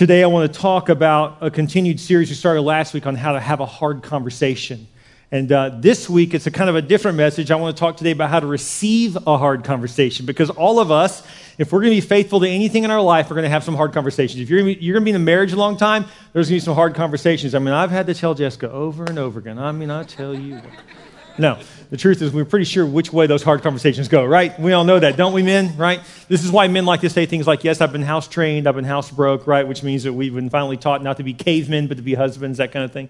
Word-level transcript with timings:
Today, 0.00 0.22
I 0.22 0.28
want 0.28 0.50
to 0.50 0.58
talk 0.58 0.88
about 0.88 1.36
a 1.42 1.50
continued 1.50 2.00
series 2.00 2.30
we 2.30 2.34
started 2.34 2.62
last 2.62 2.94
week 2.94 3.06
on 3.06 3.16
how 3.16 3.32
to 3.32 3.38
have 3.38 3.60
a 3.60 3.66
hard 3.66 4.02
conversation. 4.02 4.88
And 5.30 5.52
uh, 5.52 5.72
this 5.78 6.08
week, 6.08 6.32
it's 6.32 6.46
a 6.46 6.50
kind 6.50 6.70
of 6.70 6.76
a 6.76 6.80
different 6.80 7.18
message. 7.18 7.50
I 7.50 7.56
want 7.56 7.76
to 7.76 7.78
talk 7.78 7.98
today 7.98 8.12
about 8.12 8.30
how 8.30 8.40
to 8.40 8.46
receive 8.46 9.16
a 9.26 9.36
hard 9.36 9.62
conversation 9.62 10.24
because 10.24 10.48
all 10.48 10.80
of 10.80 10.90
us, 10.90 11.22
if 11.58 11.70
we're 11.70 11.80
going 11.80 11.90
to 11.90 11.96
be 11.96 12.00
faithful 12.00 12.40
to 12.40 12.48
anything 12.48 12.84
in 12.84 12.90
our 12.90 13.02
life, 13.02 13.28
we're 13.28 13.36
going 13.36 13.44
to 13.44 13.50
have 13.50 13.62
some 13.62 13.74
hard 13.74 13.92
conversations. 13.92 14.40
If 14.40 14.48
you're 14.48 14.60
going, 14.60 14.74
be, 14.74 14.82
you're 14.82 14.94
going 14.94 15.02
to 15.02 15.04
be 15.04 15.10
in 15.10 15.16
a 15.16 15.18
marriage 15.18 15.52
a 15.52 15.56
long 15.56 15.76
time, 15.76 16.06
there's 16.32 16.48
going 16.48 16.58
to 16.58 16.62
be 16.62 16.64
some 16.64 16.74
hard 16.74 16.94
conversations. 16.94 17.54
I 17.54 17.58
mean, 17.58 17.74
I've 17.74 17.90
had 17.90 18.06
to 18.06 18.14
tell 18.14 18.32
Jessica 18.32 18.70
over 18.70 19.04
and 19.04 19.18
over 19.18 19.38
again. 19.38 19.58
I 19.58 19.70
mean, 19.70 19.90
I 19.90 20.04
tell 20.04 20.34
you. 20.34 20.62
No, 21.38 21.58
the 21.90 21.96
truth 21.96 22.22
is 22.22 22.32
we're 22.32 22.44
pretty 22.44 22.64
sure 22.64 22.84
which 22.86 23.12
way 23.12 23.26
those 23.26 23.42
hard 23.42 23.62
conversations 23.62 24.08
go, 24.08 24.24
right? 24.24 24.58
We 24.58 24.72
all 24.72 24.84
know 24.84 24.98
that, 24.98 25.16
don't 25.16 25.32
we, 25.32 25.42
men? 25.42 25.76
Right? 25.76 26.00
This 26.28 26.44
is 26.44 26.50
why 26.50 26.68
men 26.68 26.86
like 26.86 27.00
to 27.00 27.10
say 27.10 27.26
things 27.26 27.46
like, 27.46 27.64
"Yes, 27.64 27.80
I've 27.80 27.92
been 27.92 28.02
house 28.02 28.28
trained, 28.28 28.66
I've 28.66 28.74
been 28.74 28.84
house 28.84 29.10
broke," 29.10 29.46
right? 29.46 29.66
Which 29.66 29.82
means 29.82 30.04
that 30.04 30.12
we've 30.12 30.34
been 30.34 30.50
finally 30.50 30.76
taught 30.76 31.02
not 31.02 31.16
to 31.16 31.22
be 31.22 31.34
cavemen, 31.34 31.86
but 31.86 31.96
to 31.96 32.02
be 32.02 32.14
husbands, 32.14 32.58
that 32.58 32.72
kind 32.72 32.84
of 32.84 32.92
thing. 32.92 33.08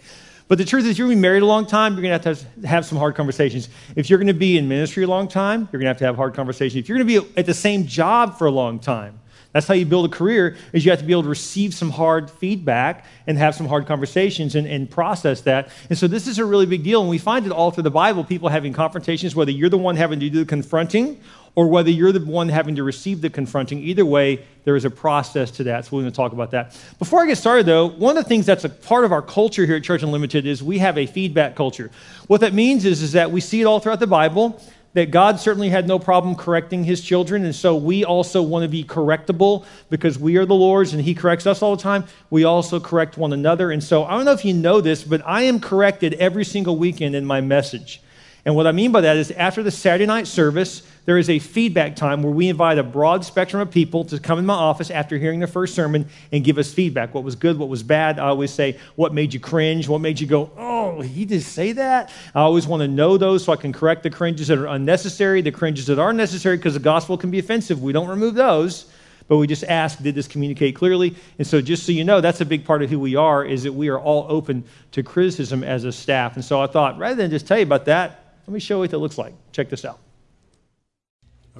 But 0.51 0.59
the 0.59 0.65
truth 0.65 0.85
is, 0.85 0.99
you're 0.99 1.07
going 1.07 1.17
to 1.17 1.21
be 1.21 1.23
married 1.23 1.45
a 1.45 1.47
long 1.47 1.65
time, 1.65 1.93
you're 1.93 2.03
going 2.03 2.19
to 2.19 2.29
have 2.29 2.61
to 2.61 2.67
have 2.67 2.85
some 2.85 2.99
hard 2.99 3.15
conversations. 3.15 3.69
If 3.95 4.11
you're 4.11 4.19
going 4.19 4.27
to 4.27 4.35
be 4.35 4.59
in 4.59 4.67
ministry 4.67 5.05
a 5.05 5.07
long 5.07 5.29
time, 5.29 5.69
you're 5.71 5.81
going 5.81 5.85
to 5.85 5.91
have 5.91 5.99
to 5.99 6.07
have 6.07 6.17
hard 6.17 6.35
conversations. 6.35 6.83
If 6.83 6.89
you're 6.89 6.99
going 6.99 7.07
to 7.07 7.23
be 7.23 7.39
at 7.39 7.47
the 7.47 7.55
same 7.55 7.87
job 7.87 8.37
for 8.37 8.49
a 8.49 8.51
long 8.51 8.81
time, 8.81 9.20
that's 9.53 9.67
how 9.67 9.75
you 9.75 9.85
build 9.85 10.07
a 10.13 10.17
career 10.17 10.57
is 10.73 10.85
you 10.85 10.93
have 10.93 11.01
to 11.01 11.07
be 11.07 11.13
able 11.13 11.25
to 11.25 11.29
receive 11.29 11.75
some 11.75 11.91
hard 11.91 12.31
feedback 12.31 13.05
and 13.27 13.37
have 13.37 13.55
some 13.55 13.67
hard 13.67 13.87
conversations 13.87 14.55
and, 14.55 14.67
and 14.67 14.89
process 14.89 15.41
that. 15.43 15.71
And 15.89 15.99
so 15.99 16.07
this 16.07 16.29
is 16.29 16.39
a 16.39 16.45
really 16.45 16.67
big 16.67 16.85
deal. 16.85 17.01
And 17.01 17.11
we 17.11 17.19
find 17.19 17.47
it 17.47 17.53
all 17.53 17.71
through 17.71 17.83
the 17.83 17.91
Bible, 17.91 18.23
people 18.23 18.49
having 18.49 18.73
confrontations, 18.73 19.35
whether 19.35 19.51
you're 19.51 19.69
the 19.69 19.79
one 19.79 19.97
having 19.97 20.21
to 20.21 20.31
do 20.31 20.39
the 20.41 20.45
confronting 20.45 21.21
or 21.57 21.67
whether 21.67 21.91
you're 21.91 22.13
the 22.13 22.25
one 22.25 22.49
having 22.49 22.77
to 22.77 22.85
receive 22.85 23.21
the 23.21 23.31
confronting. 23.31 23.81
Either 23.81 24.07
way, 24.07 24.45
there 24.63 24.77
is 24.77 24.85
a 24.85 24.91
process 24.91 25.51
to 25.51 25.65
that. 25.65 25.85
So 25.85 25.97
we're 25.97 26.03
going 26.03 26.13
to 26.13 26.17
talk 26.17 26.33
about 26.33 26.53
that. 26.53 26.81
Before 27.01 27.21
I 27.21 27.27
get 27.27 27.39
started, 27.39 27.67
though, 27.67 27.89
one 27.89 28.17
of 28.17 28.23
the 28.23 28.29
things 28.29 28.47
that's 28.47 28.65
a 28.65 28.69
part 28.69 29.05
of 29.05 29.11
our 29.11 29.23
culture 29.23 29.67
here 29.67 29.77
at 29.77 29.83
Church 29.83 30.05
Unlimited 30.05 30.47
is 30.47 30.63
we 30.63 30.79
have 30.79 30.97
a 30.97 31.07
feedback 31.07 31.57
culture. 31.57 31.91
What 32.29 32.41
that 32.43 32.55
means 32.55 32.85
is, 32.85 33.03
is 33.03 33.13
that 33.13 33.33
we 33.33 33.41
see 33.41 33.61
it 33.61 33.65
all 33.65 33.81
throughout 33.81 33.99
the 33.99 34.07
Bible 34.07 34.63
that 34.93 35.11
God 35.11 35.39
certainly 35.39 35.69
had 35.69 35.87
no 35.87 35.99
problem 35.99 36.35
correcting 36.35 36.85
his 36.85 37.01
children. 37.01 37.45
And 37.45 37.55
so 37.55 37.77
we 37.77 38.05
also 38.05 38.43
want 38.43 38.65
to 38.65 38.69
be 38.69 38.83
correctable 38.83 39.65
because 39.89 40.19
we 40.19 40.37
are 40.37 40.45
the 40.45 40.55
Lord's 40.55 40.93
and 40.93 41.03
he 41.03 41.15
corrects 41.15 41.47
us 41.47 41.63
all 41.63 41.77
the 41.77 41.83
time. 41.83 42.05
We 42.29 42.45
also 42.45 42.81
correct 42.81 43.17
one 43.17 43.33
another. 43.33 43.71
And 43.71 43.83
so 43.83 44.05
I 44.05 44.17
don't 44.17 44.25
know 44.25 44.33
if 44.33 44.45
you 44.45 44.55
know 44.55 44.81
this, 44.81 45.05
but 45.05 45.23
I 45.25 45.43
am 45.43 45.61
corrected 45.61 46.15
every 46.15 46.45
single 46.45 46.77
weekend 46.77 47.15
in 47.15 47.25
my 47.25 47.41
message. 47.41 48.01
And 48.45 48.57
what 48.57 48.67
I 48.67 48.73
mean 48.73 48.91
by 48.91 49.03
that 49.03 49.17
is 49.17 49.31
after 49.33 49.63
the 49.63 49.71
Saturday 49.71 50.07
night 50.07 50.27
service, 50.27 50.83
there 51.05 51.19
is 51.19 51.31
a 51.31 51.39
feedback 51.39 51.97
time 51.97 52.23
where 52.23 52.33
we 52.33 52.49
invite 52.49 52.79
a 52.79 52.83
broad 52.83 53.25
spectrum 53.25 53.63
of 53.63 53.71
people 53.71 54.05
to 54.05 54.19
come 54.19 54.39
in 54.39 54.47
my 54.47 54.55
office 54.55 54.91
after 54.91 55.19
hearing 55.19 55.41
the 55.41 55.47
first 55.47 55.75
sermon 55.75 56.09
and 56.33 56.45
give 56.45 56.59
us 56.59 56.73
feedback. 56.73 57.15
What 57.15 57.25
was 57.25 57.37
good, 57.37 57.59
what 57.59 57.69
was 57.69 57.83
bad. 57.83 58.19
I 58.19 58.29
always 58.29 58.51
say, 58.51 58.79
what 58.97 59.15
made 59.15 59.33
you 59.35 59.41
cringe? 59.41 59.89
What 59.89 60.01
made 60.01 60.21
you 60.21 60.27
go, 60.27 60.51
oh, 60.57 61.01
he 61.01 61.25
did 61.25 61.43
say 61.43 61.73
that? 61.73 62.13
I 62.35 62.41
always 62.41 62.67
want 62.67 62.83
to 62.83 62.89
know 62.89 63.17
those 63.17 63.45
so 63.45 63.53
I 63.53 63.57
can 63.57 63.73
correct 63.73 64.03
the 64.03 64.11
cringes 64.11 64.49
that 64.49 64.59
are 64.59 64.67
unnecessary, 64.67 65.43
the 65.43 65.53
cringes 65.53 65.87
that 65.87 65.99
are 65.99 66.13
necessary, 66.13 66.57
because 66.57 66.75
the 66.75 66.81
gospel 66.81 67.17
can 67.17 67.31
be 67.31 67.39
offensive. 67.39 67.83
We 67.83 67.93
don't 67.93 68.09
remove 68.09 68.35
those 68.35 68.87
but 69.31 69.37
we 69.37 69.47
just 69.47 69.63
ask 69.65 70.03
did 70.03 70.17
this 70.17 70.27
communicate 70.27 70.75
clearly 70.75 71.15
and 71.39 71.47
so 71.47 71.63
just 71.63 71.87
so 71.87 71.93
you 71.93 72.03
know 72.03 72.21
that's 72.21 72.41
a 72.41 72.45
big 72.45 72.65
part 72.65 72.83
of 72.83 72.91
who 72.91 72.99
we 72.99 73.15
are 73.15 73.45
is 73.45 73.63
that 73.63 73.73
we 73.73 73.89
are 73.89 73.99
all 73.99 74.27
open 74.29 74.65
to 74.91 75.05
criticism 75.05 75.63
as 75.63 75.85
a 75.85 75.93
staff 75.93 76.35
and 76.35 76.45
so 76.45 76.61
i 76.61 76.67
thought 76.67 76.99
rather 76.99 77.15
than 77.15 77.31
just 77.31 77.47
tell 77.47 77.57
you 77.57 77.63
about 77.63 77.85
that 77.85 78.35
let 78.47 78.53
me 78.53 78.59
show 78.59 78.75
you 78.75 78.81
what 78.81 78.93
it 78.93 78.99
looks 78.99 79.17
like 79.17 79.33
check 79.53 79.71
this 79.71 79.85
out 79.85 80.01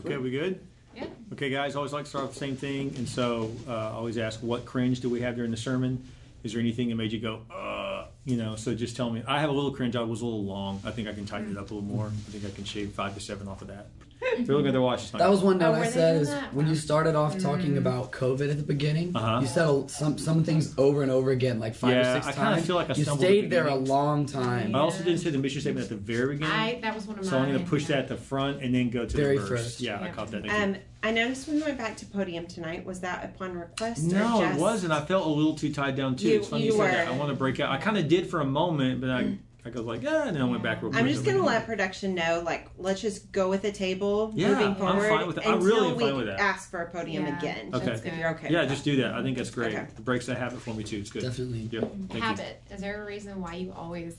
Okay, 0.05 0.17
we 0.17 0.31
good? 0.31 0.61
Yeah. 0.97 1.07
Okay, 1.33 1.51
guys, 1.51 1.77
always 1.77 1.93
like 1.93 2.05
to 2.05 2.11
start 2.11 2.25
with 2.25 2.35
the 2.35 2.39
same 2.39 2.57
thing, 2.57 2.95
and 2.97 3.09
so 3.09 3.53
uh, 3.69 3.73
I 3.73 3.93
always 3.93 4.19
ask, 4.19 4.41
what 4.43 4.65
cringe 4.65 5.01
do 5.01 5.09
we 5.09 5.21
have 5.21 5.37
during 5.37 5.51
the 5.51 5.57
sermon? 5.57 6.05
Is 6.43 6.53
there 6.53 6.61
anything 6.61 6.89
that 6.89 6.95
made 6.95 7.13
you 7.13 7.21
go, 7.21 7.43
uh, 7.55 8.07
you 8.25 8.37
know? 8.37 8.57
So 8.57 8.75
just 8.75 8.97
tell 8.97 9.11
me. 9.11 9.23
I 9.29 9.41
have 9.41 9.51
a 9.51 9.53
little 9.53 9.73
cringe. 9.73 9.95
I 9.95 10.01
was 10.03 10.23
a 10.23 10.25
little 10.25 10.45
long. 10.45 10.81
I 10.85 10.91
think 10.91 11.07
I 11.07 11.13
can 11.13 11.27
tighten 11.27 11.51
it 11.51 11.59
up 11.59 11.71
a 11.71 11.75
little 11.75 11.83
more. 11.83 12.07
I 12.07 12.31
think 12.31 12.47
I 12.47 12.51
can 12.51 12.65
shave 12.65 12.93
five 12.93 13.15
to 13.15 13.21
seven 13.21 13.47
off 13.47 13.61
of 13.61 13.69
that. 13.69 13.89
If 14.23 14.47
you're 14.47 14.57
looking 14.57 14.69
at 14.69 14.73
their 14.73 14.81
watch, 14.83 15.11
That 15.13 15.31
was 15.31 15.41
one 15.41 15.59
note 15.59 15.75
Oh, 15.77 15.81
I 15.81 15.89
said 15.89 16.21
is 16.23 16.29
that? 16.29 16.53
when 16.55 16.67
you 16.67 16.75
started 16.75 17.15
off 17.15 17.37
Mm. 17.37 17.43
talking 17.43 17.77
about 17.79 18.13
COVID 18.13 18.51
at 18.51 18.57
the 18.59 18.63
beginning, 18.63 19.13
Uh-huh. 19.15 19.41
you 19.41 19.47
said 19.47 19.67
a- 19.67 19.89
some 19.89 20.19
some 20.19 20.45
things 20.45 20.75
over 20.79 21.03
and 21.03 21.11
over 21.11 21.31
again, 21.31 21.59
like 21.59 21.75
five 21.75 21.93
Yeah, 21.93 22.11
or 22.19 22.23
six 22.23 22.27
I 22.29 22.33
kinda 22.33 22.63
feel 22.63 22.77
like 22.77 22.91
I 22.91 22.95
you 22.95 23.03
stumbled 23.05 23.25
at 23.25 23.29
the 23.31 23.39
stayed 23.39 23.51
there 23.51 23.67
a 23.69 23.75
long 23.75 24.27
time. 24.27 24.75
I 24.75 24.79
also 24.81 25.03
didn't 25.03 25.21
say 25.21 25.31
the 25.31 25.39
mission 25.39 25.61
statement 25.63 25.85
at 25.85 25.91
the 25.91 25.97
very 25.97 26.35
beginning. 26.37 26.55
I 26.55 26.79
that 26.83 26.95
was 26.95 27.07
one 27.07 27.19
of 27.19 27.25
so 27.25 27.39
I'm 27.39 27.49
going 27.51 27.63
to 27.65 27.69
push 27.69 27.87
that 27.87 27.99
at 27.99 28.09
the 28.09 28.17
front 28.17 28.63
and 28.63 28.75
then 28.75 28.91
go 28.91 29.05
to 29.07 29.17
Very 29.17 29.39
the 29.39 29.45
verse. 29.47 29.63
first. 29.63 29.81
Yeah, 29.81 30.01
I 30.03 30.09
caught 30.09 30.31
that. 30.33 30.49
Um, 30.49 30.77
I 31.03 31.11
noticed 31.13 31.49
when 31.49 31.57
we 31.57 31.63
went 31.63 31.79
back 31.79 31.97
to 31.99 32.07
podium 32.07 32.47
tonight, 32.47 32.85
was 32.85 33.01
that 33.01 33.25
upon 33.25 33.55
request? 33.55 34.13
or 34.13 34.17
No, 34.17 34.41
just... 34.43 34.59
it 34.59 34.61
wasn't. 34.61 34.93
I 34.93 35.01
felt 35.01 35.27
a 35.27 35.31
little 35.31 35.55
too 35.55 35.73
tied 35.73 35.97
down 35.97 36.15
too. 36.17 36.29
You- 36.29 36.37
it's 36.41 36.49
funny 36.49 36.65
you, 36.67 36.73
you 36.73 36.77
said 36.79 36.93
that. 36.93 37.07
were. 37.09 37.15
I 37.15 37.17
want 37.17 37.31
to 37.31 37.37
break 37.37 37.59
out. 37.59 37.71
I 37.71 37.79
kind 37.79 37.97
of 37.97 38.07
did 38.07 38.29
for 38.29 38.41
a 38.41 38.45
moment, 38.45 39.01
but 39.01 39.09
I, 39.11 39.39
I 39.65 39.69
was 39.69 39.81
like, 39.81 40.03
yeah, 40.03 40.27
and 40.27 40.37
then 40.37 40.43
I 40.43 40.47
went 40.47 40.63
back. 40.63 40.83
real 40.83 40.95
I'm 40.95 41.07
just 41.07 41.25
gonna 41.25 41.39
hmm. 41.39 41.45
let 41.45 41.67
production 41.67 42.15
know, 42.15 42.43
like, 42.45 42.69
let's 42.79 43.01
just 43.01 43.31
go 43.31 43.51
with 43.51 43.63
the 43.63 43.73
table 43.73 44.33
Yeah, 44.35 44.49
moving 44.49 44.75
forward. 44.75 45.05
I'm 45.05 45.19
fine 45.19 45.27
with 45.27 45.39
it. 45.39 45.47
I 45.47 45.53
until 45.53 45.67
really 45.67 45.91
am 45.91 45.97
we 45.97 46.05
fine 46.05 46.17
with 46.17 46.27
that. 46.27 46.41
ask 46.41 46.71
for 46.71 46.83
a 46.83 46.91
podium 46.91 47.27
Yeah. 47.27 47.39
again. 47.39 47.71
Okay. 47.75 47.93
if 47.93 48.17
you're 48.17 48.31
okay. 48.31 48.49
Yeah, 48.51 48.61
with 48.61 48.71
just 48.71 48.85
that. 48.85 48.91
do 48.91 48.97
that. 49.03 49.15
I 49.15 49.23
think 49.23 49.37
that's 49.37 49.51
great. 49.51 49.75
Okay. 49.75 49.83
It 49.83 50.05
breaks 50.05 50.27
that 50.27 50.39
habit 50.39 50.61
for 50.61 50.73
me 50.73 50.83
too. 50.83 50.99
It's 50.99 51.11
good. 51.11 51.23
Definitely. 51.23 51.69
Yep. 51.71 51.83
Thank 51.83 52.15
you. 52.15 52.21
Habit. 52.21 52.63
Is 52.71 52.81
there 52.81 53.03
a 53.03 53.07
reason 53.07 53.41
why 53.41 53.55
you 53.55 53.73
always 53.77 54.17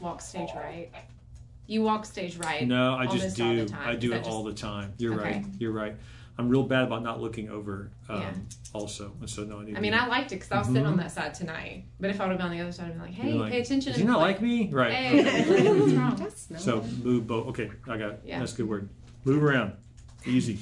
walk 0.00 0.22
stage 0.22 0.50
right? 0.54 0.90
You 1.66 1.82
walk 1.82 2.06
stage 2.06 2.38
right. 2.38 2.66
No, 2.66 2.94
I 2.94 3.06
just 3.06 3.36
do. 3.36 3.66
I 3.78 3.94
do 3.94 4.12
it 4.14 4.26
all 4.26 4.42
the 4.42 4.54
time. 4.54 4.94
You're 4.96 5.14
Okay. 5.14 5.22
right. 5.22 5.44
You're 5.58 5.72
right. 5.72 5.96
I'm 6.38 6.48
real 6.48 6.62
bad 6.62 6.84
about 6.84 7.02
not 7.02 7.20
looking 7.20 7.48
over. 7.50 7.90
Um, 8.08 8.20
Yeah. 8.20 8.30
Also, 8.72 9.12
and 9.20 9.28
so 9.28 9.42
no, 9.44 9.60
I 9.60 9.64
need. 9.64 9.76
I 9.76 9.80
mean, 9.80 9.92
do 9.92 9.98
I 9.98 10.06
liked 10.06 10.30
it 10.30 10.36
because 10.36 10.52
I 10.52 10.58
was 10.58 10.66
sitting 10.68 10.84
Mhm. 10.84 10.88
on 10.92 10.96
that 10.98 11.10
side 11.10 11.34
tonight. 11.34 11.84
But 11.98 12.10
if 12.10 12.20
I 12.20 12.24
would 12.24 12.30
have 12.32 12.38
been 12.38 12.46
on 12.46 12.52
the 12.56 12.60
other 12.62 12.70
side, 12.70 12.86
I'd 12.88 12.94
be 12.94 13.00
like, 13.00 13.10
"Hey, 13.14 13.32
like, 13.32 13.50
pay 13.52 13.60
attention." 13.62 13.92
Did 13.92 13.98
you 14.00 14.04
not 14.06 14.20
like 14.20 14.40
me? 14.40 14.68
Right. 14.70 14.92
Hey, 14.92 15.70
what's 15.80 15.92
wrong? 15.94 16.16
That's 16.16 16.50
no 16.50 16.58
So 16.58 16.82
move 17.02 17.26
both. 17.26 17.48
Okay, 17.48 17.70
I 17.88 17.96
got 17.96 18.10
it. 18.12 18.20
Yeah. 18.24 18.38
That's 18.38 18.52
a 18.52 18.56
good 18.58 18.68
word. 18.68 18.88
Move 19.24 19.42
around. 19.42 19.72
Easy. 20.26 20.58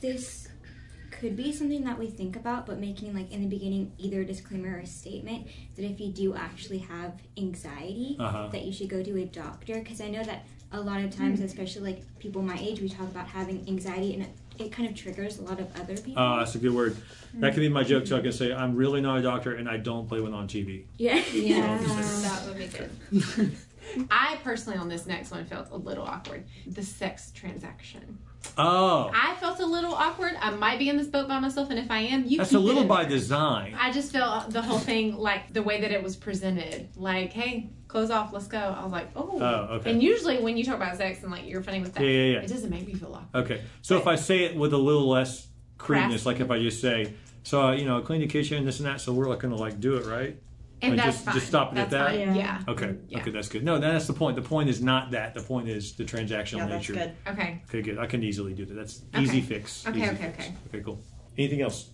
this 0.00 0.48
could 1.10 1.36
be 1.36 1.52
something 1.52 1.84
that 1.84 1.96
we 1.98 2.06
think 2.08 2.34
about, 2.34 2.66
but 2.66 2.80
making 2.80 3.14
like 3.14 3.30
in 3.30 3.40
the 3.42 3.46
beginning 3.46 3.92
either 3.98 4.22
a 4.22 4.24
disclaimer 4.24 4.76
or 4.76 4.80
a 4.80 4.86
statement 4.86 5.46
that 5.76 5.84
if 5.84 6.00
you 6.00 6.08
do 6.10 6.34
actually 6.34 6.78
have 6.78 7.12
anxiety, 7.36 8.16
Uh-huh. 8.18 8.48
that 8.50 8.64
you 8.64 8.72
should 8.72 8.88
go 8.88 9.02
to 9.02 9.16
a 9.20 9.24
doctor. 9.26 9.74
Because 9.78 10.00
I 10.00 10.08
know 10.08 10.24
that 10.24 10.44
a 10.72 10.80
lot 10.80 11.00
of 11.04 11.14
times, 11.14 11.38
especially 11.40 11.92
like 11.92 12.18
people 12.18 12.42
my 12.42 12.58
age, 12.58 12.80
we 12.80 12.88
talk 12.88 13.08
about 13.08 13.28
having 13.28 13.64
anxiety 13.68 14.14
and 14.14 14.26
it, 14.62 14.66
it 14.66 14.72
kind 14.72 14.88
of 14.88 14.94
triggers 14.94 15.38
a 15.38 15.42
lot 15.42 15.60
of 15.60 15.74
other 15.80 15.96
people. 15.96 16.22
Uh, 16.22 16.38
that's 16.38 16.54
a 16.54 16.58
good 16.58 16.72
word. 16.74 16.96
That 17.34 17.54
could 17.54 17.60
be 17.60 17.68
my 17.68 17.82
joke. 17.82 18.06
So 18.06 18.16
I 18.16 18.20
can 18.20 18.32
say 18.32 18.52
I'm 18.52 18.76
really 18.76 19.00
not 19.00 19.18
a 19.18 19.22
doctor, 19.22 19.54
and 19.54 19.68
I 19.68 19.76
don't 19.78 20.08
play 20.08 20.20
one 20.20 20.34
on 20.34 20.48
TV. 20.48 20.84
yeah. 20.98 21.22
Yeah, 21.32 21.78
that 21.78 22.44
would 22.46 22.58
be 22.58 22.66
good. 22.68 23.56
I 24.10 24.38
personally, 24.44 24.78
on 24.78 24.88
this 24.88 25.06
next 25.06 25.30
one, 25.30 25.44
felt 25.44 25.70
a 25.70 25.76
little 25.76 26.04
awkward. 26.04 26.44
The 26.66 26.82
sex 26.82 27.32
transaction. 27.32 28.18
Oh, 28.58 29.10
I 29.14 29.34
felt 29.36 29.60
a 29.60 29.66
little 29.66 29.94
awkward. 29.94 30.34
I 30.40 30.50
might 30.50 30.78
be 30.78 30.88
in 30.88 30.96
this 30.96 31.06
boat 31.06 31.28
by 31.28 31.38
myself, 31.40 31.70
and 31.70 31.78
if 31.78 31.90
I 31.90 32.00
am, 32.00 32.22
you 32.24 32.30
can. 32.30 32.38
that's 32.38 32.52
a 32.52 32.56
it 32.56 32.60
little 32.60 32.84
by 32.84 33.04
design. 33.04 33.74
I 33.78 33.90
just 33.92 34.12
felt 34.12 34.50
the 34.50 34.60
whole 34.62 34.78
thing 34.78 35.16
like 35.16 35.52
the 35.52 35.62
way 35.62 35.80
that 35.80 35.90
it 35.90 36.02
was 36.02 36.16
presented. 36.16 36.88
Like, 36.96 37.32
hey, 37.32 37.70
close 37.88 38.10
off, 38.10 38.32
let's 38.32 38.48
go. 38.48 38.58
I 38.58 38.82
was 38.82 38.92
like, 38.92 39.08
oh. 39.16 39.38
Oh, 39.40 39.74
okay. 39.76 39.90
And 39.90 40.02
usually 40.02 40.38
when 40.38 40.56
you 40.56 40.64
talk 40.64 40.76
about 40.76 40.96
sex 40.96 41.22
and 41.22 41.30
like 41.32 41.46
you're 41.46 41.62
funny 41.62 41.80
with 41.80 41.94
that, 41.94 42.02
Yeah, 42.02 42.10
yeah, 42.10 42.32
yeah. 42.34 42.38
it 42.40 42.48
doesn't 42.48 42.70
make 42.70 42.86
me 42.86 42.94
feel 42.94 43.14
awkward. 43.14 43.44
Okay, 43.44 43.62
so 43.80 43.96
if 43.96 44.06
I 44.06 44.16
say 44.16 44.44
it 44.44 44.56
with 44.56 44.72
a 44.72 44.78
little 44.78 45.08
less 45.08 45.46
crudeness, 45.78 46.26
like 46.26 46.40
if 46.40 46.50
I 46.50 46.60
just 46.60 46.80
say, 46.80 47.14
so 47.44 47.62
uh, 47.62 47.72
you 47.72 47.84
know, 47.84 48.00
clean 48.02 48.20
the 48.20 48.26
kitchen, 48.26 48.64
this 48.64 48.78
and 48.80 48.86
that, 48.86 49.00
so 49.00 49.12
we're 49.12 49.28
like 49.28 49.40
gonna 49.40 49.56
like 49.56 49.80
do 49.80 49.96
it, 49.96 50.06
right? 50.06 50.36
And 50.82 50.96
Like, 50.96 51.04
that's 51.04 51.16
just- 51.18 51.24
fine. 51.26 51.34
just 51.34 51.46
stop 51.46 51.72
it 51.72 51.78
at 51.78 51.90
that? 51.90 52.10
Fine. 52.10 52.34
Yeah. 52.34 52.60
Okay, 52.66 52.96
Yeah. 53.08 53.20
okay, 53.20 53.30
that's 53.30 53.48
good. 53.48 53.64
No, 53.64 53.78
that's 53.78 54.08
the 54.08 54.12
point. 54.12 54.34
The 54.34 54.42
point 54.42 54.68
is 54.68 54.82
not 54.82 55.12
that. 55.12 55.32
The 55.32 55.40
point 55.40 55.68
is 55.68 55.92
the 55.92 56.04
transactional 56.04 56.58
Yeah, 56.58 56.66
that's 56.66 56.88
nature. 56.88 56.92
good. 56.94 57.12
Okay. 57.28 57.62
Okay, 57.68 57.82
good. 57.82 57.98
I 57.98 58.06
can 58.06 58.22
easily 58.24 58.52
do 58.52 58.64
that. 58.64 58.74
That's 58.74 59.02
Okay. 59.14 59.22
easy 59.22 59.40
fix. 59.42 59.86
Okay, 59.86 60.00
Easy 60.02 60.08
okay, 60.10 60.16
fix. 60.32 60.38
okay. 60.46 60.54
Okay, 60.68 60.80
cool. 60.84 60.98
Anything 61.38 61.60
else? 61.62 61.90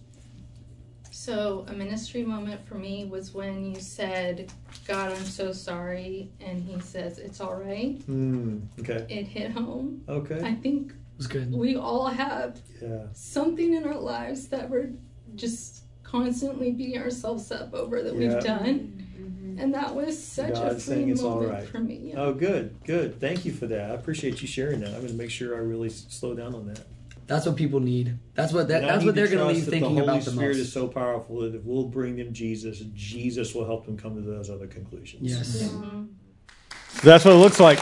So, 1.10 1.66
a 1.68 1.72
ministry 1.74 2.22
moment 2.22 2.66
for 2.66 2.76
me 2.76 3.04
was 3.04 3.34
when 3.34 3.64
you 3.74 3.80
said, 3.80 4.50
God, 4.86 5.12
I'm 5.12 5.24
so 5.24 5.52
sorry. 5.52 6.30
And 6.40 6.62
he 6.62 6.80
says, 6.80 7.18
It's 7.18 7.40
all 7.40 7.56
right. 7.56 8.00
Hmm. 8.06 8.60
Okay. 8.80 9.04
It 9.10 9.26
hit 9.26 9.50
home. 9.50 10.02
Okay. 10.08 10.40
I 10.42 10.54
think 10.54 10.92
It 10.92 10.96
was 11.18 11.26
good. 11.26 11.52
we 11.52 11.76
all 11.76 12.06
have 12.06 12.60
Yeah. 12.80 13.06
something 13.12 13.74
in 13.74 13.84
our 13.84 13.98
lives 14.00 14.48
that 14.48 14.70
we're 14.70 14.92
just 15.34 15.84
constantly 16.10 16.72
beating 16.72 17.00
ourselves 17.00 17.50
up 17.50 17.74
over 17.74 18.02
that 18.02 18.14
Yeah. 18.14 18.34
we've 18.34 18.44
done. 18.44 19.04
Mm-hmm. 19.20 19.60
And 19.60 19.74
that 19.74 19.94
was 19.94 20.22
such 20.22 20.54
God 20.54 20.72
a 20.72 20.80
saying 20.80 21.04
free 21.04 21.12
it's 21.12 21.22
all 21.22 21.34
moment 21.36 21.52
right. 21.52 21.68
for 21.68 21.80
me. 21.80 22.14
Oh, 22.16 22.32
good, 22.32 22.76
good. 22.84 23.20
Thank 23.20 23.44
you 23.44 23.52
for 23.52 23.66
that. 23.66 23.90
I 23.90 23.94
appreciate 23.94 24.40
you 24.40 24.48
sharing 24.48 24.80
that. 24.80 24.88
I'm 24.88 25.00
going 25.00 25.08
to 25.08 25.14
make 25.14 25.30
sure 25.30 25.56
I 25.56 25.58
really 25.58 25.88
slow 25.90 26.34
down 26.34 26.54
on 26.54 26.66
that. 26.68 26.80
That's 27.26 27.44
what 27.44 27.56
people 27.56 27.80
need. 27.80 28.18
That's 28.34 28.54
what 28.54 28.68
that, 28.68 28.80
that's 28.80 29.04
what 29.04 29.14
they're 29.14 29.26
going 29.26 29.38
to 29.38 29.44
trust 29.44 29.54
be 29.56 29.60
that 29.60 29.70
thinking 29.70 29.96
the 29.96 30.00
Holy 30.00 30.12
about 30.16 30.24
the 30.24 30.30
Spirit 30.30 30.56
most. 30.56 30.58
is 30.58 30.72
so 30.72 30.88
powerful 30.88 31.40
that 31.40 31.54
if 31.54 31.62
we'll 31.62 31.84
bring 31.84 32.16
them 32.16 32.32
Jesus, 32.32 32.78
Jesus 32.94 33.54
will 33.54 33.66
help 33.66 33.84
them 33.84 33.98
come 33.98 34.14
to 34.14 34.22
those 34.22 34.48
other 34.48 34.66
conclusions. 34.66 35.30
yes. 35.30 35.60
So 35.60 35.66
mm-hmm. 35.66 36.04
that's 37.02 37.26
what 37.26 37.34
it 37.34 37.38
looks 37.38 37.60
like. 37.60 37.80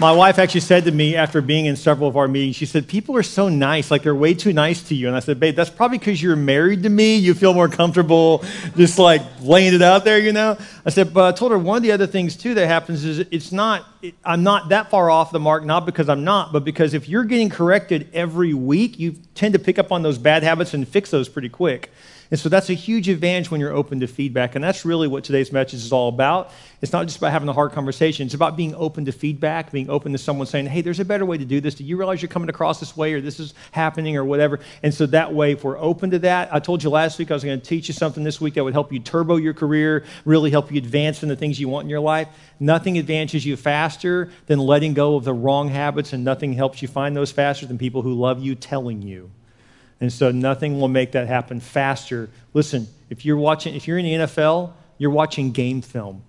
My 0.00 0.10
wife 0.10 0.40
actually 0.40 0.62
said 0.62 0.86
to 0.86 0.90
me 0.90 1.14
after 1.14 1.40
being 1.40 1.66
in 1.66 1.76
several 1.76 2.08
of 2.08 2.16
our 2.16 2.26
meetings, 2.26 2.56
she 2.56 2.66
said, 2.66 2.88
People 2.88 3.16
are 3.16 3.22
so 3.22 3.48
nice, 3.48 3.92
like 3.92 4.02
they're 4.02 4.14
way 4.14 4.34
too 4.34 4.52
nice 4.52 4.82
to 4.88 4.94
you. 4.94 5.06
And 5.06 5.14
I 5.14 5.20
said, 5.20 5.38
Babe, 5.38 5.54
that's 5.54 5.70
probably 5.70 5.98
because 5.98 6.20
you're 6.20 6.34
married 6.34 6.82
to 6.82 6.88
me. 6.88 7.14
You 7.14 7.32
feel 7.32 7.54
more 7.54 7.68
comfortable 7.68 8.44
just 8.76 8.98
like 8.98 9.22
laying 9.40 9.72
it 9.72 9.82
out 9.82 10.04
there, 10.04 10.18
you 10.18 10.32
know? 10.32 10.58
I 10.84 10.90
said, 10.90 11.14
But 11.14 11.32
I 11.32 11.36
told 11.36 11.52
her 11.52 11.58
one 11.58 11.76
of 11.76 11.82
the 11.84 11.92
other 11.92 12.08
things 12.08 12.36
too 12.36 12.54
that 12.54 12.66
happens 12.66 13.04
is 13.04 13.20
it's 13.30 13.52
not, 13.52 13.86
I'm 14.24 14.42
not 14.42 14.70
that 14.70 14.90
far 14.90 15.10
off 15.10 15.30
the 15.30 15.38
mark, 15.38 15.64
not 15.64 15.86
because 15.86 16.08
I'm 16.08 16.24
not, 16.24 16.52
but 16.52 16.64
because 16.64 16.92
if 16.92 17.08
you're 17.08 17.24
getting 17.24 17.48
corrected 17.48 18.08
every 18.12 18.52
week, 18.52 18.98
you 18.98 19.14
tend 19.36 19.52
to 19.52 19.60
pick 19.60 19.78
up 19.78 19.92
on 19.92 20.02
those 20.02 20.18
bad 20.18 20.42
habits 20.42 20.74
and 20.74 20.88
fix 20.88 21.10
those 21.10 21.28
pretty 21.28 21.48
quick. 21.48 21.92
And 22.30 22.40
so 22.40 22.48
that's 22.48 22.70
a 22.70 22.74
huge 22.74 23.08
advantage 23.08 23.50
when 23.50 23.60
you're 23.60 23.72
open 23.72 24.00
to 24.00 24.06
feedback. 24.06 24.54
And 24.54 24.64
that's 24.64 24.84
really 24.84 25.08
what 25.08 25.24
today's 25.24 25.52
message 25.52 25.74
is 25.74 25.92
all 25.92 26.08
about. 26.08 26.52
It's 26.80 26.92
not 26.92 27.06
just 27.06 27.18
about 27.18 27.32
having 27.32 27.48
a 27.48 27.52
hard 27.52 27.72
conversation, 27.72 28.26
it's 28.26 28.34
about 28.34 28.56
being 28.56 28.74
open 28.74 29.04
to 29.06 29.12
feedback, 29.12 29.72
being 29.72 29.88
open 29.88 30.12
to 30.12 30.18
someone 30.18 30.46
saying, 30.46 30.66
hey, 30.66 30.80
there's 30.80 31.00
a 31.00 31.04
better 31.04 31.24
way 31.24 31.38
to 31.38 31.44
do 31.44 31.60
this. 31.60 31.74
Do 31.74 31.84
you 31.84 31.96
realize 31.96 32.20
you're 32.20 32.28
coming 32.28 32.48
across 32.48 32.80
this 32.80 32.96
way 32.96 33.12
or 33.14 33.20
this 33.20 33.40
is 33.40 33.54
happening 33.70 34.16
or 34.16 34.24
whatever? 34.24 34.60
And 34.82 34.92
so 34.92 35.06
that 35.06 35.32
way, 35.32 35.52
if 35.52 35.64
we're 35.64 35.78
open 35.78 36.10
to 36.10 36.18
that, 36.20 36.52
I 36.52 36.60
told 36.60 36.82
you 36.82 36.90
last 36.90 37.18
week 37.18 37.30
I 37.30 37.34
was 37.34 37.44
going 37.44 37.60
to 37.60 37.66
teach 37.66 37.88
you 37.88 37.94
something 37.94 38.24
this 38.24 38.40
week 38.40 38.54
that 38.54 38.64
would 38.64 38.74
help 38.74 38.92
you 38.92 38.98
turbo 38.98 39.36
your 39.36 39.54
career, 39.54 40.04
really 40.24 40.50
help 40.50 40.70
you 40.70 40.78
advance 40.78 41.22
in 41.22 41.28
the 41.28 41.36
things 41.36 41.58
you 41.58 41.68
want 41.68 41.84
in 41.84 41.90
your 41.90 42.00
life. 42.00 42.28
Nothing 42.60 42.98
advances 42.98 43.46
you 43.46 43.56
faster 43.56 44.30
than 44.46 44.58
letting 44.58 44.94
go 44.94 45.16
of 45.16 45.24
the 45.24 45.34
wrong 45.34 45.68
habits, 45.68 46.12
and 46.12 46.24
nothing 46.24 46.52
helps 46.52 46.82
you 46.82 46.88
find 46.88 47.16
those 47.16 47.32
faster 47.32 47.66
than 47.66 47.78
people 47.78 48.02
who 48.02 48.14
love 48.14 48.42
you 48.42 48.54
telling 48.54 49.02
you. 49.02 49.30
And 50.04 50.12
so 50.12 50.30
nothing 50.30 50.78
will 50.78 50.88
make 50.88 51.12
that 51.12 51.28
happen 51.28 51.60
faster. 51.60 52.28
Listen, 52.52 52.88
if 53.08 53.24
you're 53.24 53.38
watching, 53.38 53.74
if 53.74 53.88
you're 53.88 53.96
in 53.96 54.04
the 54.04 54.26
NFL, 54.26 54.74
you're 54.98 55.10
watching 55.10 55.50
game 55.50 55.80
film. 55.80 56.22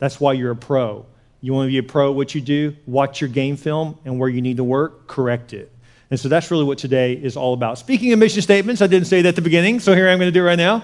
That's 0.00 0.18
why 0.18 0.32
you're 0.32 0.50
a 0.50 0.56
pro. 0.56 1.06
You 1.40 1.52
want 1.52 1.68
to 1.68 1.70
be 1.70 1.78
a 1.78 1.84
pro 1.84 2.10
what 2.10 2.34
you 2.34 2.40
do, 2.40 2.74
watch 2.88 3.20
your 3.20 3.30
game 3.30 3.56
film, 3.56 3.96
and 4.04 4.18
where 4.18 4.28
you 4.28 4.42
need 4.42 4.56
to 4.56 4.64
work, 4.64 5.06
correct 5.06 5.52
it. 5.52 5.70
And 6.10 6.18
so 6.18 6.28
that's 6.28 6.50
really 6.50 6.64
what 6.64 6.78
today 6.78 7.12
is 7.12 7.36
all 7.36 7.54
about. 7.54 7.78
Speaking 7.78 8.12
of 8.12 8.18
mission 8.18 8.42
statements, 8.42 8.82
I 8.82 8.88
didn't 8.88 9.06
say 9.06 9.22
that 9.22 9.28
at 9.28 9.36
the 9.36 9.42
beginning, 9.42 9.78
so 9.78 9.94
here 9.94 10.08
I'm 10.08 10.18
going 10.18 10.26
to 10.26 10.36
do 10.36 10.42
right 10.42 10.58
now. 10.58 10.82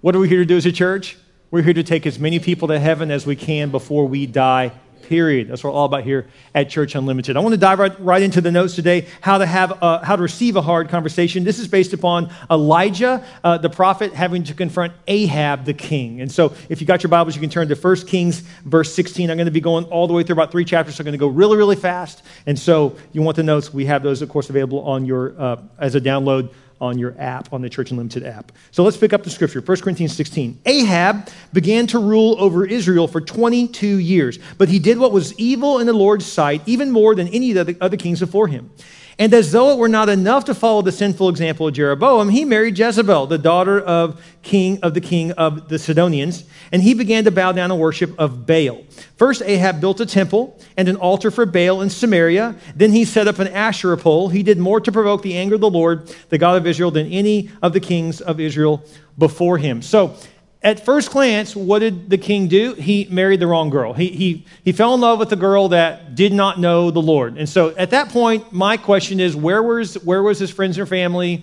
What 0.00 0.16
are 0.16 0.20
we 0.20 0.28
here 0.30 0.38
to 0.38 0.46
do 0.46 0.56
as 0.56 0.64
a 0.64 0.72
church? 0.72 1.18
We're 1.50 1.60
here 1.60 1.74
to 1.74 1.82
take 1.82 2.06
as 2.06 2.18
many 2.18 2.38
people 2.38 2.68
to 2.68 2.80
heaven 2.80 3.10
as 3.10 3.26
we 3.26 3.36
can 3.36 3.70
before 3.70 4.08
we 4.08 4.24
die 4.24 4.72
period. 5.02 5.48
That's 5.48 5.62
what 5.62 5.72
we're 5.72 5.78
all 5.78 5.86
about 5.86 6.04
here 6.04 6.28
at 6.54 6.70
Church 6.70 6.94
Unlimited. 6.94 7.36
I 7.36 7.40
want 7.40 7.52
to 7.52 7.58
dive 7.58 7.78
right, 7.78 8.00
right 8.00 8.22
into 8.22 8.40
the 8.40 8.50
notes 8.50 8.74
today, 8.74 9.06
how 9.20 9.38
to 9.38 9.46
have, 9.46 9.82
a, 9.82 10.04
how 10.04 10.16
to 10.16 10.22
receive 10.22 10.56
a 10.56 10.62
hard 10.62 10.88
conversation. 10.88 11.44
This 11.44 11.58
is 11.58 11.68
based 11.68 11.92
upon 11.92 12.32
Elijah, 12.50 13.24
uh, 13.44 13.58
the 13.58 13.70
prophet, 13.70 14.12
having 14.12 14.44
to 14.44 14.54
confront 14.54 14.92
Ahab, 15.06 15.64
the 15.64 15.74
king. 15.74 16.20
And 16.20 16.30
so 16.30 16.54
if 16.68 16.80
you 16.80 16.86
got 16.86 17.02
your 17.02 17.10
Bibles, 17.10 17.34
you 17.34 17.40
can 17.40 17.50
turn 17.50 17.68
to 17.68 17.74
1 17.74 17.96
Kings, 18.06 18.40
verse 18.64 18.94
16. 18.94 19.30
I'm 19.30 19.36
going 19.36 19.46
to 19.46 19.50
be 19.50 19.60
going 19.60 19.84
all 19.86 20.06
the 20.06 20.12
way 20.12 20.22
through 20.22 20.34
about 20.34 20.50
three 20.50 20.64
chapters, 20.64 20.96
so 20.96 21.02
I'm 21.02 21.04
going 21.04 21.12
to 21.12 21.18
go 21.18 21.28
really, 21.28 21.56
really 21.56 21.76
fast. 21.76 22.22
And 22.46 22.58
so 22.58 22.96
you 23.12 23.22
want 23.22 23.36
the 23.36 23.42
notes, 23.42 23.72
we 23.72 23.86
have 23.86 24.02
those, 24.02 24.22
of 24.22 24.28
course, 24.28 24.50
available 24.50 24.80
on 24.80 25.04
your, 25.04 25.40
uh, 25.40 25.56
as 25.78 25.94
a 25.94 26.00
download 26.00 26.52
on 26.82 26.98
your 26.98 27.14
app, 27.16 27.52
on 27.52 27.62
the 27.62 27.70
Church 27.70 27.92
Unlimited 27.92 28.26
app. 28.26 28.50
So 28.72 28.82
let's 28.82 28.96
pick 28.96 29.12
up 29.12 29.22
the 29.22 29.30
scripture 29.30 29.60
1 29.60 29.80
Corinthians 29.80 30.14
16. 30.16 30.60
Ahab 30.66 31.28
began 31.52 31.86
to 31.86 31.98
rule 32.00 32.34
over 32.40 32.66
Israel 32.66 33.06
for 33.06 33.20
22 33.20 33.86
years, 33.86 34.40
but 34.58 34.68
he 34.68 34.80
did 34.80 34.98
what 34.98 35.12
was 35.12 35.32
evil 35.38 35.78
in 35.78 35.86
the 35.86 35.92
Lord's 35.92 36.26
sight, 36.26 36.60
even 36.66 36.90
more 36.90 37.14
than 37.14 37.28
any 37.28 37.56
of 37.56 37.66
the 37.66 37.76
other 37.80 37.96
kings 37.96 38.18
before 38.18 38.48
him. 38.48 38.70
And 39.18 39.32
as 39.34 39.52
though 39.52 39.70
it 39.72 39.78
were 39.78 39.88
not 39.88 40.08
enough 40.08 40.46
to 40.46 40.54
follow 40.54 40.82
the 40.82 40.92
sinful 40.92 41.28
example 41.28 41.68
of 41.68 41.74
Jeroboam, 41.74 42.30
he 42.30 42.44
married 42.44 42.78
Jezebel, 42.78 43.26
the 43.26 43.38
daughter 43.38 43.80
of 43.80 44.24
king 44.42 44.78
of 44.82 44.94
the 44.94 45.00
king 45.00 45.32
of 45.32 45.68
the 45.68 45.78
Sidonians, 45.78 46.44
and 46.72 46.82
he 46.82 46.94
began 46.94 47.24
to 47.24 47.30
bow 47.30 47.52
down 47.52 47.70
and 47.70 47.80
worship 47.80 48.18
of 48.18 48.46
Baal. 48.46 48.84
First, 49.16 49.42
Ahab 49.42 49.80
built 49.80 50.00
a 50.00 50.06
temple 50.06 50.58
and 50.76 50.88
an 50.88 50.96
altar 50.96 51.30
for 51.30 51.46
Baal 51.46 51.82
in 51.82 51.90
Samaria. 51.90 52.56
Then 52.74 52.92
he 52.92 53.04
set 53.04 53.28
up 53.28 53.38
an 53.38 53.48
Asherah 53.48 53.98
pole. 53.98 54.30
He 54.30 54.42
did 54.42 54.58
more 54.58 54.80
to 54.80 54.90
provoke 54.90 55.22
the 55.22 55.36
anger 55.36 55.56
of 55.56 55.60
the 55.60 55.70
Lord, 55.70 56.12
the 56.28 56.38
God 56.38 56.56
of 56.56 56.66
Israel, 56.66 56.90
than 56.90 57.06
any 57.06 57.50
of 57.60 57.72
the 57.72 57.80
kings 57.80 58.20
of 58.20 58.40
Israel 58.40 58.84
before 59.18 59.58
him. 59.58 59.82
So 59.82 60.16
at 60.62 60.84
first 60.84 61.10
glance, 61.10 61.56
what 61.56 61.80
did 61.80 62.08
the 62.08 62.18
king 62.18 62.46
do? 62.46 62.74
He 62.74 63.06
married 63.10 63.40
the 63.40 63.48
wrong 63.48 63.68
girl. 63.68 63.92
He, 63.92 64.08
he, 64.08 64.46
he 64.64 64.70
fell 64.70 64.94
in 64.94 65.00
love 65.00 65.18
with 65.18 65.32
a 65.32 65.36
girl 65.36 65.68
that 65.70 66.14
did 66.14 66.32
not 66.32 66.60
know 66.60 66.90
the 66.92 67.02
Lord. 67.02 67.36
And 67.36 67.48
so 67.48 67.74
at 67.76 67.90
that 67.90 68.10
point, 68.10 68.52
my 68.52 68.76
question 68.76 69.18
is 69.18 69.34
where 69.34 69.62
was, 69.62 69.94
where 70.04 70.22
was 70.22 70.38
his 70.38 70.50
friends 70.50 70.78
and 70.78 70.88
family? 70.88 71.42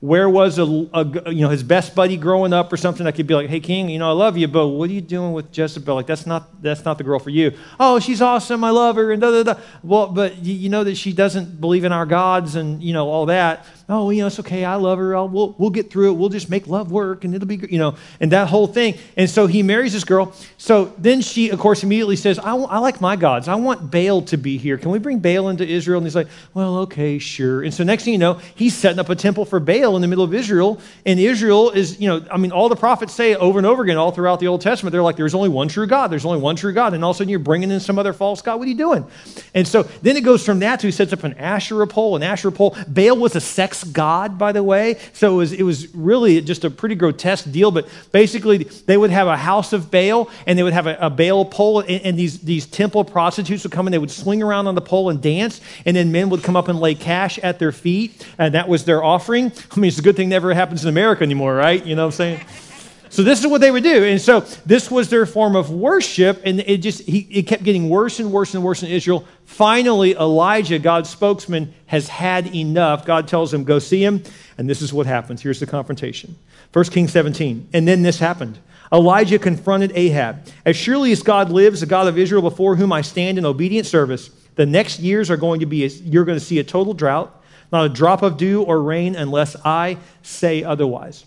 Where 0.00 0.28
was 0.28 0.58
a, 0.58 0.62
a, 0.62 1.32
you 1.32 1.40
know 1.40 1.48
his 1.48 1.64
best 1.64 1.92
buddy 1.96 2.16
growing 2.16 2.52
up 2.52 2.72
or 2.72 2.76
something 2.76 3.04
that 3.04 3.16
could 3.16 3.26
be 3.26 3.34
like, 3.34 3.48
hey 3.48 3.58
King, 3.58 3.88
you 3.88 3.98
know 3.98 4.08
I 4.08 4.12
love 4.12 4.36
you, 4.36 4.46
but 4.46 4.68
what 4.68 4.88
are 4.90 4.92
you 4.92 5.00
doing 5.00 5.32
with 5.32 5.46
Jezebel? 5.56 5.92
Like 5.92 6.06
that's 6.06 6.24
not 6.24 6.62
that's 6.62 6.84
not 6.84 6.98
the 6.98 7.04
girl 7.04 7.18
for 7.18 7.30
you. 7.30 7.50
Oh, 7.80 7.98
she's 7.98 8.22
awesome, 8.22 8.62
I 8.62 8.70
love 8.70 8.94
her, 8.94 9.10
and 9.10 9.20
da 9.20 9.32
da 9.32 9.54
da. 9.54 9.60
Well, 9.82 10.06
but 10.06 10.36
you, 10.44 10.54
you 10.54 10.68
know 10.68 10.84
that 10.84 10.94
she 10.94 11.12
doesn't 11.12 11.60
believe 11.60 11.82
in 11.82 11.90
our 11.90 12.06
gods 12.06 12.54
and 12.54 12.80
you 12.80 12.92
know 12.92 13.08
all 13.08 13.26
that 13.26 13.66
oh, 13.88 14.10
you 14.10 14.20
know, 14.20 14.26
it's 14.26 14.38
okay. 14.40 14.64
I 14.64 14.74
love 14.74 14.98
her. 14.98 15.16
I'll, 15.16 15.28
we'll, 15.28 15.54
we'll 15.56 15.70
get 15.70 15.90
through 15.90 16.10
it. 16.10 16.14
We'll 16.14 16.28
just 16.28 16.50
make 16.50 16.66
love 16.66 16.92
work 16.92 17.24
and 17.24 17.34
it'll 17.34 17.48
be, 17.48 17.56
you 17.70 17.78
know, 17.78 17.96
and 18.20 18.32
that 18.32 18.48
whole 18.48 18.66
thing. 18.66 18.98
And 19.16 19.30
so 19.30 19.46
he 19.46 19.62
marries 19.62 19.94
this 19.94 20.04
girl. 20.04 20.34
So 20.58 20.92
then 20.98 21.22
she, 21.22 21.48
of 21.48 21.58
course, 21.58 21.82
immediately 21.82 22.16
says, 22.16 22.38
I, 22.38 22.54
I 22.54 22.78
like 22.80 23.00
my 23.00 23.16
gods. 23.16 23.48
I 23.48 23.54
want 23.54 23.90
Baal 23.90 24.22
to 24.22 24.36
be 24.36 24.58
here. 24.58 24.76
Can 24.76 24.90
we 24.90 24.98
bring 24.98 25.20
Baal 25.20 25.48
into 25.48 25.66
Israel? 25.66 25.98
And 25.98 26.06
he's 26.06 26.14
like, 26.14 26.28
well, 26.52 26.78
okay, 26.80 27.18
sure. 27.18 27.62
And 27.62 27.72
so 27.72 27.82
next 27.82 28.04
thing 28.04 28.12
you 28.12 28.18
know, 28.18 28.34
he's 28.54 28.76
setting 28.76 28.98
up 28.98 29.08
a 29.08 29.16
temple 29.16 29.46
for 29.46 29.58
Baal 29.58 29.96
in 29.96 30.02
the 30.02 30.08
middle 30.08 30.24
of 30.24 30.34
Israel. 30.34 30.80
And 31.06 31.18
Israel 31.18 31.70
is, 31.70 31.98
you 31.98 32.08
know, 32.08 32.24
I 32.30 32.36
mean, 32.36 32.52
all 32.52 32.68
the 32.68 32.76
prophets 32.76 33.14
say 33.14 33.36
over 33.36 33.58
and 33.58 33.66
over 33.66 33.82
again, 33.82 33.96
all 33.96 34.12
throughout 34.12 34.38
the 34.38 34.48
Old 34.48 34.60
Testament, 34.60 34.92
they're 34.92 35.02
like, 35.02 35.16
there's 35.16 35.34
only 35.34 35.48
one 35.48 35.68
true 35.68 35.86
God. 35.86 36.08
There's 36.08 36.26
only 36.26 36.40
one 36.40 36.56
true 36.56 36.74
God. 36.74 36.92
And 36.92 37.02
all 37.02 37.12
of 37.12 37.16
a 37.16 37.18
sudden 37.18 37.30
you're 37.30 37.38
bringing 37.38 37.70
in 37.70 37.80
some 37.80 37.98
other 37.98 38.12
false 38.12 38.42
God. 38.42 38.58
What 38.58 38.66
are 38.66 38.70
you 38.70 38.76
doing? 38.76 39.06
And 39.54 39.66
so 39.66 39.84
then 40.02 40.18
it 40.18 40.24
goes 40.24 40.44
from 40.44 40.58
that 40.58 40.80
to 40.80 40.88
he 40.88 40.92
sets 40.92 41.14
up 41.14 41.24
an 41.24 41.34
Asherah 41.34 41.86
pole, 41.86 42.16
an 42.16 42.22
Asherah 42.22 42.52
pole. 42.52 42.76
Baal 42.86 43.16
was 43.16 43.34
a 43.34 43.40
sex 43.40 43.77
god, 43.84 44.38
by 44.38 44.52
the 44.52 44.62
way. 44.62 44.98
So 45.12 45.34
it 45.34 45.36
was, 45.36 45.52
it 45.52 45.62
was 45.62 45.94
really 45.94 46.40
just 46.40 46.64
a 46.64 46.70
pretty 46.70 46.94
grotesque 46.94 47.50
deal. 47.50 47.70
But 47.70 47.88
basically, 48.12 48.58
they 48.58 48.96
would 48.96 49.10
have 49.10 49.26
a 49.26 49.36
house 49.36 49.72
of 49.72 49.90
Baal 49.90 50.30
and 50.46 50.58
they 50.58 50.62
would 50.62 50.72
have 50.72 50.86
a, 50.86 50.96
a 51.00 51.10
Baal 51.10 51.44
pole. 51.44 51.80
And, 51.80 52.02
and, 52.02 52.18
these, 52.18 52.40
these 52.40 52.66
temple 52.66 53.04
prostitutes 53.04 53.62
would 53.62 53.72
come 53.72 53.86
and 53.86 53.94
they 53.94 53.98
would 53.98 54.10
swing 54.10 54.42
around 54.42 54.66
on 54.66 54.74
the 54.74 54.80
pole 54.80 55.10
and 55.10 55.22
dance. 55.22 55.60
And 55.84 55.96
then 55.96 56.12
men 56.12 56.30
would 56.30 56.42
come 56.42 56.56
up 56.56 56.68
and 56.68 56.80
lay 56.80 56.94
cash 56.94 57.38
at 57.38 57.58
their 57.58 57.72
feet. 57.72 58.26
And 58.38 58.54
that 58.54 58.68
was 58.68 58.84
their 58.84 59.02
offering. 59.02 59.52
I 59.70 59.80
mean, 59.80 59.88
it's 59.88 59.98
a 59.98 60.02
good 60.02 60.16
thing 60.16 60.28
never 60.28 60.52
happens 60.54 60.84
in 60.84 60.88
America 60.88 61.22
anymore, 61.22 61.54
right? 61.54 61.84
You 61.84 61.96
know 61.96 62.06
what 62.06 62.14
I'm 62.14 62.38
saying? 62.38 62.67
So 63.10 63.22
this 63.22 63.40
is 63.40 63.46
what 63.46 63.60
they 63.60 63.70
would 63.70 63.82
do. 63.82 64.04
And 64.04 64.20
so 64.20 64.40
this 64.66 64.90
was 64.90 65.08
their 65.08 65.26
form 65.26 65.56
of 65.56 65.70
worship. 65.70 66.42
And 66.44 66.60
it 66.60 66.78
just, 66.78 67.02
he, 67.02 67.20
it 67.30 67.42
kept 67.46 67.62
getting 67.62 67.88
worse 67.88 68.20
and 68.20 68.32
worse 68.32 68.54
and 68.54 68.62
worse 68.62 68.82
in 68.82 68.90
Israel. 68.90 69.26
Finally, 69.44 70.12
Elijah, 70.14 70.78
God's 70.78 71.08
spokesman, 71.08 71.74
has 71.86 72.08
had 72.08 72.54
enough. 72.54 73.06
God 73.06 73.28
tells 73.28 73.52
him, 73.52 73.64
go 73.64 73.78
see 73.78 74.02
him. 74.02 74.22
And 74.56 74.68
this 74.68 74.82
is 74.82 74.92
what 74.92 75.06
happens. 75.06 75.42
Here's 75.42 75.60
the 75.60 75.66
confrontation. 75.66 76.36
1 76.72 76.84
Kings 76.86 77.12
17. 77.12 77.68
And 77.72 77.88
then 77.88 78.02
this 78.02 78.18
happened. 78.18 78.58
Elijah 78.92 79.38
confronted 79.38 79.92
Ahab. 79.94 80.46
As 80.64 80.76
surely 80.76 81.12
as 81.12 81.22
God 81.22 81.50
lives, 81.50 81.80
the 81.80 81.86
God 81.86 82.08
of 82.08 82.18
Israel 82.18 82.42
before 82.42 82.76
whom 82.76 82.92
I 82.92 83.02
stand 83.02 83.38
in 83.38 83.44
obedient 83.44 83.86
service, 83.86 84.30
the 84.54 84.66
next 84.66 84.98
years 84.98 85.30
are 85.30 85.36
going 85.36 85.60
to 85.60 85.66
be, 85.66 85.84
a, 85.84 85.88
you're 85.88 86.24
going 86.24 86.38
to 86.38 86.44
see 86.44 86.58
a 86.58 86.64
total 86.64 86.94
drought, 86.94 87.34
not 87.70 87.84
a 87.84 87.88
drop 87.88 88.22
of 88.22 88.36
dew 88.36 88.62
or 88.62 88.82
rain 88.82 89.14
unless 89.14 89.56
I 89.64 89.98
say 90.22 90.64
otherwise. 90.64 91.24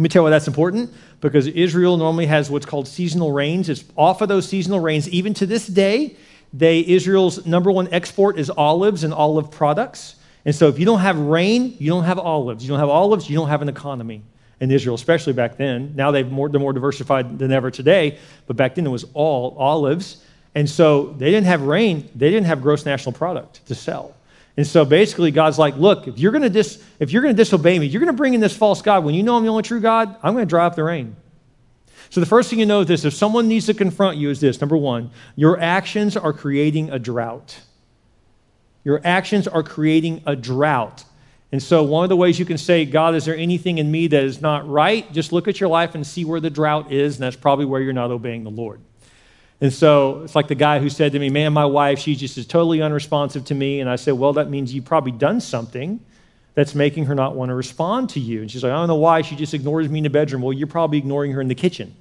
Let 0.00 0.04
me 0.04 0.08
tell 0.08 0.20
you 0.20 0.24
why 0.24 0.30
that's 0.30 0.48
important 0.48 0.94
because 1.20 1.46
Israel 1.46 1.98
normally 1.98 2.24
has 2.24 2.48
what's 2.50 2.64
called 2.64 2.88
seasonal 2.88 3.32
rains. 3.32 3.68
It's 3.68 3.84
off 3.98 4.22
of 4.22 4.30
those 4.30 4.48
seasonal 4.48 4.80
rains. 4.80 5.06
Even 5.10 5.34
to 5.34 5.44
this 5.44 5.66
day, 5.66 6.16
they, 6.54 6.80
Israel's 6.86 7.44
number 7.44 7.70
one 7.70 7.86
export 7.92 8.38
is 8.38 8.48
olives 8.48 9.04
and 9.04 9.12
olive 9.12 9.50
products. 9.50 10.14
And 10.46 10.54
so 10.54 10.68
if 10.68 10.78
you 10.78 10.86
don't 10.86 11.00
have 11.00 11.18
rain, 11.18 11.76
you 11.78 11.90
don't 11.90 12.04
have 12.04 12.18
olives. 12.18 12.64
You 12.64 12.70
don't 12.70 12.78
have 12.78 12.88
olives, 12.88 13.28
you 13.28 13.36
don't 13.36 13.50
have 13.50 13.60
an 13.60 13.68
economy 13.68 14.22
in 14.58 14.70
Israel, 14.70 14.94
especially 14.94 15.34
back 15.34 15.58
then. 15.58 15.92
Now 15.94 16.12
they've 16.12 16.30
more, 16.30 16.48
they're 16.48 16.58
more 16.58 16.72
diversified 16.72 17.38
than 17.38 17.52
ever 17.52 17.70
today, 17.70 18.18
but 18.46 18.56
back 18.56 18.76
then 18.76 18.86
it 18.86 18.90
was 18.90 19.04
all 19.12 19.54
olives. 19.58 20.24
And 20.54 20.66
so 20.66 21.12
they 21.18 21.30
didn't 21.30 21.46
have 21.46 21.60
rain, 21.60 22.08
they 22.14 22.30
didn't 22.30 22.46
have 22.46 22.62
gross 22.62 22.86
national 22.86 23.12
product 23.12 23.66
to 23.66 23.74
sell. 23.74 24.16
And 24.56 24.66
so 24.66 24.84
basically, 24.84 25.30
God's 25.30 25.58
like, 25.58 25.76
look, 25.76 26.08
if 26.08 26.18
you're 26.18 26.32
going 26.32 26.42
to 26.42 26.50
dis- 26.50 26.82
if 26.98 27.12
you're 27.12 27.22
going 27.22 27.34
to 27.34 27.40
disobey 27.40 27.78
me, 27.78 27.86
you're 27.86 28.00
going 28.00 28.12
to 28.12 28.16
bring 28.16 28.34
in 28.34 28.40
this 28.40 28.56
false 28.56 28.82
God. 28.82 29.04
When 29.04 29.14
you 29.14 29.22
know 29.22 29.36
I'm 29.36 29.42
the 29.42 29.48
only 29.48 29.62
true 29.62 29.80
God, 29.80 30.14
I'm 30.22 30.34
going 30.34 30.44
to 30.44 30.48
dry 30.48 30.66
up 30.66 30.74
the 30.74 30.84
rain. 30.84 31.16
So 32.10 32.20
the 32.20 32.26
first 32.26 32.50
thing 32.50 32.58
you 32.58 32.66
know 32.66 32.80
is 32.80 32.88
this: 32.88 33.04
if 33.04 33.14
someone 33.14 33.48
needs 33.48 33.66
to 33.66 33.74
confront 33.74 34.16
you, 34.16 34.30
is 34.30 34.40
this 34.40 34.60
number 34.60 34.76
one, 34.76 35.10
your 35.36 35.60
actions 35.60 36.16
are 36.16 36.32
creating 36.32 36.90
a 36.90 36.98
drought. 36.98 37.60
Your 38.82 39.00
actions 39.04 39.46
are 39.46 39.62
creating 39.62 40.22
a 40.26 40.34
drought. 40.34 41.04
And 41.52 41.62
so, 41.62 41.82
one 41.82 42.04
of 42.04 42.08
the 42.08 42.16
ways 42.16 42.38
you 42.38 42.44
can 42.44 42.58
say, 42.58 42.84
God, 42.84 43.14
is 43.14 43.24
there 43.24 43.36
anything 43.36 43.78
in 43.78 43.90
me 43.90 44.06
that 44.06 44.22
is 44.22 44.40
not 44.40 44.68
right? 44.68 45.10
Just 45.12 45.32
look 45.32 45.48
at 45.48 45.58
your 45.58 45.68
life 45.68 45.94
and 45.94 46.06
see 46.06 46.24
where 46.24 46.40
the 46.40 46.50
drought 46.50 46.92
is, 46.92 47.16
and 47.16 47.24
that's 47.24 47.36
probably 47.36 47.64
where 47.64 47.80
you're 47.80 47.92
not 47.92 48.10
obeying 48.10 48.44
the 48.44 48.50
Lord. 48.50 48.80
And 49.60 49.72
so 49.72 50.22
it's 50.22 50.34
like 50.34 50.48
the 50.48 50.54
guy 50.54 50.78
who 50.78 50.88
said 50.88 51.12
to 51.12 51.18
me, 51.18 51.28
Man, 51.28 51.52
my 51.52 51.66
wife, 51.66 51.98
she 51.98 52.16
just 52.16 52.38
is 52.38 52.46
totally 52.46 52.80
unresponsive 52.80 53.44
to 53.46 53.54
me. 53.54 53.80
And 53.80 53.90
I 53.90 53.96
said, 53.96 54.12
Well, 54.12 54.32
that 54.34 54.48
means 54.48 54.72
you've 54.72 54.86
probably 54.86 55.12
done 55.12 55.40
something 55.40 56.00
that's 56.54 56.74
making 56.74 57.06
her 57.06 57.14
not 57.14 57.36
want 57.36 57.50
to 57.50 57.54
respond 57.54 58.10
to 58.10 58.20
you. 58.20 58.40
And 58.40 58.50
she's 58.50 58.62
like, 58.62 58.72
I 58.72 58.76
don't 58.76 58.88
know 58.88 58.96
why. 58.96 59.22
She 59.22 59.36
just 59.36 59.54
ignores 59.54 59.88
me 59.88 59.98
in 59.98 60.04
the 60.04 60.10
bedroom. 60.10 60.42
Well, 60.42 60.52
you're 60.52 60.66
probably 60.66 60.98
ignoring 60.98 61.32
her 61.32 61.40
in 61.40 61.48
the 61.48 61.54
kitchen 61.54 61.94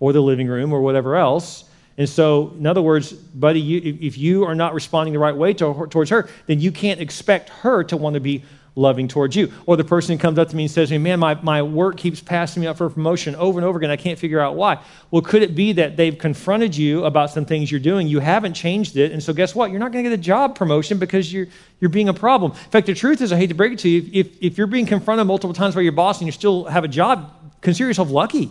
or 0.00 0.12
the 0.12 0.20
living 0.20 0.48
room 0.48 0.72
or 0.72 0.80
whatever 0.80 1.16
else. 1.16 1.64
And 1.96 2.08
so, 2.08 2.52
in 2.58 2.66
other 2.66 2.82
words, 2.82 3.12
buddy, 3.12 3.60
you, 3.60 3.96
if- 4.00 4.18
you 4.18 4.44
are 4.44 4.54
not 4.54 4.74
responding 4.74 5.12
the 5.12 5.20
right 5.20 5.36
way 5.36 5.54
to, 5.54 5.86
towards 5.88 6.10
her, 6.10 6.28
then 6.46 6.60
you 6.60 6.72
can't 6.72 7.00
expect 7.00 7.48
her 7.50 7.84
to 7.84 7.96
want 7.96 8.14
to 8.14 8.20
be 8.20 8.42
loving 8.76 9.06
towards 9.08 9.36
you. 9.36 9.52
Or 9.66 9.76
the 9.76 9.84
person 9.84 10.16
who 10.16 10.20
comes 10.20 10.38
up 10.38 10.48
to 10.48 10.56
me 10.56 10.64
and 10.64 10.70
says 10.70 10.88
to 10.88 10.98
me, 10.98 10.98
Man, 10.98 11.20
my, 11.20 11.34
my 11.42 11.62
work 11.62 11.96
keeps 11.96 12.20
passing 12.20 12.60
me 12.62 12.66
up 12.66 12.76
for 12.76 12.90
promotion 12.90 13.34
over 13.36 13.58
and 13.58 13.66
over 13.66 13.78
again. 13.78 13.90
I 13.90 13.96
can't 13.96 14.18
figure 14.18 14.40
out 14.40 14.56
why. 14.56 14.78
Well, 15.10 15.22
could 15.22 15.42
it 15.42 15.54
be 15.54 15.72
that 15.72 15.96
they've 15.96 16.16
confronted 16.16 16.76
you 16.76 17.04
about 17.04 17.30
some 17.30 17.44
things 17.44 17.70
you're 17.70 17.80
doing? 17.80 18.08
You 18.08 18.20
haven't 18.20 18.54
changed 18.54 18.96
it. 18.96 19.12
And 19.12 19.22
so, 19.22 19.32
guess 19.32 19.54
what? 19.54 19.70
You're 19.70 19.80
not 19.80 19.92
going 19.92 20.04
to 20.04 20.10
get 20.10 20.18
a 20.18 20.22
job 20.22 20.56
promotion 20.56 20.98
because 20.98 21.32
you're, 21.32 21.46
you're 21.80 21.90
being 21.90 22.08
a 22.08 22.14
problem. 22.14 22.52
In 22.52 22.70
fact, 22.70 22.86
the 22.86 22.94
truth 22.94 23.20
is, 23.20 23.32
I 23.32 23.36
hate 23.36 23.48
to 23.48 23.54
break 23.54 23.72
it 23.72 23.78
to 23.80 23.88
you, 23.88 24.10
if, 24.12 24.42
if 24.42 24.58
you're 24.58 24.66
being 24.66 24.86
confronted 24.86 25.26
multiple 25.26 25.54
times 25.54 25.74
by 25.74 25.82
your 25.82 25.92
boss 25.92 26.18
and 26.18 26.26
you 26.26 26.32
still 26.32 26.64
have 26.64 26.84
a 26.84 26.88
job, 26.88 27.32
consider 27.60 27.88
yourself 27.88 28.10
lucky 28.10 28.50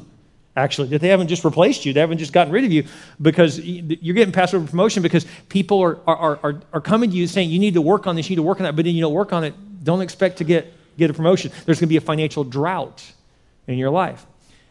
actually, 0.55 0.87
that 0.89 1.01
they 1.01 1.07
haven't 1.07 1.27
just 1.27 1.43
replaced 1.43 1.85
you, 1.85 1.93
they 1.93 1.99
haven't 1.99 2.19
just 2.19 2.33
gotten 2.33 2.53
rid 2.53 2.63
of 2.63 2.71
you 2.71 2.85
because 3.21 3.59
you're 3.59 4.13
getting 4.13 4.31
passed 4.31 4.53
over 4.53 4.67
promotion 4.67 5.01
because 5.01 5.25
people 5.49 5.81
are, 5.81 5.99
are, 6.05 6.39
are, 6.43 6.61
are 6.73 6.81
coming 6.81 7.09
to 7.09 7.15
you 7.15 7.25
saying, 7.27 7.49
you 7.49 7.59
need 7.59 7.73
to 7.73 7.81
work 7.81 8.05
on 8.05 8.15
this, 8.15 8.29
you 8.29 8.35
need 8.35 8.41
to 8.41 8.43
work 8.43 8.59
on 8.59 8.63
that, 8.65 8.75
but 8.75 8.85
then 8.85 8.93
you 8.93 9.01
don't 9.01 9.13
work 9.13 9.33
on 9.33 9.43
it, 9.43 9.53
don't 9.83 10.01
expect 10.01 10.37
to 10.37 10.43
get, 10.43 10.73
get 10.97 11.09
a 11.09 11.13
promotion. 11.13 11.51
There's 11.65 11.79
going 11.79 11.87
to 11.87 11.93
be 11.93 11.97
a 11.97 12.01
financial 12.01 12.43
drought 12.43 13.03
in 13.67 13.77
your 13.77 13.89
life. 13.89 14.25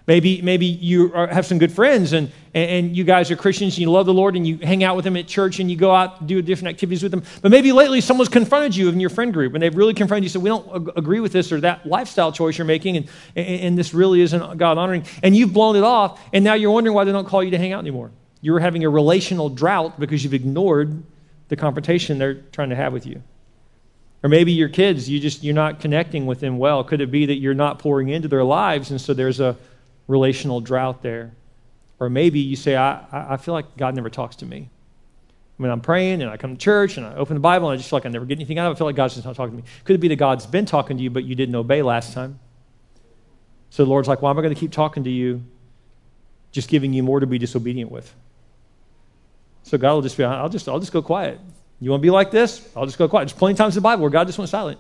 Maybe, 0.07 0.43
maybe 0.43 0.67
you 0.67 1.15
are, 1.15 1.29
have 1.29 1.47
some 1.47 1.59
good 1.59 1.71
friends 1.71 2.13
and, 2.13 2.33
and 2.55 2.97
you 2.97 3.05
guys 3.05 3.31
are 3.31 3.37
Christians 3.37 3.75
and 3.75 3.83
you 3.83 3.91
love 3.91 4.07
the 4.07 4.15
Lord 4.15 4.35
and 4.35 4.45
you 4.45 4.59
hang 4.59 4.83
out 4.83 4.97
with 4.97 5.05
them 5.05 5.17
at 5.17 5.29
church 5.29 5.61
and 5.61 5.71
you 5.71 5.77
go 5.77 5.95
out 5.95 6.19
and 6.19 6.29
do 6.29 6.43
different 6.43 6.71
activities 6.75 7.05
with 7.05 7.13
them. 7.13 7.23
But 7.41 7.53
maybe 7.53 7.71
lately 7.71 8.01
someone's 8.01 8.29
confronted 8.29 8.75
you 8.75 8.89
in 8.89 8.99
your 8.99 9.11
friend 9.11 9.33
group 9.33 9.55
and 9.55 9.63
they've 9.63 9.75
really 9.75 9.95
confronted 9.95 10.25
you 10.25 10.27
and 10.27 10.33
said, 10.33 10.43
We 10.43 10.49
don't 10.49 10.89
ag- 10.89 10.99
agree 10.99 11.21
with 11.21 11.31
this 11.31 11.53
or 11.53 11.61
that 11.61 11.87
lifestyle 11.87 12.33
choice 12.33 12.59
you're 12.59 12.65
making 12.65 12.97
and, 12.97 13.09
and 13.37 13.79
this 13.79 13.95
really 13.95 14.23
isn't 14.23 14.59
God 14.59 14.77
honoring. 14.77 15.07
And 15.23 15.37
you've 15.37 15.53
blown 15.53 15.77
it 15.77 15.85
off 15.85 16.21
and 16.33 16.45
now 16.45 16.55
you're 16.55 16.73
wondering 16.73 16.95
why 16.97 17.05
they 17.05 17.13
don't 17.13 17.29
call 17.29 17.45
you 17.45 17.53
to 17.53 17.59
hang 17.59 17.73
out 17.73 17.81
anymore. 17.81 18.11
You're 18.41 18.59
having 18.59 18.83
a 18.85 18.91
relational 18.91 19.51
drought 19.51 20.01
because 20.01 20.25
you've 20.25 20.35
ignored 20.35 21.01
the 21.47 21.55
confrontation 21.55 22.19
they're 22.19 22.35
trying 22.35 22.71
to 22.71 22.77
have 22.77 22.93
with 22.93 23.07
you. 23.07 23.23
Or 24.23 24.29
maybe 24.29 24.53
your 24.53 24.69
kids, 24.69 25.09
you 25.09 25.19
just 25.19 25.43
you're 25.43 25.55
not 25.55 25.81
connecting 25.81 26.27
with 26.27 26.41
them 26.41 26.59
well. 26.59 26.85
Could 26.85 27.01
it 27.01 27.11
be 27.11 27.27
that 27.27 27.37
you're 27.37 27.55
not 27.55 27.79
pouring 27.79 28.09
into 28.09 28.29
their 28.29 28.45
lives 28.45 28.91
and 28.91 29.01
so 29.01 29.15
there's 29.15 29.41
a 29.41 29.57
relational 30.07 30.61
drought 30.61 31.03
there. 31.03 31.33
Or 31.99 32.09
maybe 32.11 32.41
you 32.41 32.57
say, 32.57 32.77
I, 32.77 33.05
I 33.13 33.37
feel 33.37 33.55
like 33.55 33.77
God 33.77 33.95
never 33.95 34.11
talks 34.11 34.37
to 34.37 34.47
me. 34.47 34.69
Mean, 35.59 35.71
I'm 35.71 35.81
praying 35.81 36.23
and 36.23 36.31
I 36.31 36.37
come 36.37 36.57
to 36.57 36.59
church 36.59 36.97
and 36.97 37.07
I 37.07 37.15
open 37.15 37.35
the 37.35 37.41
Bible 37.41 37.69
and 37.69 37.75
I 37.75 37.77
just 37.77 37.89
feel 37.89 37.99
like 37.99 38.07
I 38.07 38.09
never 38.09 38.25
get 38.25 38.37
anything 38.37 38.59
out 38.59 38.67
of 38.67 38.73
it. 38.73 38.75
I 38.75 38.79
feel 38.79 38.87
like 38.89 38.97
God's 38.97 39.15
just 39.15 39.25
not 39.25 39.37
talking 39.37 39.57
to 39.57 39.63
me. 39.63 39.69
Could 39.85 39.95
it 39.95 39.99
be 39.99 40.09
that 40.09 40.17
God's 40.17 40.45
been 40.45 40.67
talking 40.67 40.97
to 40.97 41.03
you, 41.03 41.11
but 41.11 41.25
you 41.25 41.37
didn't 41.37 41.55
obey 41.55 41.83
last 41.83 42.13
time? 42.13 42.41
So 43.71 43.85
the 43.85 43.91
Lord's 43.91 44.09
like, 44.09 44.23
why 44.23 44.31
am 44.31 44.39
I 44.39 44.43
going 44.43 44.55
to 44.55 44.59
keep 44.59 44.73
talking 44.73 45.05
to 45.05 45.11
you, 45.11 45.43
just 46.51 46.69
giving 46.69 46.93
you 46.93 47.05
more 47.05 47.21
to 47.21 47.27
be 47.27 47.39
disobedient 47.39 47.93
with? 47.93 48.13
So 49.63 49.79
God 49.79 49.95
will 49.95 50.03
just 50.03 50.17
be, 50.17 50.25
I'll 50.25 50.49
just, 50.49 50.69
I'll 50.69 50.81
just 50.81 50.93
go 50.93 51.01
quiet. 51.01 51.39
You 51.83 51.91
want 51.91 52.01
to 52.01 52.07
be 52.07 52.11
like 52.11 52.31
this? 52.31 52.69
I'll 52.77 52.87
just 52.87 52.97
go 52.97 53.09
quiet. 53.09 53.25
There's 53.25 53.37
plenty 53.37 53.53
of 53.53 53.59
times 53.59 53.77
in 53.77 53.83
the 53.83 53.85
Bible 53.85 54.03
where 54.03 54.11
God 54.11 54.29
just 54.29 54.39
went 54.39 54.49
silent. 54.49 54.79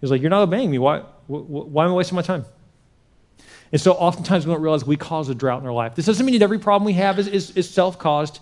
He's 0.00 0.12
like, 0.12 0.20
you're 0.20 0.30
not 0.30 0.42
obeying 0.42 0.70
me. 0.70 0.78
Why, 0.78 1.00
wh- 1.00 1.42
wh- 1.42 1.68
why 1.68 1.84
am 1.84 1.90
I 1.90 1.94
wasting 1.94 2.14
my 2.14 2.22
time? 2.22 2.44
And 3.72 3.80
so 3.80 3.92
oftentimes 3.94 4.46
we 4.46 4.52
don't 4.52 4.62
realize 4.62 4.84
we 4.84 4.96
cause 4.96 5.28
a 5.28 5.34
drought 5.34 5.60
in 5.60 5.66
our 5.66 5.72
life. 5.72 5.96
This 5.96 6.06
doesn't 6.06 6.24
mean 6.24 6.38
that 6.38 6.44
every 6.44 6.60
problem 6.60 6.86
we 6.86 6.92
have 6.92 7.18
is, 7.18 7.26
is, 7.26 7.50
is 7.56 7.68
self 7.68 7.98
caused, 7.98 8.38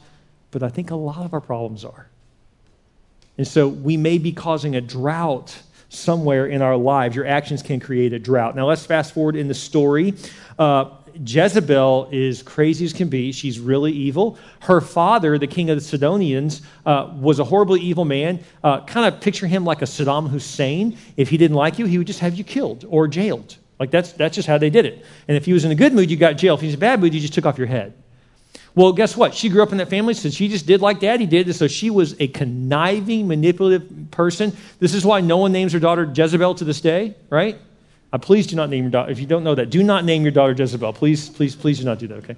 but 0.51 0.63
I 0.63 0.69
think 0.69 0.91
a 0.91 0.97
lot 0.97 1.25
of 1.25 1.33
our 1.33 1.41
problems 1.41 1.83
are. 1.83 2.09
And 3.39 3.49
so 3.49 3.69
we 3.69 3.97
may 3.97 4.19
be 4.19 4.33
causing 4.33 4.77
a 4.77 4.83
drought 4.83 5.59
somewhere 5.89 6.47
in 6.47 6.61
our 6.61 6.77
lives. 6.77 7.17
Your 7.17 7.27
actions 7.27 7.63
can 7.63 7.81
create 7.81 8.13
a 8.13 8.19
drought. 8.19 8.55
Now 8.55 8.67
let's 8.67 8.85
fast 8.85 9.15
forward 9.15 9.35
in 9.35 9.49
the 9.49 9.55
story. 9.55 10.13
Uh, 10.59 10.91
Jezebel 11.25 12.09
is 12.13 12.43
crazy 12.43 12.85
as 12.85 12.93
can 12.93 13.09
be. 13.09 13.33
She's 13.33 13.59
really 13.59 13.93
evil. 13.93 14.39
Her 14.61 14.81
father, 14.81 15.39
the 15.39 15.47
king 15.47 15.71
of 15.71 15.77
the 15.77 15.85
Sidonians, 15.85 16.63
uh, 16.87 17.13
was 17.17 17.39
a 17.39 17.45
horribly 17.45 17.81
evil 17.81 18.05
man. 18.05 18.41
Uh, 18.63 18.85
kind 18.85 19.13
of 19.13 19.21
picture 19.21 19.47
him 19.47 19.65
like 19.65 19.83
a 19.83 19.87
Saddam 19.87 20.29
Hussein. 20.29 20.97
If 21.17 21.29
he 21.29 21.37
didn't 21.37 21.57
like 21.57 21.79
you, 21.79 21.87
he 21.87 21.99
would 21.99 22.07
just 22.07 22.21
have 22.21 22.35
you 22.35 22.45
killed 22.45 22.85
or 22.89 23.09
jailed. 23.09 23.57
Like 23.79 23.91
that's, 23.91 24.13
that's 24.13 24.35
just 24.35 24.49
how 24.49 24.59
they 24.59 24.71
did 24.71 24.87
it. 24.87 25.05
And 25.29 25.37
if 25.37 25.45
he 25.45 25.53
was 25.53 25.65
in 25.65 25.71
a 25.71 25.75
good 25.75 25.93
mood, 25.93 26.11
you 26.11 26.17
got 26.17 26.33
jailed. 26.35 26.59
If 26.59 26.63
he 26.63 26.67
was 26.69 26.75
in 26.75 26.79
a 26.79 26.81
bad 26.81 27.01
mood, 27.01 27.15
you 27.15 27.21
just 27.21 27.35
took 27.35 27.47
off 27.47 27.59
your 27.59 27.69
head. 27.69 27.95
Well, 28.75 28.93
guess 28.93 29.17
what? 29.17 29.35
She 29.35 29.49
grew 29.49 29.63
up 29.63 29.73
in 29.73 29.79
that 29.79 29.91
family, 29.91 30.15
so 30.15 30.31
she 30.31 30.49
just 30.49 30.67
did 30.67 30.81
like 30.81 31.01
daddy 31.01 31.27
did. 31.27 31.53
So 31.55 31.67
she 31.67 31.91
was 31.91 32.15
a 32.21 32.29
conniving, 32.29 33.27
manipulative 33.27 34.11
person. 34.11 34.57
This 34.79 34.95
is 34.95 35.05
why 35.05 35.21
no 35.21 35.39
one 35.39 35.53
names 35.53 35.73
her 35.73 35.81
daughter 35.81 36.05
Jezebel 36.05 36.55
to 36.57 36.65
this 36.65 36.81
day, 36.81 37.17
right? 37.31 37.59
Uh, 38.13 38.19
please 38.19 38.47
do 38.47 38.57
not 38.57 38.71
name 38.71 38.85
your 38.85 38.91
daughter. 38.91 39.11
If 39.11 39.21
you 39.21 39.27
don't 39.27 39.45
know 39.45 39.55
that, 39.55 39.71
do 39.71 39.83
not 39.83 40.05
name 40.05 40.23
your 40.23 40.33
daughter 40.33 40.53
Jezebel. 40.53 40.93
Please, 40.95 41.29
please, 41.29 41.55
please 41.55 41.79
do 41.79 41.85
not 41.85 41.99
do 41.99 42.07
that, 42.09 42.17
okay? 42.19 42.37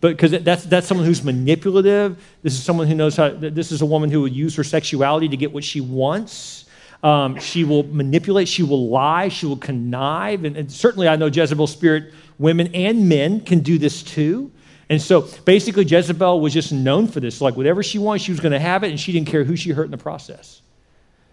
But 0.00 0.10
because 0.10 0.30
that's, 0.30 0.64
that's 0.64 0.86
someone 0.86 1.06
who's 1.06 1.24
manipulative. 1.24 2.22
This 2.42 2.54
is 2.54 2.62
someone 2.62 2.86
who 2.86 2.94
knows 2.94 3.16
how, 3.16 3.30
this 3.30 3.72
is 3.72 3.82
a 3.82 3.86
woman 3.86 4.10
who 4.10 4.20
would 4.22 4.34
use 4.34 4.54
her 4.54 4.62
sexuality 4.62 5.28
to 5.28 5.36
get 5.36 5.52
what 5.52 5.64
she 5.64 5.80
wants. 5.80 6.66
Um, 7.02 7.38
she 7.38 7.64
will 7.64 7.82
manipulate, 7.82 8.48
she 8.48 8.62
will 8.62 8.88
lie, 8.88 9.28
she 9.28 9.46
will 9.46 9.56
connive. 9.56 10.44
And, 10.44 10.56
and 10.56 10.70
certainly, 10.70 11.08
I 11.08 11.16
know 11.16 11.26
Jezebel's 11.26 11.72
spirit, 11.72 12.12
women 12.38 12.72
and 12.74 13.08
men 13.08 13.40
can 13.40 13.60
do 13.60 13.78
this 13.78 14.02
too. 14.02 14.52
And 14.88 15.02
so 15.02 15.28
basically, 15.44 15.84
Jezebel 15.84 16.40
was 16.40 16.52
just 16.54 16.72
known 16.72 17.08
for 17.08 17.20
this. 17.20 17.40
Like, 17.40 17.56
whatever 17.56 17.82
she 17.82 17.98
wanted, 17.98 18.22
she 18.22 18.30
was 18.30 18.40
going 18.40 18.52
to 18.52 18.58
have 18.60 18.84
it, 18.84 18.90
and 18.90 18.98
she 18.98 19.12
didn't 19.12 19.28
care 19.28 19.44
who 19.44 19.56
she 19.56 19.70
hurt 19.70 19.84
in 19.84 19.90
the 19.90 19.98
process. 19.98 20.62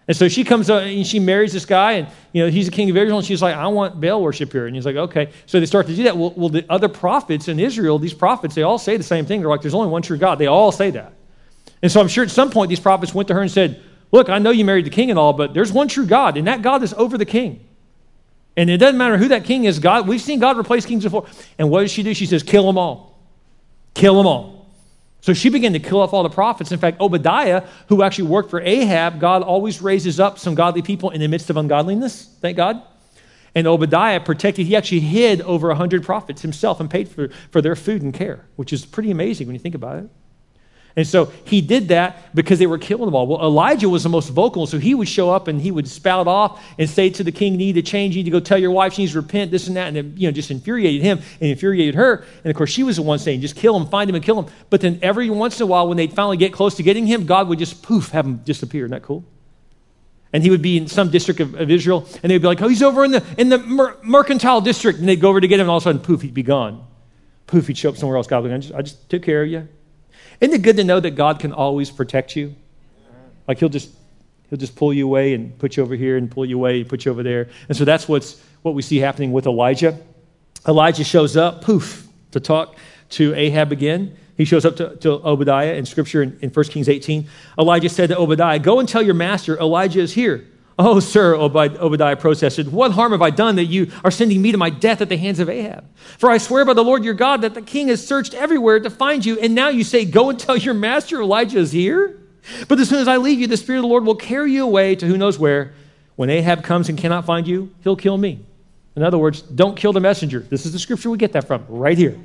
And 0.08 0.16
so 0.16 0.28
she 0.28 0.44
comes 0.44 0.70
up 0.70 0.82
and 0.82 1.06
she 1.06 1.18
marries 1.18 1.52
this 1.52 1.66
guy, 1.66 1.92
and 1.92 2.08
you 2.32 2.44
know 2.44 2.50
he's 2.50 2.66
the 2.66 2.72
king 2.72 2.88
of 2.90 2.96
Israel, 2.96 3.18
and 3.18 3.26
she's 3.26 3.42
like, 3.42 3.56
"I 3.56 3.66
want 3.66 4.00
Baal 4.00 4.22
worship 4.22 4.52
here." 4.52 4.66
And 4.66 4.76
he's 4.76 4.86
like, 4.86 4.96
"Okay." 4.96 5.30
So 5.46 5.58
they 5.58 5.66
start 5.66 5.86
to 5.88 5.96
do 5.96 6.04
that. 6.04 6.16
Well, 6.16 6.32
well, 6.36 6.48
the 6.48 6.64
other 6.70 6.88
prophets 6.88 7.48
in 7.48 7.58
Israel, 7.58 7.98
these 7.98 8.14
prophets, 8.14 8.54
they 8.54 8.62
all 8.62 8.78
say 8.78 8.96
the 8.96 9.02
same 9.02 9.26
thing. 9.26 9.40
They're 9.40 9.50
like, 9.50 9.62
"There's 9.62 9.74
only 9.74 9.88
one 9.88 10.02
true 10.02 10.16
God." 10.16 10.38
They 10.38 10.46
all 10.46 10.70
say 10.70 10.90
that. 10.90 11.12
And 11.82 11.90
so 11.90 12.00
I'm 12.00 12.08
sure 12.08 12.24
at 12.24 12.30
some 12.30 12.50
point 12.50 12.68
these 12.68 12.80
prophets 12.80 13.14
went 13.14 13.28
to 13.28 13.34
her 13.34 13.42
and 13.42 13.50
said, 13.50 13.82
Look, 14.12 14.28
I 14.28 14.38
know 14.38 14.50
you 14.50 14.64
married 14.64 14.86
the 14.86 14.90
king 14.90 15.10
and 15.10 15.18
all, 15.18 15.32
but 15.32 15.52
there's 15.52 15.72
one 15.72 15.88
true 15.88 16.06
God, 16.06 16.36
and 16.36 16.46
that 16.46 16.62
God 16.62 16.82
is 16.82 16.94
over 16.94 17.18
the 17.18 17.24
king. 17.24 17.66
And 18.56 18.70
it 18.70 18.78
doesn't 18.78 18.96
matter 18.96 19.18
who 19.18 19.28
that 19.28 19.44
king 19.44 19.64
is, 19.64 19.78
God, 19.78 20.08
we've 20.08 20.20
seen 20.20 20.38
God 20.38 20.56
replace 20.56 20.86
kings 20.86 21.04
before. 21.04 21.26
And 21.58 21.68
what 21.68 21.82
does 21.82 21.90
she 21.90 22.02
do? 22.02 22.14
She 22.14 22.24
says, 22.24 22.42
kill 22.42 22.66
them 22.66 22.78
all. 22.78 23.18
Kill 23.94 24.14
them 24.16 24.26
all. 24.26 24.55
So 25.20 25.32
she 25.32 25.48
began 25.48 25.72
to 25.72 25.80
kill 25.80 26.00
off 26.00 26.12
all 26.12 26.22
the 26.22 26.30
prophets. 26.30 26.70
In 26.70 26.78
fact, 26.78 27.00
Obadiah, 27.00 27.64
who 27.88 28.02
actually 28.02 28.28
worked 28.28 28.50
for 28.50 28.60
Ahab, 28.60 29.18
God 29.18 29.42
always 29.42 29.82
raises 29.82 30.20
up 30.20 30.38
some 30.38 30.54
godly 30.54 30.82
people 30.82 31.10
in 31.10 31.20
the 31.20 31.28
midst 31.28 31.50
of 31.50 31.56
ungodliness. 31.56 32.26
Thank 32.40 32.56
God. 32.56 32.80
And 33.54 33.66
Obadiah 33.66 34.20
protected, 34.20 34.66
he 34.66 34.76
actually 34.76 35.00
hid 35.00 35.40
over 35.40 35.68
100 35.68 36.04
prophets 36.04 36.42
himself 36.42 36.78
and 36.78 36.90
paid 36.90 37.08
for, 37.08 37.30
for 37.50 37.62
their 37.62 37.74
food 37.74 38.02
and 38.02 38.12
care, 38.12 38.44
which 38.56 38.72
is 38.72 38.84
pretty 38.84 39.10
amazing 39.10 39.46
when 39.46 39.54
you 39.54 39.60
think 39.60 39.74
about 39.74 39.96
it. 39.96 40.10
And 40.96 41.06
so 41.06 41.30
he 41.44 41.60
did 41.60 41.88
that 41.88 42.34
because 42.34 42.58
they 42.58 42.66
were 42.66 42.78
killing 42.78 43.04
them 43.04 43.14
all. 43.14 43.26
Well, 43.26 43.42
Elijah 43.42 43.86
was 43.86 44.02
the 44.02 44.08
most 44.08 44.30
vocal, 44.30 44.66
so 44.66 44.78
he 44.78 44.94
would 44.94 45.08
show 45.08 45.30
up 45.30 45.46
and 45.46 45.60
he 45.60 45.70
would 45.70 45.86
spout 45.86 46.26
off 46.26 46.64
and 46.78 46.88
say 46.88 47.10
to 47.10 47.22
the 47.22 47.30
king, 47.30 47.52
"You 47.52 47.58
need 47.58 47.74
to 47.74 47.82
change. 47.82 48.16
You 48.16 48.20
need 48.20 48.30
to 48.30 48.30
go 48.30 48.40
tell 48.40 48.56
your 48.56 48.70
wife 48.70 48.94
she 48.94 49.02
needs 49.02 49.12
to 49.12 49.20
repent, 49.20 49.50
this 49.50 49.68
and 49.68 49.76
that." 49.76 49.88
And 49.88 49.96
it, 49.98 50.06
you 50.16 50.26
know, 50.26 50.32
just 50.32 50.50
infuriated 50.50 51.02
him 51.02 51.20
and 51.38 51.50
infuriated 51.50 51.96
her. 51.96 52.24
And 52.44 52.50
of 52.50 52.56
course, 52.56 52.70
she 52.70 52.82
was 52.82 52.96
the 52.96 53.02
one 53.02 53.18
saying, 53.18 53.42
"Just 53.42 53.56
kill 53.56 53.76
him, 53.76 53.86
find 53.88 54.08
him, 54.08 54.16
and 54.16 54.24
kill 54.24 54.38
him." 54.38 54.46
But 54.70 54.80
then 54.80 54.98
every 55.02 55.28
once 55.28 55.60
in 55.60 55.64
a 55.64 55.66
while, 55.66 55.86
when 55.86 55.98
they'd 55.98 56.14
finally 56.14 56.38
get 56.38 56.54
close 56.54 56.74
to 56.76 56.82
getting 56.82 57.06
him, 57.06 57.26
God 57.26 57.46
would 57.48 57.58
just 57.58 57.82
poof, 57.82 58.12
have 58.12 58.24
him 58.24 58.38
disappear. 58.38 58.86
Isn't 58.86 58.92
that 58.92 59.02
cool? 59.02 59.22
And 60.32 60.42
he 60.42 60.48
would 60.48 60.62
be 60.62 60.78
in 60.78 60.86
some 60.86 61.10
district 61.10 61.40
of, 61.40 61.54
of 61.56 61.70
Israel, 61.70 62.06
and 62.22 62.32
they'd 62.32 62.38
be 62.38 62.46
like, 62.46 62.62
"Oh, 62.62 62.68
he's 62.68 62.82
over 62.82 63.04
in 63.04 63.10
the 63.10 63.22
in 63.36 63.50
the 63.50 63.58
mer- 63.58 63.96
mercantile 64.02 64.62
district," 64.62 64.98
and 64.98 65.06
they'd 65.06 65.20
go 65.20 65.28
over 65.28 65.42
to 65.42 65.48
get 65.48 65.60
him, 65.60 65.64
and 65.64 65.70
all 65.70 65.76
of 65.76 65.82
a 65.82 65.84
sudden, 65.84 66.00
poof, 66.00 66.22
he'd 66.22 66.32
be 66.32 66.42
gone. 66.42 66.82
Poof, 67.46 67.66
he'd 67.66 67.76
show 67.76 67.90
up 67.90 67.98
somewhere 67.98 68.16
else. 68.16 68.26
God 68.26 68.46
I 68.46 68.56
just, 68.56 68.74
I 68.74 68.80
just 68.80 69.10
took 69.10 69.22
care 69.22 69.42
of 69.42 69.50
you. 69.50 69.68
Isn't 70.40 70.54
it 70.54 70.62
good 70.62 70.76
to 70.76 70.84
know 70.84 71.00
that 71.00 71.12
God 71.12 71.40
can 71.40 71.52
always 71.52 71.90
protect 71.90 72.36
you? 72.36 72.54
Like 73.48 73.58
he'll 73.58 73.68
just 73.68 73.90
he'll 74.50 74.58
just 74.58 74.76
pull 74.76 74.92
you 74.92 75.06
away 75.06 75.34
and 75.34 75.56
put 75.58 75.76
you 75.76 75.82
over 75.82 75.94
here 75.94 76.16
and 76.16 76.30
pull 76.30 76.44
you 76.44 76.56
away 76.56 76.80
and 76.80 76.88
put 76.88 77.04
you 77.04 77.10
over 77.10 77.22
there. 77.22 77.48
And 77.68 77.76
so 77.76 77.84
that's 77.84 78.08
what's 78.08 78.40
what 78.62 78.74
we 78.74 78.82
see 78.82 78.98
happening 78.98 79.32
with 79.32 79.46
Elijah. 79.46 79.98
Elijah 80.66 81.04
shows 81.04 81.36
up, 81.36 81.62
poof, 81.62 82.08
to 82.32 82.40
talk 82.40 82.76
to 83.10 83.34
Ahab 83.34 83.72
again. 83.72 84.16
He 84.36 84.44
shows 84.44 84.64
up 84.64 84.76
to, 84.76 84.96
to 84.96 85.12
Obadiah 85.26 85.74
in 85.74 85.86
scripture 85.86 86.22
in, 86.22 86.38
in 86.42 86.50
1 86.50 86.64
Kings 86.66 86.88
18. 86.88 87.28
Elijah 87.58 87.88
said 87.88 88.10
to 88.10 88.18
Obadiah, 88.18 88.58
Go 88.58 88.80
and 88.80 88.88
tell 88.88 89.02
your 89.02 89.14
master 89.14 89.58
Elijah 89.58 90.00
is 90.00 90.12
here. 90.12 90.44
Oh, 90.78 91.00
sir, 91.00 91.34
Obadiah 91.34 92.16
protested, 92.16 92.70
What 92.70 92.92
harm 92.92 93.12
have 93.12 93.22
I 93.22 93.30
done 93.30 93.56
that 93.56 93.64
you 93.64 93.90
are 94.04 94.10
sending 94.10 94.42
me 94.42 94.52
to 94.52 94.58
my 94.58 94.68
death 94.68 95.00
at 95.00 95.08
the 95.08 95.16
hands 95.16 95.38
of 95.38 95.48
Ahab? 95.48 95.88
For 96.18 96.30
I 96.30 96.36
swear 96.36 96.66
by 96.66 96.74
the 96.74 96.84
Lord 96.84 97.02
your 97.02 97.14
God 97.14 97.40
that 97.40 97.54
the 97.54 97.62
king 97.62 97.88
has 97.88 98.06
searched 98.06 98.34
everywhere 98.34 98.78
to 98.80 98.90
find 98.90 99.24
you, 99.24 99.38
and 99.38 99.54
now 99.54 99.68
you 99.68 99.84
say, 99.84 100.04
Go 100.04 100.28
and 100.28 100.38
tell 100.38 100.56
your 100.56 100.74
master 100.74 101.22
Elijah 101.22 101.58
is 101.58 101.72
here? 101.72 102.20
But 102.68 102.78
as 102.78 102.90
soon 102.90 103.00
as 103.00 103.08
I 103.08 103.16
leave 103.16 103.40
you, 103.40 103.46
the 103.46 103.56
Spirit 103.56 103.78
of 103.78 103.82
the 103.84 103.88
Lord 103.88 104.04
will 104.04 104.16
carry 104.16 104.52
you 104.52 104.64
away 104.64 104.94
to 104.96 105.06
who 105.06 105.16
knows 105.16 105.38
where. 105.38 105.72
When 106.14 106.30
Ahab 106.30 106.62
comes 106.62 106.88
and 106.88 106.98
cannot 106.98 107.24
find 107.24 107.46
you, 107.46 107.70
he'll 107.82 107.96
kill 107.96 108.16
me. 108.16 108.40
In 108.96 109.02
other 109.02 109.18
words, 109.18 109.42
don't 109.42 109.76
kill 109.76 109.92
the 109.92 110.00
messenger. 110.00 110.40
This 110.40 110.64
is 110.64 110.72
the 110.72 110.78
scripture 110.78 111.10
we 111.10 111.18
get 111.18 111.32
that 111.32 111.46
from, 111.46 111.64
right 111.68 111.96
here. 111.96 112.18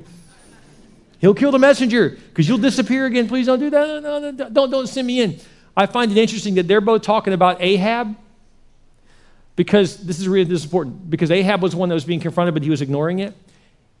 He'll 1.20 1.34
kill 1.34 1.52
the 1.52 1.58
messenger 1.58 2.10
because 2.10 2.48
you'll 2.48 2.58
disappear 2.58 3.06
again. 3.06 3.28
Please 3.28 3.46
don't 3.46 3.60
do 3.60 3.70
that. 3.70 4.02
No, 4.02 4.18
no, 4.18 4.30
no, 4.30 4.50
don't, 4.50 4.70
don't 4.70 4.86
send 4.86 5.06
me 5.06 5.20
in. 5.20 5.38
I 5.76 5.86
find 5.86 6.10
it 6.10 6.18
interesting 6.18 6.54
that 6.54 6.68
they're 6.68 6.80
both 6.80 7.02
talking 7.02 7.32
about 7.32 7.62
Ahab 7.62 8.16
because 9.56 9.98
this 9.98 10.18
is 10.18 10.28
really 10.28 10.44
this 10.44 10.60
is 10.60 10.64
important 10.64 11.10
because 11.10 11.30
Ahab 11.30 11.62
was 11.62 11.74
one 11.74 11.88
that 11.88 11.94
was 11.94 12.04
being 12.04 12.20
confronted, 12.20 12.54
but 12.54 12.62
he 12.62 12.70
was 12.70 12.82
ignoring 12.82 13.18
it. 13.18 13.34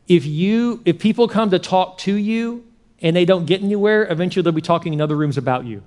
If 0.08 0.26
you 0.26 0.82
if 0.84 0.98
people 0.98 1.28
come 1.28 1.50
to 1.50 1.58
talk 1.58 1.98
to 1.98 2.14
you 2.14 2.64
and 3.00 3.14
they 3.14 3.24
don't 3.24 3.46
get 3.46 3.62
anywhere, 3.62 4.06
eventually 4.10 4.42
they'll 4.42 4.52
be 4.52 4.62
talking 4.62 4.92
in 4.92 5.00
other 5.00 5.16
rooms 5.16 5.36
about 5.36 5.64
you. 5.64 5.82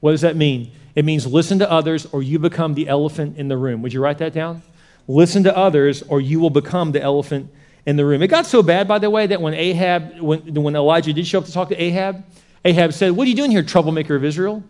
What 0.00 0.10
does 0.10 0.20
that 0.20 0.36
mean? 0.36 0.70
It 0.94 1.04
means 1.04 1.26
listen 1.26 1.58
to 1.60 1.70
others 1.70 2.06
or 2.06 2.22
you 2.22 2.38
become 2.38 2.74
the 2.74 2.88
elephant 2.88 3.38
in 3.38 3.48
the 3.48 3.56
room. 3.56 3.82
Would 3.82 3.92
you 3.92 4.00
write 4.00 4.18
that 4.18 4.32
down? 4.32 4.62
Listen 5.08 5.42
to 5.44 5.56
others 5.56 6.02
or 6.02 6.20
you 6.20 6.40
will 6.40 6.50
become 6.50 6.92
the 6.92 7.02
elephant 7.02 7.50
in 7.86 7.96
the 7.96 8.04
room. 8.04 8.22
It 8.22 8.28
got 8.28 8.46
so 8.46 8.62
bad, 8.62 8.88
by 8.88 8.98
the 8.98 9.10
way, 9.10 9.26
that 9.26 9.40
when 9.40 9.54
Ahab, 9.54 10.20
when, 10.20 10.54
when 10.62 10.76
Elijah 10.76 11.12
did 11.12 11.26
show 11.26 11.38
up 11.38 11.46
to 11.46 11.52
talk 11.52 11.68
to 11.68 11.82
Ahab, 11.82 12.24
Ahab 12.64 12.92
said, 12.92 13.12
What 13.12 13.26
are 13.26 13.30
you 13.30 13.36
doing 13.36 13.50
here, 13.50 13.62
troublemaker 13.62 14.14
of 14.14 14.24
Israel? 14.24 14.62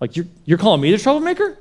Like, 0.00 0.16
you're, 0.16 0.26
you're 0.44 0.58
calling 0.58 0.80
me 0.80 0.92
the 0.92 0.98
troublemaker? 0.98 1.58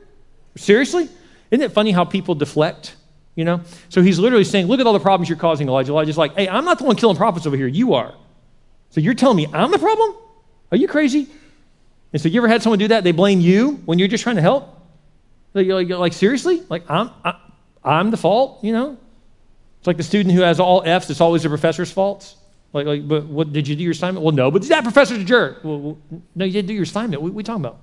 Seriously? 0.57 1.09
Isn't 1.51 1.63
it 1.63 1.71
funny 1.71 1.91
how 1.91 2.03
people 2.03 2.35
deflect? 2.35 2.95
You 3.35 3.45
know? 3.45 3.61
So 3.89 4.01
he's 4.01 4.19
literally 4.19 4.43
saying, 4.43 4.67
Look 4.67 4.79
at 4.79 4.87
all 4.87 4.93
the 4.93 4.99
problems 4.99 5.29
you're 5.29 5.37
causing, 5.37 5.67
Elijah. 5.67 5.91
Elijah's 5.91 6.17
like, 6.17 6.35
Hey, 6.35 6.49
I'm 6.49 6.65
not 6.65 6.79
the 6.79 6.85
one 6.85 6.95
killing 6.95 7.17
prophets 7.17 7.45
over 7.45 7.55
here. 7.55 7.67
You 7.67 7.93
are. 7.93 8.13
So 8.89 9.01
you're 9.01 9.13
telling 9.13 9.37
me 9.37 9.47
I'm 9.53 9.71
the 9.71 9.79
problem? 9.79 10.15
Are 10.71 10.77
you 10.77 10.87
crazy? 10.87 11.27
And 12.13 12.21
so 12.21 12.29
you 12.29 12.39
ever 12.39 12.47
had 12.47 12.63
someone 12.63 12.79
do 12.79 12.87
that? 12.89 13.03
They 13.03 13.11
blame 13.11 13.39
you 13.39 13.81
when 13.85 13.99
you're 13.99 14.07
just 14.07 14.23
trying 14.23 14.37
to 14.37 14.41
help? 14.41 14.73
Like, 15.53 15.67
like, 15.67 15.89
like 15.89 16.13
seriously? 16.13 16.63
Like, 16.69 16.89
I'm, 16.89 17.11
I, 17.23 17.39
I'm 17.83 18.11
the 18.11 18.17
fault, 18.17 18.63
you 18.63 18.73
know? 18.73 18.97
It's 19.79 19.87
like 19.87 19.97
the 19.97 20.03
student 20.03 20.33
who 20.33 20.41
has 20.41 20.59
all 20.59 20.83
F's, 20.85 21.09
it's 21.09 21.21
always 21.21 21.43
the 21.43 21.49
professor's 21.49 21.91
fault. 21.91 22.35
Like, 22.73 22.85
like, 22.85 23.07
but 23.07 23.25
what 23.25 23.53
did 23.53 23.67
you 23.67 23.75
do 23.75 23.83
your 23.83 23.91
assignment? 23.91 24.23
Well, 24.25 24.35
no, 24.35 24.51
but 24.51 24.63
that 24.63 24.83
professor's 24.83 25.19
a 25.19 25.23
jerk. 25.23 25.63
Well, 25.63 25.79
well, 25.79 25.97
no, 26.35 26.45
you 26.45 26.51
didn't 26.51 26.67
do 26.67 26.73
your 26.73 26.83
assignment. 26.83 27.21
What 27.21 27.29
are 27.29 27.33
we 27.33 27.43
talking 27.43 27.63
about? 27.63 27.79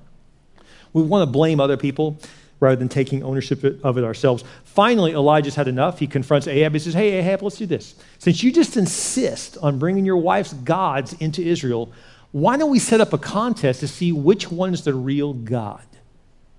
We 0.92 1.02
want 1.02 1.26
to 1.26 1.32
blame 1.32 1.60
other 1.60 1.76
people 1.76 2.18
rather 2.64 2.76
than 2.76 2.88
taking 2.88 3.22
ownership 3.22 3.62
of 3.84 3.98
it 3.98 4.04
ourselves. 4.04 4.42
Finally, 4.64 5.12
Elijah's 5.12 5.54
had 5.54 5.68
enough. 5.68 5.98
He 5.98 6.06
confronts 6.06 6.48
Ahab. 6.48 6.72
He 6.72 6.78
says, 6.78 6.94
Hey, 6.94 7.12
Ahab, 7.18 7.42
let's 7.42 7.56
do 7.56 7.66
this. 7.66 7.94
Since 8.18 8.42
you 8.42 8.52
just 8.52 8.76
insist 8.76 9.56
on 9.58 9.78
bringing 9.78 10.04
your 10.04 10.16
wife's 10.16 10.52
gods 10.52 11.12
into 11.14 11.42
Israel, 11.42 11.92
why 12.32 12.56
don't 12.56 12.70
we 12.70 12.78
set 12.78 13.00
up 13.00 13.12
a 13.12 13.18
contest 13.18 13.80
to 13.80 13.88
see 13.88 14.10
which 14.10 14.50
one's 14.50 14.82
the 14.82 14.94
real 14.94 15.34
God? 15.34 15.84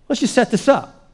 Let's 0.07 0.21
just 0.21 0.33
set 0.33 0.51
this 0.51 0.67
up. 0.67 1.09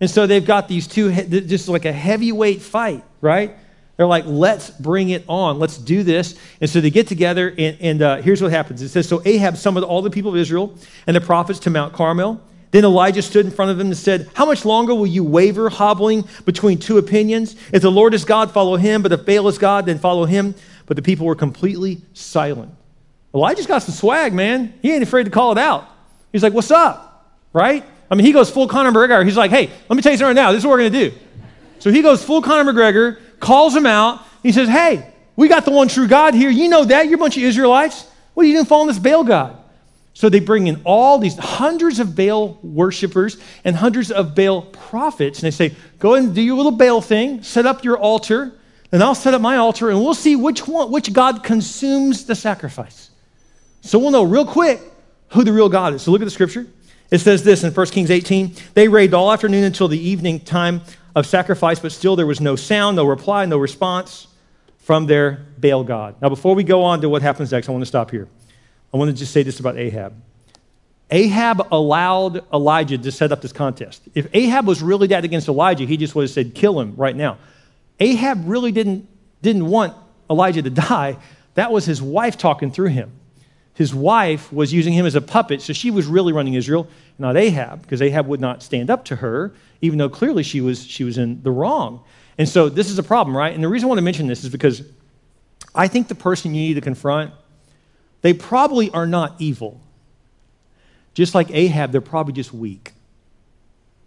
And 0.00 0.10
so 0.10 0.26
they've 0.26 0.44
got 0.44 0.68
these 0.68 0.86
two, 0.86 1.12
just 1.12 1.68
like 1.68 1.84
a 1.84 1.92
heavyweight 1.92 2.60
fight, 2.60 3.04
right? 3.20 3.56
They're 3.96 4.06
like, 4.06 4.24
let's 4.26 4.70
bring 4.70 5.10
it 5.10 5.24
on. 5.28 5.60
Let's 5.60 5.78
do 5.78 6.02
this. 6.02 6.36
And 6.60 6.68
so 6.68 6.80
they 6.80 6.90
get 6.90 7.06
together, 7.06 7.54
and, 7.56 7.78
and 7.80 8.02
uh, 8.02 8.16
here's 8.16 8.42
what 8.42 8.50
happens. 8.50 8.82
It 8.82 8.88
says, 8.88 9.08
So 9.08 9.22
Ahab 9.24 9.56
summoned 9.56 9.86
all 9.86 10.02
the 10.02 10.10
people 10.10 10.32
of 10.32 10.36
Israel 10.36 10.76
and 11.06 11.14
the 11.14 11.20
prophets 11.20 11.60
to 11.60 11.70
Mount 11.70 11.92
Carmel. 11.92 12.40
Then 12.74 12.84
Elijah 12.84 13.22
stood 13.22 13.46
in 13.46 13.52
front 13.52 13.70
of 13.70 13.78
them 13.78 13.86
and 13.86 13.96
said, 13.96 14.28
How 14.34 14.44
much 14.44 14.64
longer 14.64 14.96
will 14.96 15.06
you 15.06 15.22
waver, 15.22 15.68
hobbling 15.68 16.24
between 16.44 16.76
two 16.76 16.98
opinions? 16.98 17.54
If 17.72 17.82
the 17.82 17.90
Lord 17.90 18.14
is 18.14 18.24
God, 18.24 18.50
follow 18.50 18.74
him, 18.74 19.00
but 19.00 19.12
if 19.12 19.24
Baal 19.24 19.46
is 19.46 19.58
God, 19.58 19.86
then 19.86 20.00
follow 20.00 20.24
him. 20.24 20.56
But 20.86 20.96
the 20.96 21.02
people 21.02 21.24
were 21.24 21.36
completely 21.36 22.02
silent. 22.14 22.74
Elijah's 23.32 23.68
got 23.68 23.84
some 23.84 23.94
swag, 23.94 24.32
man. 24.32 24.74
He 24.82 24.92
ain't 24.92 25.04
afraid 25.04 25.22
to 25.22 25.30
call 25.30 25.52
it 25.52 25.58
out. 25.58 25.88
He's 26.32 26.42
like, 26.42 26.52
What's 26.52 26.72
up? 26.72 27.30
Right? 27.52 27.84
I 28.10 28.16
mean, 28.16 28.26
he 28.26 28.32
goes 28.32 28.50
full 28.50 28.66
Conor 28.66 28.90
McGregor. 28.90 29.24
He's 29.24 29.36
like, 29.36 29.52
Hey, 29.52 29.70
let 29.88 29.94
me 29.94 30.02
tell 30.02 30.10
you 30.10 30.18
something 30.18 30.36
right 30.36 30.42
now. 30.42 30.50
This 30.50 30.62
is 30.62 30.66
what 30.66 30.72
we're 30.72 30.90
going 30.90 30.92
to 30.94 31.10
do. 31.10 31.16
So 31.78 31.92
he 31.92 32.02
goes 32.02 32.24
full 32.24 32.42
Conor 32.42 32.72
McGregor, 32.72 33.20
calls 33.38 33.76
him 33.76 33.86
out. 33.86 34.20
He 34.42 34.50
says, 34.50 34.68
Hey, 34.68 35.14
we 35.36 35.46
got 35.46 35.64
the 35.64 35.70
one 35.70 35.86
true 35.86 36.08
God 36.08 36.34
here. 36.34 36.50
You 36.50 36.68
know 36.68 36.82
that. 36.82 37.06
You're 37.06 37.14
a 37.14 37.18
bunch 37.18 37.36
of 37.36 37.44
Israelites. 37.44 38.04
What 38.34 38.42
are 38.42 38.48
you 38.48 38.54
doing 38.54 38.66
following 38.66 38.88
this 38.88 38.98
Baal 38.98 39.22
God? 39.22 39.60
So 40.14 40.28
they 40.28 40.38
bring 40.38 40.68
in 40.68 40.80
all 40.84 41.18
these 41.18 41.36
hundreds 41.36 41.98
of 41.98 42.14
Baal 42.14 42.56
worshippers 42.62 43.36
and 43.64 43.74
hundreds 43.74 44.12
of 44.12 44.34
Baal 44.36 44.62
prophets, 44.62 45.40
and 45.40 45.46
they 45.46 45.50
say, 45.50 45.74
Go 45.98 46.14
and 46.14 46.32
do 46.34 46.40
your 46.40 46.56
little 46.56 46.72
Baal 46.72 47.00
thing, 47.00 47.42
set 47.42 47.66
up 47.66 47.84
your 47.84 47.98
altar, 47.98 48.54
and 48.92 49.02
I'll 49.02 49.16
set 49.16 49.34
up 49.34 49.40
my 49.40 49.56
altar, 49.56 49.90
and 49.90 49.98
we'll 49.98 50.14
see 50.14 50.36
which 50.36 50.68
one, 50.68 50.92
which 50.92 51.12
God 51.12 51.42
consumes 51.42 52.26
the 52.26 52.36
sacrifice. 52.36 53.10
So 53.80 53.98
we'll 53.98 54.12
know 54.12 54.22
real 54.22 54.46
quick 54.46 54.80
who 55.30 55.42
the 55.42 55.52
real 55.52 55.68
God 55.68 55.94
is. 55.94 56.02
So 56.02 56.12
look 56.12 56.22
at 56.22 56.26
the 56.26 56.30
scripture. 56.30 56.68
It 57.10 57.18
says 57.18 57.42
this 57.42 57.64
in 57.64 57.72
1 57.72 57.86
Kings 57.88 58.10
18 58.10 58.54
They 58.74 58.86
raved 58.86 59.14
all 59.14 59.32
afternoon 59.32 59.64
until 59.64 59.88
the 59.88 59.98
evening 59.98 60.38
time 60.38 60.82
of 61.16 61.26
sacrifice, 61.26 61.80
but 61.80 61.90
still 61.90 62.14
there 62.14 62.26
was 62.26 62.40
no 62.40 62.54
sound, 62.54 62.96
no 62.96 63.04
reply, 63.04 63.46
no 63.46 63.58
response 63.58 64.28
from 64.78 65.06
their 65.06 65.44
Baal 65.58 65.82
God. 65.82 66.14
Now, 66.22 66.28
before 66.28 66.54
we 66.54 66.62
go 66.62 66.84
on 66.84 67.00
to 67.00 67.08
what 67.08 67.22
happens 67.22 67.50
next, 67.50 67.68
I 67.68 67.72
want 67.72 67.82
to 67.82 67.86
stop 67.86 68.12
here. 68.12 68.28
I 68.94 68.96
want 68.96 69.10
to 69.10 69.16
just 69.16 69.32
say 69.32 69.42
this 69.42 69.58
about 69.58 69.76
Ahab. 69.76 70.14
Ahab 71.10 71.66
allowed 71.72 72.44
Elijah 72.52 72.96
to 72.96 73.10
set 73.10 73.32
up 73.32 73.42
this 73.42 73.52
contest. 73.52 74.02
If 74.14 74.28
Ahab 74.32 74.68
was 74.68 74.82
really 74.82 75.08
that 75.08 75.24
against 75.24 75.48
Elijah, 75.48 75.84
he 75.84 75.96
just 75.96 76.14
would 76.14 76.22
have 76.22 76.30
said, 76.30 76.54
kill 76.54 76.78
him 76.80 76.94
right 76.96 77.14
now. 77.14 77.38
Ahab 77.98 78.48
really 78.48 78.70
didn't, 78.70 79.08
didn't 79.42 79.66
want 79.66 79.94
Elijah 80.30 80.62
to 80.62 80.70
die. 80.90 81.18
That 81.54 81.72
was 81.72 81.84
his 81.84 82.00
wife 82.00 82.38
talking 82.38 82.70
through 82.70 82.90
him. 82.90 83.10
His 83.74 83.92
wife 83.92 84.52
was 84.52 84.72
using 84.72 84.92
him 84.92 85.04
as 85.04 85.16
a 85.16 85.20
puppet, 85.20 85.60
so 85.60 85.72
she 85.72 85.90
was 85.90 86.06
really 86.06 86.32
running 86.32 86.54
Israel, 86.54 86.86
not 87.18 87.36
Ahab, 87.36 87.82
because 87.82 88.00
Ahab 88.00 88.28
would 88.28 88.40
not 88.40 88.62
stand 88.62 88.90
up 88.90 89.04
to 89.06 89.16
her, 89.16 89.52
even 89.80 89.98
though 89.98 90.08
clearly 90.08 90.44
she 90.44 90.60
was, 90.60 90.86
she 90.86 91.02
was 91.02 91.18
in 91.18 91.42
the 91.42 91.50
wrong. 91.50 92.00
And 92.38 92.48
so 92.48 92.68
this 92.68 92.88
is 92.88 92.98
a 93.00 93.02
problem, 93.02 93.36
right? 93.36 93.52
And 93.52 93.62
the 93.62 93.68
reason 93.68 93.86
I 93.86 93.88
want 93.88 93.98
to 93.98 94.04
mention 94.04 94.28
this 94.28 94.44
is 94.44 94.50
because 94.50 94.82
I 95.74 95.88
think 95.88 96.06
the 96.06 96.14
person 96.14 96.54
you 96.54 96.62
need 96.68 96.74
to 96.74 96.80
confront 96.80 97.32
they 98.24 98.32
probably 98.32 98.90
are 98.92 99.06
not 99.06 99.34
evil. 99.38 99.78
Just 101.12 101.34
like 101.34 101.50
Ahab, 101.50 101.92
they're 101.92 102.00
probably 102.00 102.32
just 102.32 102.54
weak. 102.54 102.94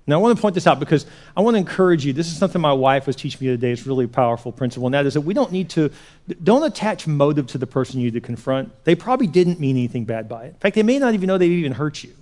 Now, 0.07 0.15
I 0.15 0.17
want 0.17 0.35
to 0.35 0.41
point 0.41 0.55
this 0.55 0.65
out 0.65 0.79
because 0.79 1.05
I 1.35 1.41
want 1.41 1.53
to 1.53 1.59
encourage 1.59 2.03
you. 2.03 2.13
This 2.13 2.25
is 2.25 2.35
something 2.35 2.59
my 2.59 2.73
wife 2.73 3.05
was 3.05 3.15
teaching 3.15 3.45
me 3.45 3.53
today. 3.53 3.71
It's 3.71 3.85
really 3.85 4.05
a 4.05 4.07
powerful 4.07 4.51
principle, 4.51 4.87
and 4.87 4.95
that 4.95 5.05
is 5.05 5.13
that 5.13 5.21
we 5.21 5.35
don't 5.35 5.51
need 5.51 5.69
to, 5.71 5.91
don't 6.43 6.63
attach 6.63 7.05
motive 7.05 7.45
to 7.47 7.59
the 7.59 7.67
person 7.67 7.99
you 7.99 8.05
need 8.05 8.15
to 8.15 8.21
confront. 8.21 8.71
They 8.85 8.95
probably 8.95 9.27
didn't 9.27 9.59
mean 9.59 9.77
anything 9.77 10.05
bad 10.05 10.27
by 10.27 10.45
it. 10.45 10.47
In 10.47 10.55
fact, 10.55 10.73
they 10.73 10.81
may 10.81 10.97
not 10.97 11.13
even 11.13 11.27
know 11.27 11.37
they've 11.37 11.51
even 11.51 11.73
hurt 11.73 12.03
you. 12.03 12.15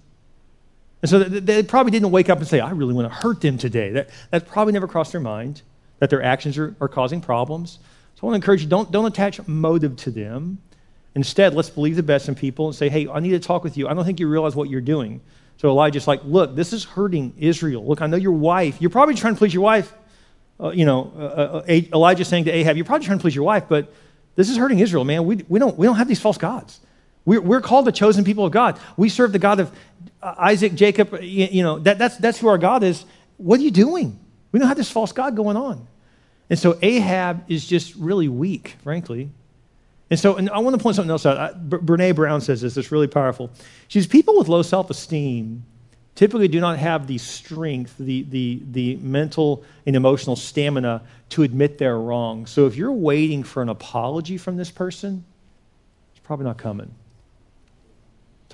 And 1.01 1.10
so 1.10 1.23
they 1.23 1.63
probably 1.63 1.91
didn't 1.91 2.12
wake 2.12 2.29
up 2.29 2.39
and 2.39 2.47
say, 2.47 2.60
I 2.60 2.71
really 2.71 2.93
want 2.93 3.08
to 3.10 3.15
hurt 3.15 3.39
them 3.39 3.58
today. 3.58 3.91
That, 3.91 4.10
that 4.31 4.49
probably 4.49 4.73
never 4.73 4.89
crossed 4.89 5.13
their 5.13 5.21
mind, 5.21 5.62
that 5.99 6.10
their 6.10 6.21
actions 6.21 6.58
are, 6.58 6.75
are 6.81 6.89
causing 6.89 7.21
problems. 7.21 7.79
So 8.15 8.23
I 8.23 8.25
want 8.25 8.34
to 8.34 8.43
encourage 8.43 8.63
you 8.63 8.67
don't, 8.67 8.91
don't 8.91 9.05
attach 9.05 9.47
motive 9.47 9.95
to 9.95 10.12
them. 10.12 10.58
Instead, 11.15 11.54
let's 11.54 11.69
believe 11.69 11.95
the 11.95 12.04
best 12.04 12.28
in 12.28 12.36
people 12.36 12.67
and 12.67 12.75
say, 12.75 12.89
hey, 12.89 13.08
I 13.08 13.19
need 13.21 13.32
to 13.32 13.39
talk 13.39 13.63
with 13.63 13.78
you. 13.78 13.88
I 13.88 13.93
don't 13.93 14.06
think 14.06 14.19
you 14.19 14.28
realize 14.28 14.56
what 14.56 14.69
you're 14.69 14.82
doing. 14.82 15.21
So 15.58 15.69
Elijah's 15.69 16.08
like, 16.08 16.21
look, 16.25 16.56
this 16.56 16.73
is 16.73 16.84
hurting 16.84 17.34
Israel. 17.38 17.86
Look, 17.88 18.01
I 18.01 18.08
know 18.08 18.17
your 18.17 18.34
wife. 18.34 18.82
You're 18.82 18.89
probably 18.89 19.15
trying 19.15 19.36
to 19.36 19.38
please 19.38 19.54
your 19.54 19.63
wife. 19.63 19.93
Uh, 20.60 20.69
you 20.69 20.86
know, 20.86 21.12
uh, 21.17 21.21
uh, 21.21 21.63
Elijah's 21.67 22.28
saying 22.28 22.45
to 22.45 22.51
Ahab, 22.51 22.75
you're 22.75 22.86
probably 22.86 23.06
trying 23.06 23.17
to 23.17 23.21
please 23.21 23.36
your 23.36 23.45
wife, 23.45 23.65
but 23.69 23.93
this 24.36 24.49
is 24.49 24.58
hurting 24.58 24.80
Israel, 24.80 25.06
man. 25.06 25.25
We, 25.25 25.38
we, 25.47 25.60
don't, 25.60 25.78
we 25.78 25.86
don't 25.88 25.95
have 25.95 26.08
these 26.08 26.19
false 26.19 26.38
gods. 26.38 26.80
We're, 27.23 27.41
we're 27.41 27.62
called 27.62 27.86
the 27.86 27.91
chosen 27.91 28.25
people 28.25 28.45
of 28.45 28.51
God. 28.51 28.80
We 28.97 29.10
serve 29.10 29.32
the 29.32 29.39
God 29.39 29.62
of 29.62 29.71
uh, 30.21 30.36
Isaac, 30.38 30.75
Jacob. 30.75 31.13
You, 31.21 31.47
you 31.49 31.63
know, 31.63 31.80
that, 31.80 31.97
that's, 31.97 32.17
that's 32.17 32.38
who 32.39 32.47
our 32.47 32.58
God 32.58 32.84
is. 32.84 33.06
What 33.38 33.60
are 33.60 33.63
you 33.63 33.71
doing? 33.71 34.19
We 34.51 34.60
don't 34.60 34.67
have 34.67 34.78
this 34.78 34.91
false 34.91 35.12
God 35.12 35.36
going 35.36 35.58
on. 35.58 35.88
And 36.49 36.60
so 36.60 36.78
Ahab 36.82 37.49
is 37.49 37.65
just 37.65 37.95
really 37.95 38.28
weak, 38.28 38.75
frankly. 38.84 39.30
And 40.10 40.20
so, 40.20 40.36
and 40.36 40.50
I 40.52 40.60
want 40.60 40.76
to 40.76 40.82
point 40.82 40.96
something 40.96 41.10
else 41.10 41.26
out. 41.26 41.68
Brene 41.70 42.15
Brown 42.15 42.41
says 42.41 42.62
this, 42.62 42.78
it's 42.78 42.91
really 42.91 43.08
powerful. 43.08 43.50
She 43.88 44.00
says, 44.00 44.08
People 44.08 44.38
with 44.38 44.48
low 44.48 44.62
self 44.62 44.89
esteem 44.89 45.63
typically 46.13 46.48
do 46.48 46.60
not 46.60 46.78
have 46.80 47.08
the 47.08 47.18
strength, 47.18 47.96
the, 47.98 48.24
the, 48.24 48.62
the 48.72 48.96
mental 48.98 49.63
and 49.86 49.96
emotional 49.96 50.36
stamina 50.36 51.02
to 51.30 51.44
admit 51.44 51.78
they're 51.78 52.00
wrong. 52.00 52.46
So 52.46 52.68
if 52.68 52.76
you're 52.76 52.91
waiting 52.91 53.44
for 53.44 53.62
an 53.62 53.70
apology 53.70 54.38
from 54.38 54.58
this 54.58 54.72
person, 54.72 55.26
it's 56.12 56.26
probably 56.26 56.46
not 56.46 56.58
coming. 56.58 56.94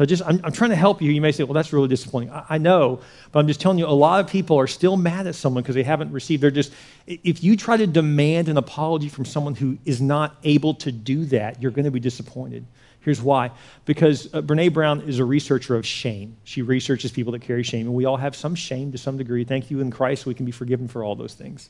So 0.02 0.06
just, 0.06 0.24
I'm, 0.26 0.42
I'm, 0.44 0.52
trying 0.52 0.72
to 0.72 0.76
help 0.76 1.00
you. 1.00 1.12
You 1.12 1.22
may 1.22 1.32
say, 1.32 1.44
well, 1.44 1.54
that's 1.54 1.72
really 1.72 1.88
disappointing. 1.88 2.32
I, 2.32 2.44
I, 2.50 2.58
know, 2.58 3.02
but 3.32 3.38
I'm 3.38 3.48
just 3.48 3.62
telling 3.62 3.78
you, 3.78 3.86
a 3.86 3.90
lot 3.90 4.20
of 4.20 4.28
people 4.28 4.58
are 4.58 4.66
still 4.66 4.98
mad 4.98 5.28
at 5.28 5.36
someone 5.36 5.62
because 5.62 5.76
they 5.76 5.84
haven't 5.84 6.12
received. 6.12 6.42
They're 6.42 6.50
just, 6.50 6.74
if 7.06 7.44
you 7.44 7.56
try 7.56 7.78
to 7.78 7.86
demand 7.86 8.50
an 8.50 8.58
apology 8.58 9.10
from 9.10 9.26
someone 9.26 9.54
who 9.54 9.78
is 9.86 10.02
not 10.02 10.38
able 10.44 10.74
to 10.74 10.92
do 10.92 11.26
that, 11.26 11.62
you're 11.62 11.70
going 11.70 11.86
to 11.86 11.92
be 11.92 12.00
disappointed. 12.00 12.66
Here's 13.02 13.22
why. 13.22 13.52
Because 13.86 14.34
uh, 14.34 14.42
Brene 14.42 14.74
Brown 14.74 15.02
is 15.02 15.20
a 15.20 15.26
researcher 15.26 15.76
of 15.76 15.86
shame. 15.86 16.36
She 16.46 16.64
researches 16.64 17.12
people 17.12 17.34
that 17.34 17.44
carry 17.44 17.62
shame, 17.62 17.86
and 17.86 17.94
we 17.94 18.06
all 18.06 18.18
have 18.18 18.36
some 18.36 18.56
shame 18.56 18.92
to 18.94 18.98
some 18.98 19.18
degree. 19.18 19.44
Thank 19.44 19.70
you 19.70 19.82
in 19.82 19.92
Christ, 19.92 20.26
we 20.26 20.34
can 20.34 20.48
be 20.48 20.52
forgiven 20.52 20.88
for 20.88 21.04
all 21.04 21.16
those 21.16 21.36
things. 21.36 21.70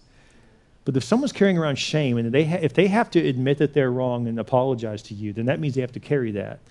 But 0.85 0.95
if 0.95 1.03
someone's 1.03 1.33
carrying 1.33 1.57
around 1.57 1.75
shame, 1.75 2.17
and 2.17 2.31
they 2.31 2.45
ha- 2.45 2.59
if 2.61 2.75
they 2.75 2.87
have 2.87 3.11
to 3.11 3.19
admit 3.27 3.57
that 3.57 3.73
they're 3.73 3.91
wrong 3.91 4.25
and 4.29 4.39
apologize 4.39 5.01
to 5.03 5.13
you, 5.13 5.33
then 5.33 5.47
that 5.47 5.59
means 5.59 5.75
they 5.75 5.81
have 5.81 5.91
to 5.91 5.99
carry 5.99 6.31
that. 6.31 6.61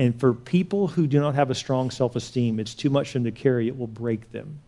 And 0.00 0.18
for 0.18 0.32
people 0.32 0.88
who 0.88 1.06
do 1.06 1.20
not 1.20 1.34
have 1.34 1.50
a 1.50 1.54
strong 1.54 1.90
self 1.90 2.16
esteem, 2.16 2.58
it's 2.58 2.74
too 2.74 2.88
much 2.88 3.08
for 3.08 3.18
them 3.18 3.24
to 3.24 3.30
carry, 3.30 3.68
it 3.68 3.76
will 3.76 3.86
break 3.86 4.32
them. 4.32 4.60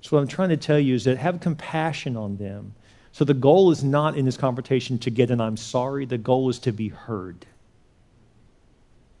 So, 0.00 0.16
what 0.16 0.22
I'm 0.22 0.26
trying 0.26 0.48
to 0.48 0.56
tell 0.56 0.80
you 0.80 0.96
is 0.96 1.04
that 1.04 1.18
have 1.18 1.38
compassion 1.38 2.16
on 2.16 2.36
them. 2.38 2.74
So, 3.12 3.24
the 3.24 3.34
goal 3.34 3.70
is 3.70 3.84
not 3.84 4.18
in 4.18 4.24
this 4.24 4.36
confrontation 4.36 4.98
to 4.98 5.10
get 5.10 5.30
an 5.30 5.40
I'm 5.40 5.56
sorry, 5.56 6.04
the 6.04 6.18
goal 6.18 6.48
is 6.48 6.58
to 6.60 6.72
be 6.72 6.88
heard. 6.88 7.46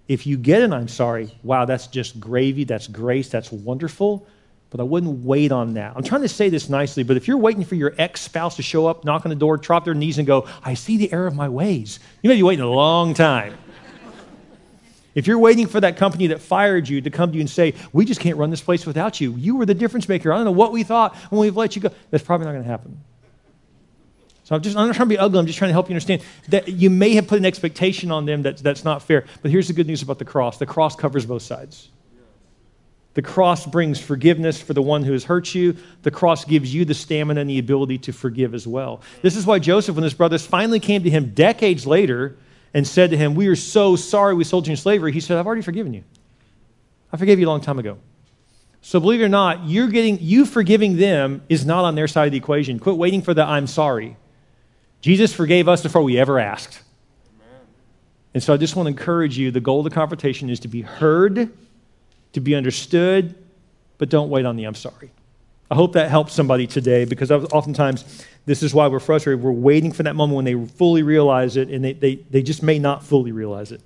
If 0.08 0.26
you 0.26 0.36
get 0.36 0.62
an 0.62 0.72
I'm 0.72 0.88
sorry, 0.88 1.32
wow, 1.44 1.64
that's 1.64 1.86
just 1.86 2.18
gravy, 2.18 2.64
that's 2.64 2.88
grace, 2.88 3.28
that's 3.28 3.52
wonderful. 3.52 4.26
but 4.70 4.80
I 4.80 4.82
wouldn't 4.82 5.24
wait 5.24 5.52
on 5.52 5.74
that. 5.74 5.92
I'm 5.94 6.02
trying 6.02 6.22
to 6.22 6.28
say 6.28 6.48
this 6.48 6.68
nicely, 6.68 7.04
but 7.04 7.16
if 7.16 7.28
you're 7.28 7.36
waiting 7.36 7.62
for 7.62 7.76
your 7.76 7.94
ex 7.98 8.22
spouse 8.22 8.56
to 8.56 8.62
show 8.62 8.88
up, 8.88 9.04
knock 9.04 9.24
on 9.24 9.30
the 9.30 9.36
door, 9.36 9.58
drop 9.58 9.84
their 9.84 9.94
knees, 9.94 10.18
and 10.18 10.26
go, 10.26 10.48
I 10.64 10.74
see 10.74 10.96
the 10.96 11.12
error 11.12 11.28
of 11.28 11.36
my 11.36 11.48
ways, 11.48 12.00
you 12.20 12.28
may 12.28 12.34
be 12.34 12.42
waiting 12.42 12.64
a 12.64 12.68
long 12.68 13.14
time. 13.14 13.56
If 15.18 15.26
you're 15.26 15.40
waiting 15.40 15.66
for 15.66 15.80
that 15.80 15.96
company 15.96 16.28
that 16.28 16.40
fired 16.40 16.88
you 16.88 17.00
to 17.00 17.10
come 17.10 17.32
to 17.32 17.34
you 17.34 17.40
and 17.40 17.50
say, 17.50 17.74
We 17.92 18.04
just 18.04 18.20
can't 18.20 18.36
run 18.36 18.50
this 18.50 18.60
place 18.60 18.86
without 18.86 19.20
you, 19.20 19.32
you 19.32 19.56
were 19.56 19.66
the 19.66 19.74
difference 19.74 20.08
maker. 20.08 20.32
I 20.32 20.36
don't 20.36 20.44
know 20.44 20.52
what 20.52 20.70
we 20.70 20.84
thought 20.84 21.16
when 21.30 21.40
we've 21.40 21.56
let 21.56 21.74
you 21.74 21.82
go, 21.82 21.90
that's 22.12 22.22
probably 22.22 22.46
not 22.46 22.52
going 22.52 22.62
to 22.62 22.70
happen. 22.70 23.00
So 24.44 24.54
I'm 24.54 24.62
just 24.62 24.76
I'm 24.76 24.86
not 24.86 24.94
trying 24.94 25.08
to 25.08 25.12
be 25.12 25.18
ugly. 25.18 25.40
I'm 25.40 25.46
just 25.46 25.58
trying 25.58 25.70
to 25.70 25.72
help 25.72 25.88
you 25.88 25.94
understand 25.94 26.22
that 26.50 26.68
you 26.68 26.88
may 26.88 27.14
have 27.14 27.26
put 27.26 27.36
an 27.36 27.46
expectation 27.46 28.12
on 28.12 28.26
them 28.26 28.42
that, 28.42 28.58
that's 28.58 28.84
not 28.84 29.02
fair. 29.02 29.24
But 29.42 29.50
here's 29.50 29.66
the 29.66 29.74
good 29.74 29.88
news 29.88 30.02
about 30.02 30.20
the 30.20 30.24
cross 30.24 30.58
the 30.58 30.66
cross 30.66 30.94
covers 30.94 31.26
both 31.26 31.42
sides. 31.42 31.88
The 33.14 33.22
cross 33.22 33.66
brings 33.66 33.98
forgiveness 33.98 34.62
for 34.62 34.72
the 34.72 34.82
one 34.82 35.02
who 35.02 35.10
has 35.14 35.24
hurt 35.24 35.52
you. 35.52 35.76
The 36.02 36.12
cross 36.12 36.44
gives 36.44 36.72
you 36.72 36.84
the 36.84 36.94
stamina 36.94 37.40
and 37.40 37.50
the 37.50 37.58
ability 37.58 37.98
to 37.98 38.12
forgive 38.12 38.54
as 38.54 38.68
well. 38.68 39.02
This 39.22 39.34
is 39.34 39.44
why 39.44 39.58
Joseph, 39.58 39.96
when 39.96 40.04
his 40.04 40.14
brothers 40.14 40.46
finally 40.46 40.78
came 40.78 41.02
to 41.02 41.10
him 41.10 41.34
decades 41.34 41.88
later 41.88 42.36
and 42.78 42.86
said 42.86 43.10
to 43.10 43.16
him, 43.16 43.34
We 43.34 43.48
are 43.48 43.56
so 43.56 43.96
sorry 43.96 44.34
we 44.34 44.44
sold 44.44 44.68
you 44.68 44.70
in 44.70 44.76
slavery, 44.76 45.10
he 45.10 45.18
said, 45.18 45.36
I've 45.36 45.46
already 45.46 45.62
forgiven 45.62 45.92
you. 45.92 46.04
I 47.12 47.16
forgave 47.16 47.40
you 47.40 47.46
a 47.48 47.50
long 47.50 47.60
time 47.60 47.80
ago. 47.80 47.98
So 48.82 49.00
believe 49.00 49.20
it 49.20 49.24
or 49.24 49.28
not, 49.28 49.68
you're 49.68 49.88
getting 49.88 50.18
you 50.20 50.46
forgiving 50.46 50.96
them 50.96 51.42
is 51.48 51.66
not 51.66 51.84
on 51.84 51.96
their 51.96 52.06
side 52.06 52.26
of 52.26 52.30
the 52.30 52.38
equation. 52.38 52.78
Quit 52.78 52.96
waiting 52.96 53.20
for 53.20 53.34
the 53.34 53.42
I'm 53.42 53.66
sorry. 53.66 54.16
Jesus 55.00 55.34
forgave 55.34 55.66
us 55.66 55.82
before 55.82 56.04
we 56.04 56.20
ever 56.20 56.38
asked. 56.38 56.80
Amen. 57.34 57.66
And 58.34 58.42
so 58.44 58.54
I 58.54 58.56
just 58.56 58.76
want 58.76 58.86
to 58.86 58.90
encourage 58.90 59.36
you 59.36 59.50
the 59.50 59.58
goal 59.58 59.80
of 59.80 59.84
the 59.84 59.90
confrontation 59.90 60.48
is 60.48 60.60
to 60.60 60.68
be 60.68 60.82
heard 60.82 61.50
to 62.34 62.40
be 62.40 62.54
understood, 62.54 63.34
but 63.98 64.08
don't 64.08 64.30
wait 64.30 64.46
on 64.46 64.54
the 64.54 64.64
I'm 64.64 64.76
sorry. 64.76 65.10
I 65.70 65.74
hope 65.74 65.92
that 65.92 66.10
helps 66.10 66.32
somebody 66.32 66.66
today 66.66 67.04
because 67.04 67.30
oftentimes 67.30 68.26
this 68.46 68.62
is 68.62 68.72
why 68.72 68.88
we're 68.88 69.00
frustrated. 69.00 69.42
We're 69.42 69.52
waiting 69.52 69.92
for 69.92 70.02
that 70.04 70.16
moment 70.16 70.36
when 70.36 70.44
they 70.46 70.66
fully 70.76 71.02
realize 71.02 71.56
it, 71.56 71.68
and 71.68 71.84
they, 71.84 71.92
they, 71.92 72.14
they 72.30 72.42
just 72.42 72.62
may 72.62 72.78
not 72.78 73.04
fully 73.04 73.32
realize 73.32 73.72
it. 73.72 73.82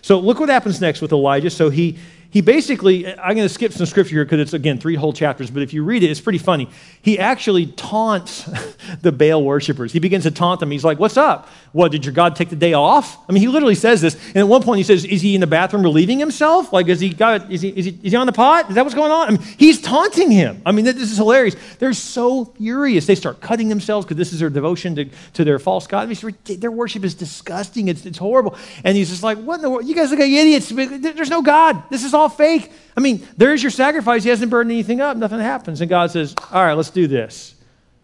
So 0.00 0.18
look 0.18 0.40
what 0.40 0.48
happens 0.48 0.80
next 0.80 1.02
with 1.02 1.12
Elijah. 1.12 1.50
So 1.50 1.68
he, 1.68 1.98
he 2.30 2.42
basically, 2.42 3.06
I'm 3.06 3.34
going 3.34 3.48
to 3.48 3.48
skip 3.48 3.72
some 3.72 3.86
scripture 3.86 4.14
here 4.14 4.24
because 4.24 4.38
it's, 4.38 4.52
again, 4.52 4.78
three 4.78 4.94
whole 4.94 5.12
chapters, 5.12 5.50
but 5.50 5.62
if 5.62 5.74
you 5.74 5.82
read 5.82 6.04
it, 6.04 6.10
it's 6.10 6.20
pretty 6.20 6.38
funny. 6.38 6.68
He 7.02 7.18
actually 7.18 7.66
taunts 7.66 8.48
the 9.02 9.10
Baal 9.10 9.42
worshippers. 9.42 9.92
He 9.92 9.98
begins 9.98 10.22
to 10.24 10.30
taunt 10.30 10.60
them. 10.60 10.70
He's 10.70 10.84
like, 10.84 10.98
What's 11.00 11.16
up? 11.16 11.48
What, 11.72 11.92
did 11.92 12.04
your 12.04 12.14
God 12.14 12.36
take 12.36 12.48
the 12.48 12.56
day 12.56 12.72
off? 12.72 13.18
I 13.28 13.32
mean, 13.32 13.40
he 13.40 13.48
literally 13.48 13.74
says 13.74 14.00
this. 14.00 14.14
And 14.28 14.36
at 14.36 14.48
one 14.48 14.62
point, 14.62 14.78
he 14.78 14.84
says, 14.84 15.04
Is 15.04 15.22
he 15.22 15.34
in 15.34 15.40
the 15.40 15.46
bathroom 15.46 15.82
relieving 15.82 16.18
himself? 16.18 16.72
Like, 16.72 16.88
is 16.88 17.00
he, 17.00 17.10
got, 17.10 17.50
is 17.50 17.62
he, 17.62 17.70
is 17.70 17.84
he, 17.86 17.98
is 18.02 18.12
he 18.12 18.16
on 18.16 18.26
the 18.26 18.32
pot? 18.32 18.68
Is 18.68 18.76
that 18.76 18.84
what's 18.84 18.94
going 18.94 19.10
on? 19.10 19.28
I 19.28 19.30
mean, 19.32 19.40
he's 19.40 19.80
taunting 19.80 20.30
him. 20.30 20.62
I 20.64 20.72
mean, 20.72 20.84
this 20.84 20.96
is 20.96 21.16
hilarious. 21.16 21.56
They're 21.78 21.92
so 21.94 22.44
furious. 22.44 23.06
They 23.06 23.16
start 23.16 23.40
cutting 23.40 23.68
themselves 23.68 24.06
because 24.06 24.18
this 24.18 24.32
is 24.32 24.38
their 24.38 24.50
devotion 24.50 24.94
to, 24.96 25.08
to 25.34 25.44
their 25.44 25.58
false 25.58 25.86
God. 25.86 26.02
I 26.02 26.06
mean, 26.06 26.60
their 26.60 26.70
worship 26.70 27.02
is 27.02 27.14
disgusting. 27.14 27.88
It's, 27.88 28.06
it's 28.06 28.18
horrible. 28.18 28.56
And 28.84 28.96
he's 28.96 29.10
just 29.10 29.24
like, 29.24 29.38
What 29.38 29.56
in 29.56 29.62
the 29.62 29.70
world? 29.70 29.86
You 29.86 29.96
guys 29.96 30.10
look 30.10 30.20
like 30.20 30.30
idiots. 30.30 30.68
There's 30.68 31.30
no 31.30 31.42
God. 31.42 31.82
This 31.90 32.04
is 32.04 32.14
all 32.14 32.19
fake. 32.28 32.70
I 32.96 33.00
mean, 33.00 33.26
there's 33.36 33.62
your 33.62 33.70
sacrifice. 33.70 34.22
He 34.22 34.30
hasn't 34.30 34.50
burned 34.50 34.70
anything 34.70 35.00
up. 35.00 35.16
Nothing 35.16 35.40
happens. 35.40 35.80
And 35.80 35.88
God 35.88 36.10
says, 36.10 36.34
All 36.52 36.64
right, 36.64 36.74
let's 36.74 36.90
do 36.90 37.06
this. 37.06 37.54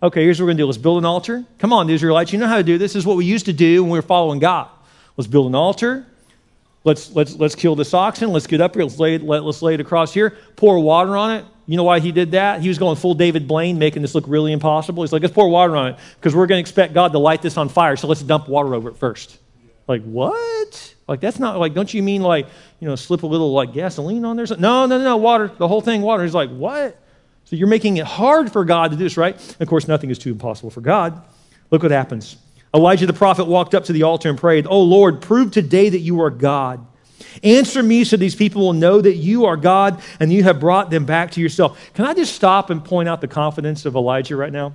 Okay, 0.02 0.22
here's 0.22 0.38
what 0.38 0.44
we're 0.44 0.48
going 0.48 0.58
to 0.58 0.62
do. 0.62 0.66
Let's 0.66 0.78
build 0.78 0.98
an 0.98 1.04
altar. 1.04 1.44
Come 1.58 1.72
on, 1.72 1.86
the 1.86 1.94
Israelites. 1.94 2.32
You 2.32 2.38
know 2.38 2.46
how 2.46 2.56
to 2.58 2.62
do 2.62 2.78
this. 2.78 2.92
This 2.92 3.00
is 3.00 3.06
what 3.06 3.16
we 3.16 3.24
used 3.24 3.46
to 3.46 3.52
do 3.52 3.82
when 3.82 3.90
we 3.90 3.98
were 3.98 4.02
following 4.02 4.38
God. 4.38 4.68
Let's 5.16 5.26
build 5.26 5.46
an 5.46 5.54
altar. 5.54 6.06
Let's, 6.84 7.10
let's, 7.12 7.34
let's 7.34 7.54
kill 7.54 7.74
this 7.74 7.94
oxen. 7.94 8.30
Let's 8.30 8.46
get 8.46 8.60
up 8.60 8.74
here. 8.74 8.84
Let's 8.84 8.98
lay, 8.98 9.14
it, 9.16 9.22
let, 9.22 9.42
let's 9.42 9.62
lay 9.62 9.74
it 9.74 9.80
across 9.80 10.12
here. 10.12 10.36
Pour 10.54 10.78
water 10.78 11.16
on 11.16 11.32
it. 11.32 11.44
You 11.66 11.76
know 11.76 11.82
why 11.82 11.98
he 11.98 12.12
did 12.12 12.30
that? 12.32 12.60
He 12.60 12.68
was 12.68 12.78
going 12.78 12.96
full 12.96 13.14
David 13.14 13.48
Blaine, 13.48 13.78
making 13.78 14.02
this 14.02 14.14
look 14.14 14.24
really 14.28 14.52
impossible. 14.52 15.02
He's 15.02 15.12
like, 15.12 15.22
let's 15.22 15.34
pour 15.34 15.48
water 15.48 15.74
on 15.74 15.88
it 15.88 15.96
because 16.14 16.34
we're 16.34 16.46
going 16.46 16.58
to 16.58 16.60
expect 16.60 16.94
God 16.94 17.10
to 17.12 17.18
light 17.18 17.42
this 17.42 17.56
on 17.56 17.68
fire. 17.68 17.96
So 17.96 18.06
let's 18.06 18.22
dump 18.22 18.48
water 18.48 18.74
over 18.74 18.90
it 18.90 18.96
first. 18.96 19.38
Like, 19.88 20.04
what? 20.04 20.94
Like, 21.08 21.20
that's 21.20 21.38
not 21.38 21.58
like, 21.58 21.72
don't 21.72 21.92
you 21.92 22.02
mean 22.02 22.22
like, 22.22 22.46
you 22.80 22.88
know, 22.88 22.96
slip 22.96 23.22
a 23.22 23.26
little 23.26 23.52
like 23.52 23.72
gasoline 23.72 24.24
on 24.24 24.36
there? 24.36 24.46
No, 24.58 24.86
no, 24.86 24.98
no, 24.98 25.04
no, 25.04 25.16
water. 25.16 25.50
The 25.56 25.68
whole 25.68 25.80
thing, 25.80 26.02
water. 26.02 26.24
He's 26.24 26.34
like, 26.34 26.50
what? 26.50 27.00
So 27.44 27.54
you're 27.54 27.68
making 27.68 27.98
it 27.98 28.06
hard 28.06 28.50
for 28.50 28.64
God 28.64 28.90
to 28.90 28.96
do 28.96 29.04
this, 29.04 29.16
right? 29.16 29.36
of 29.60 29.68
course, 29.68 29.86
nothing 29.86 30.10
is 30.10 30.18
too 30.18 30.32
impossible 30.32 30.70
for 30.70 30.80
God. 30.80 31.22
Look 31.70 31.82
what 31.82 31.92
happens. 31.92 32.36
Elijah 32.74 33.06
the 33.06 33.12
prophet 33.12 33.44
walked 33.44 33.74
up 33.74 33.84
to 33.84 33.92
the 33.92 34.02
altar 34.02 34.28
and 34.28 34.36
prayed, 34.36 34.66
Oh 34.68 34.82
Lord, 34.82 35.22
prove 35.22 35.52
today 35.52 35.88
that 35.88 36.00
you 36.00 36.20
are 36.22 36.30
God. 36.30 36.84
Answer 37.42 37.82
me 37.82 38.04
so 38.04 38.16
these 38.16 38.34
people 38.34 38.62
will 38.62 38.72
know 38.72 39.00
that 39.00 39.14
you 39.14 39.46
are 39.46 39.56
God 39.56 40.02
and 40.20 40.32
you 40.32 40.42
have 40.42 40.58
brought 40.58 40.90
them 40.90 41.04
back 41.04 41.30
to 41.32 41.40
yourself. 41.40 41.78
Can 41.94 42.04
I 42.04 42.14
just 42.14 42.34
stop 42.34 42.70
and 42.70 42.84
point 42.84 43.08
out 43.08 43.20
the 43.20 43.28
confidence 43.28 43.86
of 43.86 43.94
Elijah 43.94 44.36
right 44.36 44.52
now? 44.52 44.74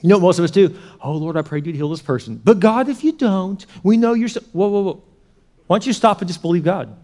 You 0.00 0.10
know 0.10 0.16
what 0.16 0.22
most 0.22 0.38
of 0.38 0.44
us 0.44 0.50
do? 0.50 0.76
Oh 1.00 1.12
Lord, 1.12 1.36
I 1.36 1.42
pray 1.42 1.62
you'd 1.64 1.74
heal 1.74 1.88
this 1.88 2.02
person. 2.02 2.40
But 2.42 2.60
God, 2.60 2.88
if 2.90 3.02
you 3.02 3.12
don't, 3.12 3.64
we 3.82 3.96
know 3.96 4.12
you're. 4.12 4.28
So- 4.28 4.42
whoa, 4.52 4.68
whoa, 4.68 4.82
whoa. 4.82 5.02
Why 5.66 5.76
don't 5.76 5.86
you 5.86 5.92
stop 5.92 6.20
and 6.20 6.28
just 6.28 6.42
believe 6.42 6.64
God? 6.64 6.94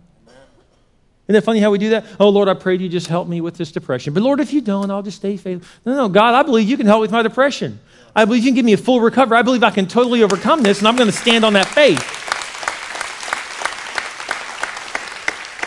Isn't 1.26 1.36
it 1.36 1.44
funny 1.44 1.60
how 1.60 1.70
we 1.70 1.78
do 1.78 1.90
that? 1.90 2.04
Oh, 2.18 2.28
Lord, 2.28 2.48
I 2.48 2.54
pray 2.54 2.76
you 2.76 2.88
just 2.88 3.06
help 3.06 3.28
me 3.28 3.40
with 3.40 3.56
this 3.56 3.70
depression. 3.70 4.12
But 4.12 4.22
Lord, 4.24 4.40
if 4.40 4.52
you 4.52 4.60
don't, 4.60 4.90
I'll 4.90 5.02
just 5.02 5.18
stay 5.18 5.36
faithful. 5.36 5.68
No, 5.84 5.94
no, 5.94 6.08
God, 6.08 6.34
I 6.34 6.42
believe 6.42 6.68
you 6.68 6.76
can 6.76 6.86
help 6.86 7.00
with 7.00 7.12
my 7.12 7.22
depression. 7.22 7.78
I 8.16 8.24
believe 8.24 8.42
you 8.42 8.48
can 8.48 8.56
give 8.56 8.64
me 8.64 8.72
a 8.72 8.76
full 8.76 9.00
recovery. 9.00 9.38
I 9.38 9.42
believe 9.42 9.62
I 9.62 9.70
can 9.70 9.86
totally 9.86 10.24
overcome 10.24 10.62
this, 10.64 10.80
and 10.80 10.88
I'm 10.88 10.96
going 10.96 11.08
to 11.10 11.16
stand 11.16 11.44
on 11.44 11.52
that 11.52 11.66
faith. 11.68 12.00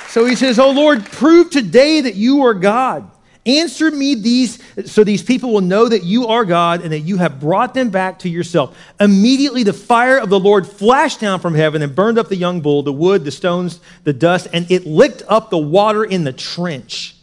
So 0.10 0.25
he 0.25 0.36
says, 0.36 0.60
Oh 0.60 0.71
Lord, 0.71 1.06
prove 1.06 1.49
today 1.49 2.01
that 2.01 2.15
you 2.15 2.43
are 2.43 2.53
God. 2.53 3.10
Answer 3.45 3.91
me 3.91 4.15
these 4.15 4.60
so 4.86 5.03
these 5.03 5.21
people 5.21 5.51
will 5.51 5.62
know 5.62 5.89
that 5.89 6.03
you 6.03 6.27
are 6.27 6.45
God 6.45 6.82
and 6.82 6.93
that 6.93 6.99
you 6.99 7.17
have 7.17 7.41
brought 7.41 7.73
them 7.73 7.89
back 7.89 8.19
to 8.19 8.29
yourself. 8.29 8.77
Immediately 9.01 9.63
the 9.63 9.73
fire 9.73 10.17
of 10.17 10.29
the 10.29 10.39
Lord 10.39 10.65
flashed 10.65 11.19
down 11.19 11.41
from 11.41 11.53
heaven 11.53 11.82
and 11.82 11.93
burned 11.93 12.17
up 12.17 12.29
the 12.29 12.38
young 12.38 12.62
bull, 12.62 12.84
the 12.84 12.93
wood, 12.93 13.25
the 13.25 13.32
stones, 13.32 13.82
the 14.06 14.13
dust, 14.13 14.47
and 14.53 14.69
it 14.71 14.86
licked 14.86 15.23
up 15.27 15.49
the 15.49 15.58
water 15.58 16.06
in 16.06 16.23
the 16.23 16.32
trench. 16.32 17.17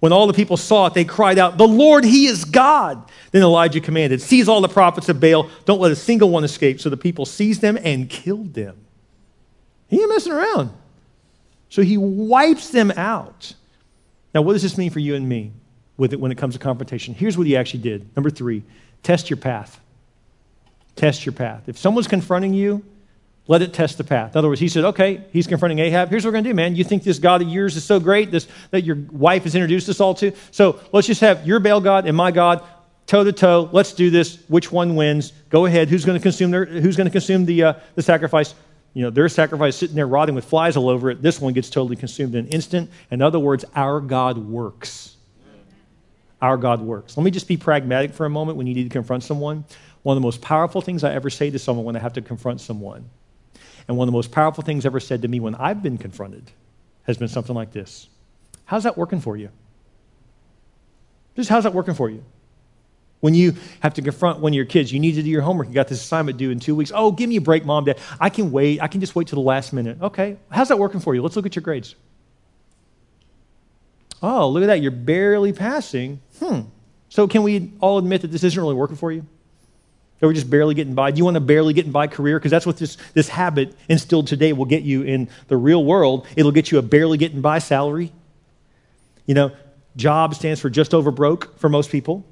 When 0.00 0.12
all 0.12 0.26
the 0.26 0.32
people 0.32 0.56
saw 0.56 0.86
it, 0.86 0.94
they 0.94 1.04
cried 1.04 1.38
out, 1.38 1.58
The 1.58 1.68
Lord, 1.68 2.04
He 2.04 2.26
is 2.26 2.44
God. 2.46 3.10
Then 3.32 3.42
Elijah 3.42 3.80
commanded, 3.80 4.22
Seize 4.22 4.48
all 4.48 4.62
the 4.62 4.68
prophets 4.68 5.08
of 5.10 5.20
Baal, 5.20 5.50
don't 5.66 5.80
let 5.80 5.92
a 5.92 5.96
single 5.96 6.30
one 6.30 6.44
escape. 6.44 6.80
So 6.80 6.88
the 6.88 6.96
people 6.96 7.26
seized 7.26 7.60
them 7.60 7.78
and 7.82 8.08
killed 8.08 8.54
them. 8.54 8.76
He 9.88 10.00
ain't 10.00 10.08
messing 10.08 10.32
around. 10.32 10.70
So 11.68 11.82
he 11.82 11.98
wipes 11.98 12.70
them 12.70 12.90
out. 12.92 13.52
Now, 14.34 14.42
what 14.42 14.52
does 14.54 14.62
this 14.62 14.78
mean 14.78 14.90
for 14.90 15.00
you 15.00 15.14
and 15.14 15.28
me 15.28 15.52
with 15.98 16.14
it 16.14 16.20
when 16.20 16.32
it 16.32 16.38
comes 16.38 16.54
to 16.54 16.58
confrontation? 16.58 17.12
Here's 17.12 17.36
what 17.36 17.46
he 17.46 17.54
actually 17.56 17.82
did. 17.82 18.16
Number 18.16 18.30
three, 18.30 18.62
test 19.02 19.28
your 19.28 19.36
path. 19.36 19.78
Test 20.96 21.26
your 21.26 21.34
path. 21.34 21.68
If 21.68 21.76
someone's 21.76 22.08
confronting 22.08 22.54
you, 22.54 22.82
let 23.46 23.62
it 23.62 23.72
test 23.72 23.98
the 23.98 24.04
path. 24.04 24.34
In 24.34 24.38
other 24.38 24.48
words, 24.48 24.60
he 24.60 24.68
said, 24.68 24.84
okay, 24.84 25.22
he's 25.32 25.46
confronting 25.46 25.78
Ahab. 25.78 26.10
Here's 26.10 26.24
what 26.24 26.28
we're 26.28 26.32
going 26.32 26.44
to 26.44 26.50
do, 26.50 26.54
man. 26.54 26.76
You 26.76 26.84
think 26.84 27.02
this 27.02 27.18
God 27.18 27.40
of 27.40 27.48
yours 27.48 27.76
is 27.76 27.84
so 27.84 27.98
great 27.98 28.30
this, 28.30 28.46
that 28.70 28.82
your 28.82 28.96
wife 29.10 29.44
has 29.44 29.54
introduced 29.54 29.88
us 29.88 30.00
all 30.00 30.14
to? 30.16 30.32
So 30.50 30.80
let's 30.92 31.06
just 31.06 31.22
have 31.22 31.46
your 31.46 31.58
Baal 31.58 31.80
God 31.80 32.06
and 32.06 32.16
my 32.16 32.30
God 32.30 32.62
toe 33.06 33.24
to 33.24 33.32
toe. 33.32 33.70
Let's 33.72 33.94
do 33.94 34.10
this. 34.10 34.38
Which 34.48 34.70
one 34.70 34.96
wins? 34.96 35.32
Go 35.48 35.64
ahead. 35.64 35.88
Who's 35.88 36.04
going 36.04 36.18
to 36.18 36.22
consume, 36.22 36.50
their, 36.50 36.66
who's 36.66 36.96
going 36.96 37.06
to 37.06 37.10
consume 37.10 37.46
the, 37.46 37.62
uh, 37.62 37.72
the 37.94 38.02
sacrifice? 38.02 38.54
You 38.92 39.04
know, 39.04 39.10
their 39.10 39.28
sacrifice 39.30 39.76
sitting 39.76 39.96
there 39.96 40.06
rotting 40.06 40.34
with 40.34 40.44
flies 40.44 40.76
all 40.76 40.90
over 40.90 41.10
it. 41.10 41.22
This 41.22 41.40
one 41.40 41.54
gets 41.54 41.70
totally 41.70 41.96
consumed 41.96 42.34
in 42.34 42.46
an 42.46 42.50
instant. 42.50 42.90
In 43.10 43.22
other 43.22 43.38
words, 43.38 43.64
our 43.74 44.00
God 44.00 44.36
works. 44.36 45.16
Our 46.40 46.56
God 46.56 46.80
works. 46.80 47.16
Let 47.16 47.24
me 47.24 47.30
just 47.30 47.48
be 47.48 47.56
pragmatic 47.56 48.12
for 48.12 48.24
a 48.24 48.30
moment 48.30 48.58
when 48.58 48.66
you 48.66 48.74
need 48.74 48.84
to 48.84 48.90
confront 48.90 49.24
someone. 49.24 49.64
One 50.02 50.16
of 50.16 50.22
the 50.22 50.26
most 50.26 50.40
powerful 50.40 50.80
things 50.80 51.02
I 51.02 51.12
ever 51.12 51.30
say 51.30 51.50
to 51.50 51.58
someone 51.58 51.84
when 51.84 51.96
I 51.96 51.98
have 51.98 52.12
to 52.14 52.22
confront 52.22 52.60
someone, 52.60 53.08
and 53.88 53.96
one 53.96 54.06
of 54.06 54.12
the 54.12 54.16
most 54.16 54.30
powerful 54.30 54.62
things 54.62 54.86
ever 54.86 55.00
said 55.00 55.22
to 55.22 55.28
me 55.28 55.40
when 55.40 55.54
I've 55.56 55.82
been 55.82 55.98
confronted, 55.98 56.50
has 57.04 57.16
been 57.16 57.28
something 57.28 57.54
like 57.54 57.72
this 57.72 58.08
How's 58.66 58.84
that 58.84 58.96
working 58.96 59.20
for 59.20 59.36
you? 59.36 59.50
Just 61.34 61.48
how's 61.48 61.64
that 61.64 61.74
working 61.74 61.94
for 61.94 62.10
you? 62.10 62.22
When 63.20 63.34
you 63.34 63.54
have 63.80 63.94
to 63.94 64.02
confront 64.02 64.38
one 64.38 64.52
of 64.52 64.56
your 64.56 64.64
kids, 64.64 64.92
you 64.92 65.00
need 65.00 65.12
to 65.12 65.22
do 65.22 65.30
your 65.30 65.42
homework. 65.42 65.68
You 65.68 65.74
got 65.74 65.88
this 65.88 66.00
assignment 66.00 66.38
due 66.38 66.50
in 66.50 66.60
two 66.60 66.76
weeks. 66.76 66.92
Oh, 66.94 67.10
give 67.10 67.28
me 67.28 67.36
a 67.36 67.40
break, 67.40 67.64
mom, 67.64 67.84
dad. 67.84 67.98
I 68.20 68.30
can 68.30 68.52
wait. 68.52 68.80
I 68.80 68.86
can 68.86 69.00
just 69.00 69.16
wait 69.16 69.26
till 69.26 69.42
the 69.42 69.46
last 69.46 69.72
minute. 69.72 70.00
Okay, 70.00 70.36
how's 70.50 70.68
that 70.68 70.78
working 70.78 71.00
for 71.00 71.14
you? 71.14 71.22
Let's 71.22 71.34
look 71.34 71.46
at 71.46 71.56
your 71.56 71.62
grades. 71.62 71.96
Oh, 74.22 74.48
look 74.48 74.62
at 74.62 74.66
that. 74.66 74.80
You're 74.80 74.90
barely 74.90 75.52
passing. 75.52 76.20
Hmm. 76.40 76.60
So, 77.08 77.26
can 77.26 77.42
we 77.42 77.72
all 77.80 77.98
admit 77.98 78.22
that 78.22 78.28
this 78.28 78.44
isn't 78.44 78.60
really 78.60 78.74
working 78.74 78.96
for 78.96 79.10
you? 79.10 79.26
That 80.18 80.26
we're 80.26 80.34
just 80.34 80.50
barely 80.50 80.74
getting 80.74 80.94
by? 80.94 81.10
Do 81.10 81.18
you 81.18 81.24
want 81.24 81.36
to 81.36 81.40
barely 81.40 81.72
get 81.72 81.90
by 81.92 82.06
career? 82.06 82.38
Because 82.38 82.50
that's 82.50 82.66
what 82.66 82.76
this, 82.76 82.96
this 83.14 83.28
habit 83.28 83.74
instilled 83.88 84.26
today 84.26 84.52
will 84.52 84.64
get 84.64 84.82
you 84.82 85.02
in 85.02 85.28
the 85.46 85.56
real 85.56 85.84
world. 85.84 86.26
It'll 86.36 86.52
get 86.52 86.70
you 86.70 86.78
a 86.78 86.82
barely 86.82 87.18
getting 87.18 87.40
by 87.40 87.60
salary. 87.60 88.12
You 89.26 89.34
know, 89.34 89.52
job 89.96 90.34
stands 90.34 90.60
for 90.60 90.70
just 90.70 90.94
over 90.94 91.10
broke 91.10 91.58
for 91.58 91.68
most 91.68 91.90
people 91.90 92.24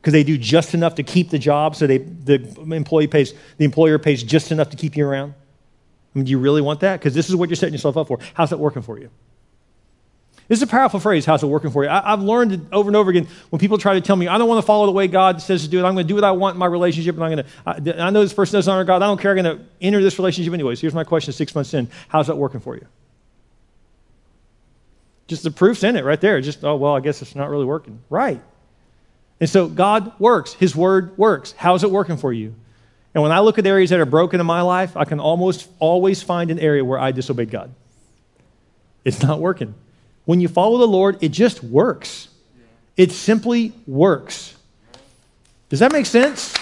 because 0.00 0.12
they 0.12 0.24
do 0.24 0.38
just 0.38 0.74
enough 0.74 0.94
to 0.96 1.02
keep 1.02 1.30
the 1.30 1.38
job 1.38 1.76
so 1.76 1.86
they, 1.86 1.98
the 1.98 2.36
employee 2.72 3.06
pays 3.06 3.34
the 3.58 3.64
employer 3.64 3.98
pays 3.98 4.22
just 4.22 4.50
enough 4.50 4.70
to 4.70 4.76
keep 4.76 4.96
you 4.96 5.06
around 5.06 5.34
I 6.14 6.18
mean, 6.18 6.24
do 6.24 6.30
you 6.30 6.38
really 6.38 6.62
want 6.62 6.80
that 6.80 6.98
because 6.98 7.14
this 7.14 7.28
is 7.28 7.36
what 7.36 7.48
you're 7.48 7.56
setting 7.56 7.74
yourself 7.74 7.96
up 7.96 8.08
for 8.08 8.18
how's 8.34 8.50
that 8.50 8.58
working 8.58 8.82
for 8.82 8.98
you 8.98 9.10
This 10.50 10.58
is 10.58 10.62
a 10.64 10.66
powerful 10.66 10.98
phrase, 10.98 11.24
how's 11.24 11.44
it 11.44 11.46
working 11.46 11.70
for 11.70 11.84
you? 11.84 11.90
I, 11.90 12.10
have 12.10 12.22
learned 12.22 12.50
it 12.50 12.60
over 12.72 12.88
and 12.88 12.96
over 12.96 13.08
again 13.08 13.28
when 13.50 13.60
people 13.60 13.78
try 13.78 13.94
to 13.94 14.00
tell 14.00 14.16
me, 14.16 14.26
I 14.26 14.36
don't 14.36 14.48
want 14.48 14.60
to 14.60 14.66
follow 14.66 14.84
the 14.84 14.90
way 14.90 15.06
God 15.06 15.40
says 15.40 15.62
to 15.62 15.68
do 15.68 15.78
it. 15.78 15.84
I'm 15.84 15.94
going 15.94 16.04
to 16.04 16.08
do 16.08 16.16
what 16.16 16.24
I 16.24 16.32
want 16.32 16.56
in 16.56 16.58
my 16.58 16.66
relationship, 16.66 17.14
and 17.14 17.22
I'm 17.22 17.30
going 17.30 17.44
to, 17.84 18.00
I, 18.00 18.06
I 18.06 18.10
know 18.10 18.20
this 18.20 18.32
person 18.32 18.54
doesn't 18.54 18.72
honor 18.72 18.82
God. 18.82 18.96
I 18.96 19.06
don't 19.06 19.20
care. 19.20 19.30
I'm 19.30 19.44
going 19.44 19.58
to 19.58 19.64
enter 19.80 20.02
this 20.02 20.18
relationship 20.18 20.52
anyways. 20.52 20.80
Here's 20.80 20.92
my 20.92 21.04
question 21.04 21.32
six 21.32 21.54
months 21.54 21.72
in 21.72 21.88
How's 22.08 22.26
that 22.26 22.36
working 22.36 22.58
for 22.58 22.74
you? 22.74 22.84
Just 25.28 25.44
the 25.44 25.52
proof's 25.52 25.84
in 25.84 25.94
it 25.94 26.04
right 26.04 26.20
there. 26.20 26.40
Just, 26.40 26.64
oh, 26.64 26.74
well, 26.74 26.96
I 26.96 27.00
guess 27.00 27.22
it's 27.22 27.36
not 27.36 27.48
really 27.48 27.64
working. 27.64 28.00
Right. 28.10 28.42
And 29.38 29.48
so 29.48 29.68
God 29.68 30.18
works, 30.18 30.54
His 30.54 30.74
word 30.74 31.16
works. 31.16 31.54
How's 31.56 31.84
it 31.84 31.92
working 31.92 32.16
for 32.16 32.32
you? 32.32 32.56
And 33.14 33.22
when 33.22 33.30
I 33.30 33.38
look 33.38 33.60
at 33.60 33.66
areas 33.68 33.90
that 33.90 34.00
are 34.00 34.04
broken 34.04 34.40
in 34.40 34.46
my 34.46 34.62
life, 34.62 34.96
I 34.96 35.04
can 35.04 35.20
almost 35.20 35.68
always 35.78 36.24
find 36.24 36.50
an 36.50 36.58
area 36.58 36.84
where 36.84 36.98
I 36.98 37.12
disobeyed 37.12 37.52
God. 37.52 37.72
It's 39.04 39.22
not 39.22 39.38
working. 39.38 39.76
When 40.24 40.40
you 40.40 40.48
follow 40.48 40.78
the 40.78 40.86
Lord, 40.86 41.18
it 41.22 41.30
just 41.30 41.62
works. 41.62 42.28
It 42.96 43.12
simply 43.12 43.72
works. 43.86 44.54
Does 45.68 45.80
that 45.80 45.92
make 45.92 46.06
sense? 46.06 46.54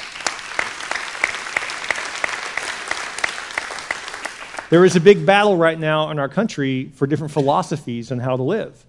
There 4.71 4.85
is 4.85 4.97
a 4.97 5.01
big 5.01 5.25
battle 5.25 5.57
right 5.57 5.79
now 5.79 6.11
in 6.11 6.19
our 6.19 6.29
country 6.29 6.91
for 6.95 7.07
different 7.07 7.33
philosophies 7.33 8.13
on 8.13 8.19
how 8.19 8.37
to 8.37 8.43
live. 8.43 8.85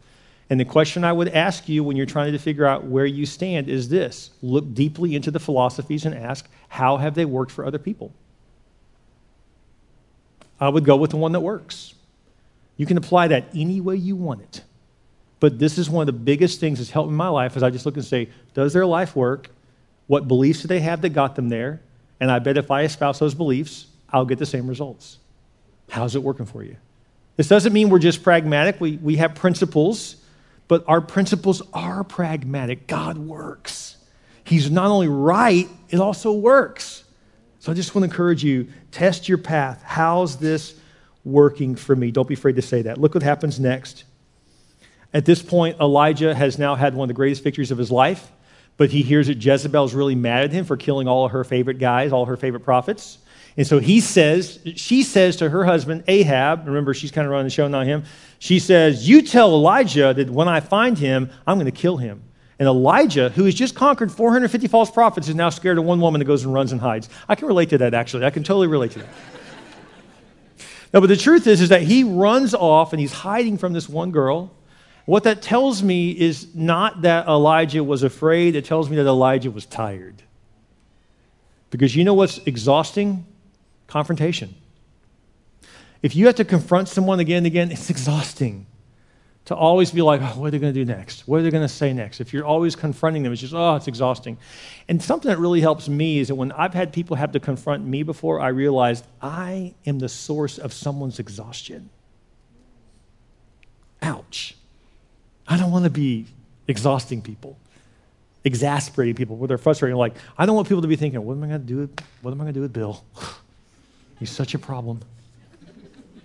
And 0.49 0.60
the 0.60 0.65
question 0.65 1.03
I 1.03 1.13
would 1.13 1.29
ask 1.29 1.69
you 1.69 1.84
when 1.84 1.95
you're 1.95 2.05
trying 2.05 2.34
to 2.34 2.39
figure 2.39 2.65
out 2.65 2.84
where 2.84 3.05
you 3.05 3.25
stand 3.25 3.69
is 3.69 3.88
this 3.88 4.32
look 4.41 4.73
deeply 4.73 5.15
into 5.15 5.32
the 5.32 5.39
philosophies 5.39 6.05
and 6.05 6.15
ask, 6.15 6.49
how 6.67 6.97
have 6.97 7.15
they 7.15 7.25
worked 7.25 7.51
for 7.51 7.65
other 7.65 7.77
people? 7.77 8.12
I 10.60 10.67
would 10.67 10.84
go 10.84 10.97
with 10.97 11.12
the 11.12 11.17
one 11.17 11.32
that 11.32 11.39
works. 11.39 11.93
You 12.79 12.85
can 12.85 12.95
apply 12.95 13.27
that 13.27 13.49
any 13.53 13.81
way 13.81 13.97
you 13.97 14.15
want 14.15 14.41
it. 14.41 14.63
But 15.41 15.59
this 15.59 15.77
is 15.77 15.89
one 15.89 16.03
of 16.03 16.05
the 16.05 16.17
biggest 16.17 16.61
things 16.61 16.79
that's 16.79 16.89
helped 16.89 17.09
in 17.09 17.15
my 17.15 17.27
life 17.27 17.57
as 17.57 17.61
I 17.61 17.71
just 17.71 17.85
look 17.85 17.95
and 17.95 18.05
say, 18.05 18.29
does 18.53 18.71
their 18.71 18.85
life 18.85 19.17
work? 19.17 19.49
What 20.07 20.29
beliefs 20.29 20.61
do 20.61 20.69
they 20.69 20.79
have 20.79 21.01
that 21.01 21.09
got 21.09 21.35
them 21.35 21.49
there? 21.49 21.81
And 22.21 22.31
I 22.31 22.39
bet 22.39 22.57
if 22.57 22.71
I 22.71 22.83
espouse 22.83 23.19
those 23.19 23.33
beliefs, 23.33 23.87
I'll 24.09 24.23
get 24.23 24.39
the 24.39 24.45
same 24.45 24.65
results. 24.65 25.17
How's 25.89 26.15
it 26.15 26.23
working 26.23 26.45
for 26.45 26.63
you? 26.63 26.77
This 27.35 27.49
doesn't 27.49 27.73
mean 27.73 27.89
we're 27.89 27.99
just 27.99 28.23
pragmatic. 28.23 28.79
We, 28.79 28.95
we 28.95 29.17
have 29.17 29.35
principles, 29.35 30.15
but 30.69 30.85
our 30.87 31.01
principles 31.01 31.61
are 31.73 32.05
pragmatic. 32.05 32.87
God 32.87 33.17
works. 33.17 33.97
He's 34.45 34.71
not 34.71 34.89
only 34.89 35.09
right, 35.09 35.67
it 35.89 35.99
also 35.99 36.31
works. 36.31 37.03
So 37.59 37.73
I 37.73 37.75
just 37.75 37.93
want 37.93 38.03
to 38.03 38.09
encourage 38.09 38.41
you 38.41 38.69
test 38.91 39.27
your 39.27 39.37
path. 39.37 39.83
How's 39.85 40.37
this 40.37 40.79
working 41.23 41.75
for 41.75 41.95
me. 41.95 42.12
Don't 42.12 42.27
be 42.27 42.34
afraid 42.34 42.55
to 42.55 42.62
say 42.62 42.82
that. 42.84 42.97
Look 42.97 43.13
what 43.13 43.23
happens 43.23 43.60
next. 43.60 44.03
At 45.13 45.25
this 45.25 45.41
point, 45.41 45.79
Elijah 45.79 46.36
has 46.36 46.60
now 46.60 46.75
had 46.75 46.93
one 46.93 47.05
of 47.05 47.08
the 47.08 47.15
greatest 47.15 47.43
victories 47.43 47.71
of 47.71 47.77
his 47.77 47.91
life, 47.91 48.32
but 48.77 48.91
he 48.91 49.01
hears 49.01 49.27
that 49.27 49.43
Jezebel's 49.43 49.93
really 49.93 50.15
mad 50.15 50.43
at 50.45 50.51
him 50.51 50.65
for 50.65 50.77
killing 50.77 51.08
all 51.08 51.25
of 51.25 51.32
her 51.32 51.43
favorite 51.43 51.79
guys, 51.79 52.12
all 52.12 52.25
her 52.25 52.38
favorite 52.38 52.62
prophets. 52.62 53.17
And 53.58 53.65
so 53.65 53.79
he 53.79 53.99
says, 53.99 54.60
she 54.75 55.03
says 55.03 55.36
to 55.38 55.49
her 55.49 55.65
husband, 55.65 56.03
Ahab, 56.08 56.65
remember 56.67 56.93
she's 56.93 57.12
kind 57.12 57.25
of 57.25 57.32
running 57.32 57.47
the 57.47 57.51
show, 57.51 57.67
not 57.67 57.88
him. 57.88 58.03
She 58.38 58.60
says, 58.60 59.10
You 59.10 59.21
tell 59.21 59.49
Elijah 59.49 60.13
that 60.13 60.29
when 60.29 60.47
I 60.47 60.60
find 60.60 60.97
him, 60.97 61.29
I'm 61.45 61.58
going 61.58 61.65
to 61.65 61.71
kill 61.71 61.97
him. 61.97 62.23
And 62.60 62.67
Elijah, 62.67 63.29
who 63.29 63.45
has 63.45 63.55
just 63.55 63.73
conquered 63.73 64.12
450 64.12 64.67
false 64.67 64.91
prophets, 64.91 65.27
is 65.27 65.36
now 65.36 65.49
scared 65.49 65.77
of 65.77 65.86
one 65.86 65.99
woman 65.99 66.19
that 66.19 66.25
goes 66.25 66.43
and 66.43 66.53
runs 66.53 66.71
and 66.71 66.79
hides. 66.79 67.10
I 67.27 67.36
can 67.36 67.47
relate 67.47 67.69
to 67.69 67.77
that, 67.79 67.93
actually. 67.93 68.25
I 68.25 68.29
can 68.29 68.43
totally 68.43 68.67
relate 68.67 68.91
to 68.91 68.99
that. 68.99 69.10
No, 70.93 71.02
but 71.02 71.08
the 71.08 71.17
truth 71.17 71.45
is, 71.47 71.62
is 71.62 71.69
that 71.69 71.84
he 71.84 72.04
runs 72.04 72.54
off 72.54 72.93
and 72.93 72.99
he's 72.99 73.13
hiding 73.13 73.58
from 73.58 73.73
this 73.73 73.88
one 73.88 74.12
girl. 74.12 74.52
What 75.06 75.23
that 75.23 75.41
tells 75.41 75.84
me 75.84 76.12
is 76.12 76.56
not 76.56 77.04
that 77.04 77.28
Elijah 77.28 77.84
was 77.84 78.04
afraid, 78.04 78.56
it 78.56 78.65
tells 78.65 78.89
me 78.89 78.95
that 78.95 79.06
Elijah 79.06 79.52
was 79.52 79.65
tired. 79.65 80.21
Because 81.69 81.95
you 81.95 82.04
know 82.04 82.13
what's 82.13 82.39
exhausting? 82.39 83.25
Confrontation. 83.88 84.56
If 86.02 86.15
you 86.15 86.25
have 86.28 86.36
to 86.36 86.45
confront 86.45 86.88
someone 86.88 87.19
again 87.19 87.38
and 87.38 87.47
again, 87.47 87.71
it's 87.71 87.89
exhausting 87.89 88.65
to 89.49 89.55
always 89.55 89.89
be 89.89 90.03
like, 90.03 90.21
oh, 90.21 90.39
what 90.39 90.49
are 90.49 90.51
they 90.51 90.59
going 90.59 90.71
to 90.71 90.79
do 90.79 90.85
next? 90.85 91.27
What 91.27 91.39
are 91.39 91.41
they 91.41 91.49
going 91.49 91.63
to 91.63 91.73
say 91.73 91.91
next? 91.91 92.21
If 92.21 92.33
you're 92.33 92.45
always 92.45 92.75
confronting 92.75 93.23
them, 93.23 93.33
it's 93.33 93.41
just, 93.41 93.55
oh, 93.55 93.75
it's 93.77 93.88
exhausting. 93.88 94.38
And 94.88 95.01
something 95.01 95.27
that 95.27 95.39
really 95.39 95.59
helps 95.59 95.89
me 95.89 96.19
is 96.19 96.27
that 96.27 96.35
when 96.35 96.51
I've 96.51 96.75
had 96.75 96.93
people 96.93 97.15
have 97.15 97.31
to 97.31 97.39
confront 97.39 97.83
me 97.83 98.03
before, 98.03 98.39
I 98.39 98.49
realized 98.49 99.07
I 99.23 99.73
am 99.88 99.97
the 99.97 100.07
source 100.07 100.59
of 100.59 100.71
someone's 100.71 101.17
exhaustion. 101.17 101.89
Ouch. 104.03 104.55
I 105.47 105.57
don't 105.57 105.71
want 105.71 105.85
to 105.85 105.89
be 105.89 106.27
exhausting 106.67 107.23
people, 107.23 107.57
exasperating 108.43 109.15
people 109.15 109.35
where 109.35 109.47
they're 109.47 109.57
frustrated. 109.57 109.97
Like, 109.97 110.13
I 110.38 110.45
don't 110.45 110.55
want 110.55 110.67
people 110.67 110.83
to 110.83 110.88
be 110.88 110.95
thinking, 110.95 111.25
what 111.25 111.33
am 111.33 111.43
I 111.43 111.47
going 111.47 111.62
to 111.62 111.65
do? 111.65 111.77
With, 111.77 111.99
what 112.21 112.29
am 112.29 112.39
I 112.39 112.43
going 112.43 112.53
to 112.53 112.57
do 112.59 112.62
with 112.62 112.73
Bill? 112.73 113.03
He's 114.19 114.29
such 114.29 114.53
a 114.53 114.59
problem. 114.59 114.99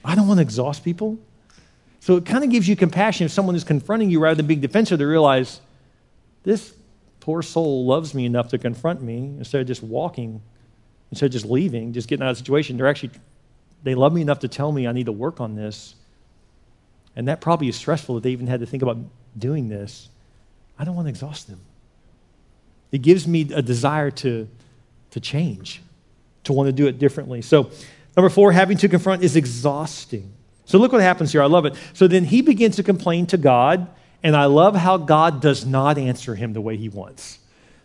I 0.05 0.15
don't 0.15 0.29
want 0.29 0.37
to 0.37 0.43
exhaust 0.43 0.85
people. 0.85 1.19
So 2.05 2.19
it 2.19 2.27
kind 2.27 2.45
of 2.45 2.51
gives 2.51 2.69
you 2.69 2.77
compassion 2.77 3.25
if 3.25 3.33
someone 3.33 3.57
is 3.57 3.65
confronting 3.65 4.11
you 4.11 4.21
rather 4.21 4.35
than 4.35 4.47
being 4.47 4.61
defensive 4.61 4.99
to 4.99 5.07
realize 5.07 5.63
this 6.43 6.75
poor 7.21 7.41
soul 7.41 7.87
loves 7.87 8.13
me 8.13 8.27
enough 8.27 8.49
to 8.49 8.59
confront 8.59 9.01
me 9.01 9.35
instead 9.39 9.63
of 9.63 9.67
just 9.67 9.83
walking, 9.83 10.43
instead 11.11 11.25
of 11.25 11.33
just 11.33 11.47
leaving, 11.47 11.95
just 11.95 12.07
getting 12.07 12.23
out 12.23 12.29
of 12.29 12.37
the 12.37 12.41
situation. 12.41 12.77
They're 12.77 12.89
actually, 12.89 13.13
they 13.85 13.95
love 13.95 14.13
me 14.13 14.21
enough 14.21 14.41
to 14.41 14.49
tell 14.49 14.71
me 14.71 14.87
I 14.87 14.93
need 14.93 15.07
to 15.07 15.13
work 15.13 15.41
on 15.41 15.55
this. 15.55 15.95
And 17.17 17.27
that 17.29 17.41
probably 17.41 17.69
is 17.69 17.77
stressful 17.77 18.17
that 18.17 18.23
they 18.23 18.33
even 18.33 18.49
had 18.49 18.61
to 18.61 18.67
think 18.67 18.83
about 18.83 18.99
doing 19.39 19.71
this. 19.71 20.11
I 20.79 20.85
don't 20.85 20.97
want 20.97 21.07
to 21.07 21.11
exhaust 21.11 21.49
them. 21.49 21.61
It 22.93 23.01
gives 23.01 23.27
me 23.27 23.51
a 23.55 23.63
desire 23.63 24.11
to, 24.11 24.47
to 25.13 25.21
change, 25.21 25.81
to 26.43 26.53
want 26.53 26.67
to 26.67 26.73
do 26.73 26.87
it 26.87 26.99
differently. 26.99 27.41
So, 27.41 27.71
number 28.15 28.29
four, 28.29 28.53
having 28.53 28.77
to 28.77 28.91
confront 28.91 29.25
is 29.25 29.37
exhausting. 29.37 30.35
So 30.65 30.79
look 30.79 30.93
what 30.93 31.03
happens 31.03 31.33
here. 31.33 31.43
I 31.43 31.47
love 31.47 31.67
it. 31.67 31.75
So 31.93 32.09
then 32.09 32.25
he 32.25 32.43
begins 32.43 32.77
to 32.77 32.83
complain 32.83 33.27
to 33.27 33.37
God, 33.37 33.87
and 34.23 34.37
I 34.37 34.47
love 34.47 34.75
how 34.75 34.97
God 34.97 35.41
does 35.41 35.67
not 35.67 35.99
answer 35.99 36.35
him 36.35 36.53
the 36.53 36.61
way 36.61 36.77
he 36.77 36.89
wants 36.89 37.39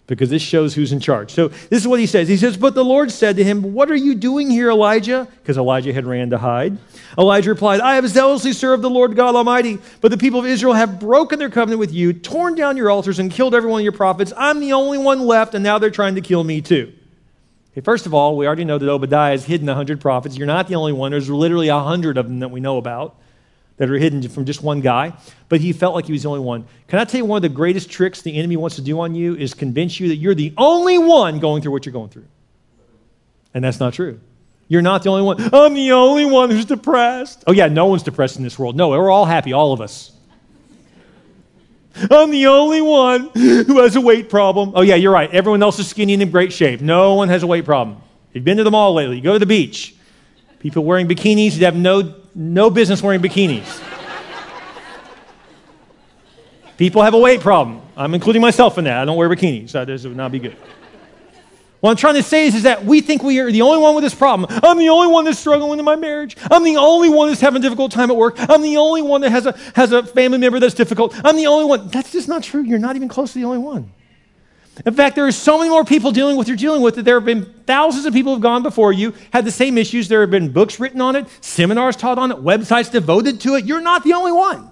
because 0.09 0.31
this 0.31 0.41
shows 0.41 0.73
who's 0.73 0.91
in 0.91 0.99
charge. 0.99 1.31
So 1.31 1.49
this 1.49 1.81
is 1.81 1.87
what 1.87 1.99
he 1.99 2.07
says. 2.07 2.27
He 2.27 2.35
says, 2.35 2.57
But 2.57 2.73
the 2.73 2.83
Lord 2.83 3.11
said 3.11 3.37
to 3.37 3.43
him, 3.43 3.73
What 3.73 3.91
are 3.91 3.95
you 3.95 4.15
doing 4.15 4.49
here, 4.49 4.71
Elijah? 4.71 5.27
Because 5.41 5.57
Elijah 5.57 5.93
had 5.93 6.05
ran 6.05 6.31
to 6.31 6.37
hide. 6.37 6.77
Elijah 7.17 7.51
replied, 7.51 7.79
I 7.79 7.95
have 7.95 8.07
zealously 8.07 8.53
served 8.53 8.81
the 8.81 8.89
Lord 8.89 9.15
God 9.15 9.35
Almighty, 9.35 9.77
but 10.01 10.09
the 10.09 10.17
people 10.17 10.39
of 10.39 10.47
Israel 10.47 10.73
have 10.73 10.99
broken 10.99 11.37
their 11.37 11.51
covenant 11.51 11.79
with 11.79 11.93
you, 11.93 12.11
torn 12.11 12.55
down 12.55 12.75
your 12.75 12.89
altars, 12.89 13.19
and 13.19 13.31
killed 13.31 13.53
every 13.53 13.69
one 13.69 13.81
of 13.81 13.83
your 13.83 13.91
prophets. 13.91 14.33
I'm 14.35 14.59
the 14.59 14.73
only 14.73 14.97
one 14.97 15.21
left, 15.21 15.53
and 15.53 15.63
now 15.63 15.77
they're 15.77 15.91
trying 15.91 16.15
to 16.15 16.21
kill 16.21 16.43
me 16.43 16.61
too. 16.61 16.91
Okay, 17.71 17.81
first 17.81 18.05
of 18.05 18.13
all, 18.13 18.35
we 18.35 18.47
already 18.47 18.65
know 18.65 18.77
that 18.77 18.89
Obadiah 18.89 19.31
has 19.31 19.45
hidden 19.45 19.67
100 19.67 20.01
prophets. 20.01 20.37
You're 20.37 20.47
not 20.47 20.67
the 20.67 20.75
only 20.75 20.93
one. 20.93 21.11
There's 21.11 21.29
literally 21.29 21.69
100 21.69 22.17
of 22.17 22.27
them 22.27 22.39
that 22.39 22.49
we 22.49 22.59
know 22.59 22.77
about 22.77 23.15
that 23.77 23.89
are 23.89 23.97
hidden 23.97 24.27
from 24.27 24.45
just 24.45 24.61
one 24.61 24.81
guy. 24.81 25.13
But 25.47 25.61
he 25.61 25.71
felt 25.71 25.95
like 25.95 26.05
he 26.05 26.11
was 26.11 26.23
the 26.23 26.29
only 26.29 26.41
one. 26.41 26.65
Can 26.87 26.99
I 26.99 27.05
tell 27.05 27.19
you 27.19 27.25
one 27.25 27.37
of 27.37 27.43
the 27.43 27.49
greatest 27.49 27.89
tricks 27.89 28.21
the 28.21 28.37
enemy 28.37 28.57
wants 28.57 28.75
to 28.75 28.81
do 28.81 28.99
on 28.99 29.15
you 29.15 29.35
is 29.35 29.53
convince 29.53 29.99
you 29.99 30.09
that 30.09 30.17
you're 30.17 30.35
the 30.35 30.53
only 30.57 30.97
one 30.97 31.39
going 31.39 31.61
through 31.61 31.71
what 31.71 31.85
you're 31.85 31.93
going 31.93 32.09
through. 32.09 32.25
And 33.53 33.63
that's 33.63 33.79
not 33.79 33.93
true. 33.93 34.19
You're 34.67 34.81
not 34.81 35.03
the 35.03 35.09
only 35.09 35.23
one. 35.23 35.53
I'm 35.53 35.73
the 35.73 35.93
only 35.93 36.25
one 36.25 36.51
who's 36.51 36.65
depressed. 36.65 37.43
Oh, 37.47 37.51
yeah, 37.51 37.67
no 37.67 37.87
one's 37.87 38.03
depressed 38.03 38.37
in 38.37 38.43
this 38.43 38.59
world. 38.59 38.75
No, 38.75 38.89
we're 38.89 39.09
all 39.09 39.25
happy, 39.25 39.53
all 39.53 39.73
of 39.73 39.81
us. 39.81 40.11
I'm 42.11 42.31
the 42.31 42.47
only 42.47 42.81
one 42.81 43.29
who 43.33 43.79
has 43.81 43.95
a 43.95 44.01
weight 44.01 44.29
problem. 44.29 44.71
Oh, 44.75 44.81
yeah, 44.81 44.95
you're 44.95 45.11
right. 45.11 45.29
Everyone 45.31 45.61
else 45.61 45.79
is 45.79 45.87
skinny 45.87 46.13
and 46.13 46.21
in 46.21 46.31
great 46.31 46.53
shape. 46.53 46.81
No 46.81 47.15
one 47.15 47.29
has 47.29 47.43
a 47.43 47.47
weight 47.47 47.65
problem. 47.65 48.01
You've 48.33 48.43
been 48.43 48.57
to 48.57 48.63
the 48.63 48.71
mall 48.71 48.93
lately. 48.93 49.17
You 49.17 49.21
go 49.21 49.33
to 49.33 49.39
the 49.39 49.45
beach. 49.45 49.95
People 50.59 50.83
wearing 50.83 51.07
bikinis, 51.07 51.57
you 51.57 51.65
have 51.65 51.75
no, 51.75 52.15
no 52.35 52.69
business 52.69 53.01
wearing 53.01 53.21
bikinis. 53.21 53.81
People 56.77 57.01
have 57.01 57.13
a 57.13 57.19
weight 57.19 57.41
problem. 57.41 57.81
I'm 57.97 58.13
including 58.13 58.41
myself 58.41 58.77
in 58.77 58.85
that. 58.85 59.01
I 59.01 59.05
don't 59.05 59.17
wear 59.17 59.29
bikinis. 59.29 59.69
So 59.69 59.83
this 59.83 60.05
would 60.05 60.15
not 60.15 60.31
be 60.31 60.39
good. 60.39 60.55
What 61.79 61.91
I'm 61.91 61.95
trying 61.95 62.15
to 62.15 62.23
say 62.23 62.45
is, 62.45 62.55
is 62.55 62.63
that 62.63 62.83
we 62.83 62.99
think 62.99 63.23
we 63.23 63.39
are 63.39 63.49
the 63.49 63.61
only 63.61 63.77
one 63.77 63.95
with 63.95 64.03
this 64.03 64.13
problem. 64.13 64.49
I'm 64.63 64.77
the 64.77 64.89
only 64.89 65.07
one 65.07 65.23
that's 65.23 65.39
struggling 65.39 65.79
in 65.79 65.85
my 65.85 65.95
marriage. 65.95 66.35
I'm 66.51 66.63
the 66.63 66.75
only 66.75 67.07
one 67.07 67.29
that's 67.29 67.39
having 67.39 67.59
a 67.59 67.61
difficult 67.61 67.93
time 67.93 68.11
at 68.11 68.17
work. 68.17 68.35
I'm 68.37 68.61
the 68.61 68.77
only 68.77 69.01
one 69.01 69.21
that 69.21 69.29
has 69.31 69.45
a, 69.45 69.57
has 69.75 69.93
a 69.93 70.03
family 70.03 70.39
member 70.39 70.59
that's 70.59 70.73
difficult. 70.73 71.15
I'm 71.23 71.37
the 71.37 71.47
only 71.47 71.65
one. 71.65 71.87
That's 71.87 72.11
just 72.11 72.27
not 72.27 72.43
true. 72.43 72.63
You're 72.63 72.79
not 72.79 72.97
even 72.97 73.07
close 73.07 73.31
to 73.31 73.39
the 73.39 73.45
only 73.45 73.59
one. 73.59 73.91
In 74.85 74.93
fact, 74.93 75.15
there 75.15 75.25
are 75.25 75.31
so 75.31 75.57
many 75.57 75.69
more 75.69 75.85
people 75.85 76.11
dealing 76.11 76.37
with 76.37 76.47
you're 76.47 76.57
dealing 76.57 76.81
with 76.81 76.95
that 76.95 77.03
there 77.03 77.15
have 77.15 77.25
been 77.25 77.45
thousands 77.65 78.05
of 78.05 78.13
people 78.13 78.31
who 78.31 78.35
have 78.37 78.43
gone 78.43 78.63
before 78.63 78.93
you, 78.93 79.13
had 79.31 79.45
the 79.45 79.51
same 79.51 79.77
issues. 79.77 80.07
There 80.07 80.21
have 80.21 80.31
been 80.31 80.51
books 80.51 80.79
written 80.79 81.01
on 81.01 81.15
it, 81.15 81.27
seminars 81.41 81.95
taught 81.95 82.17
on 82.17 82.31
it, 82.31 82.37
websites 82.37 82.91
devoted 82.91 83.41
to 83.41 83.55
it. 83.55 83.65
You're 83.65 83.81
not 83.81 84.03
the 84.03 84.13
only 84.13 84.31
one. 84.31 84.71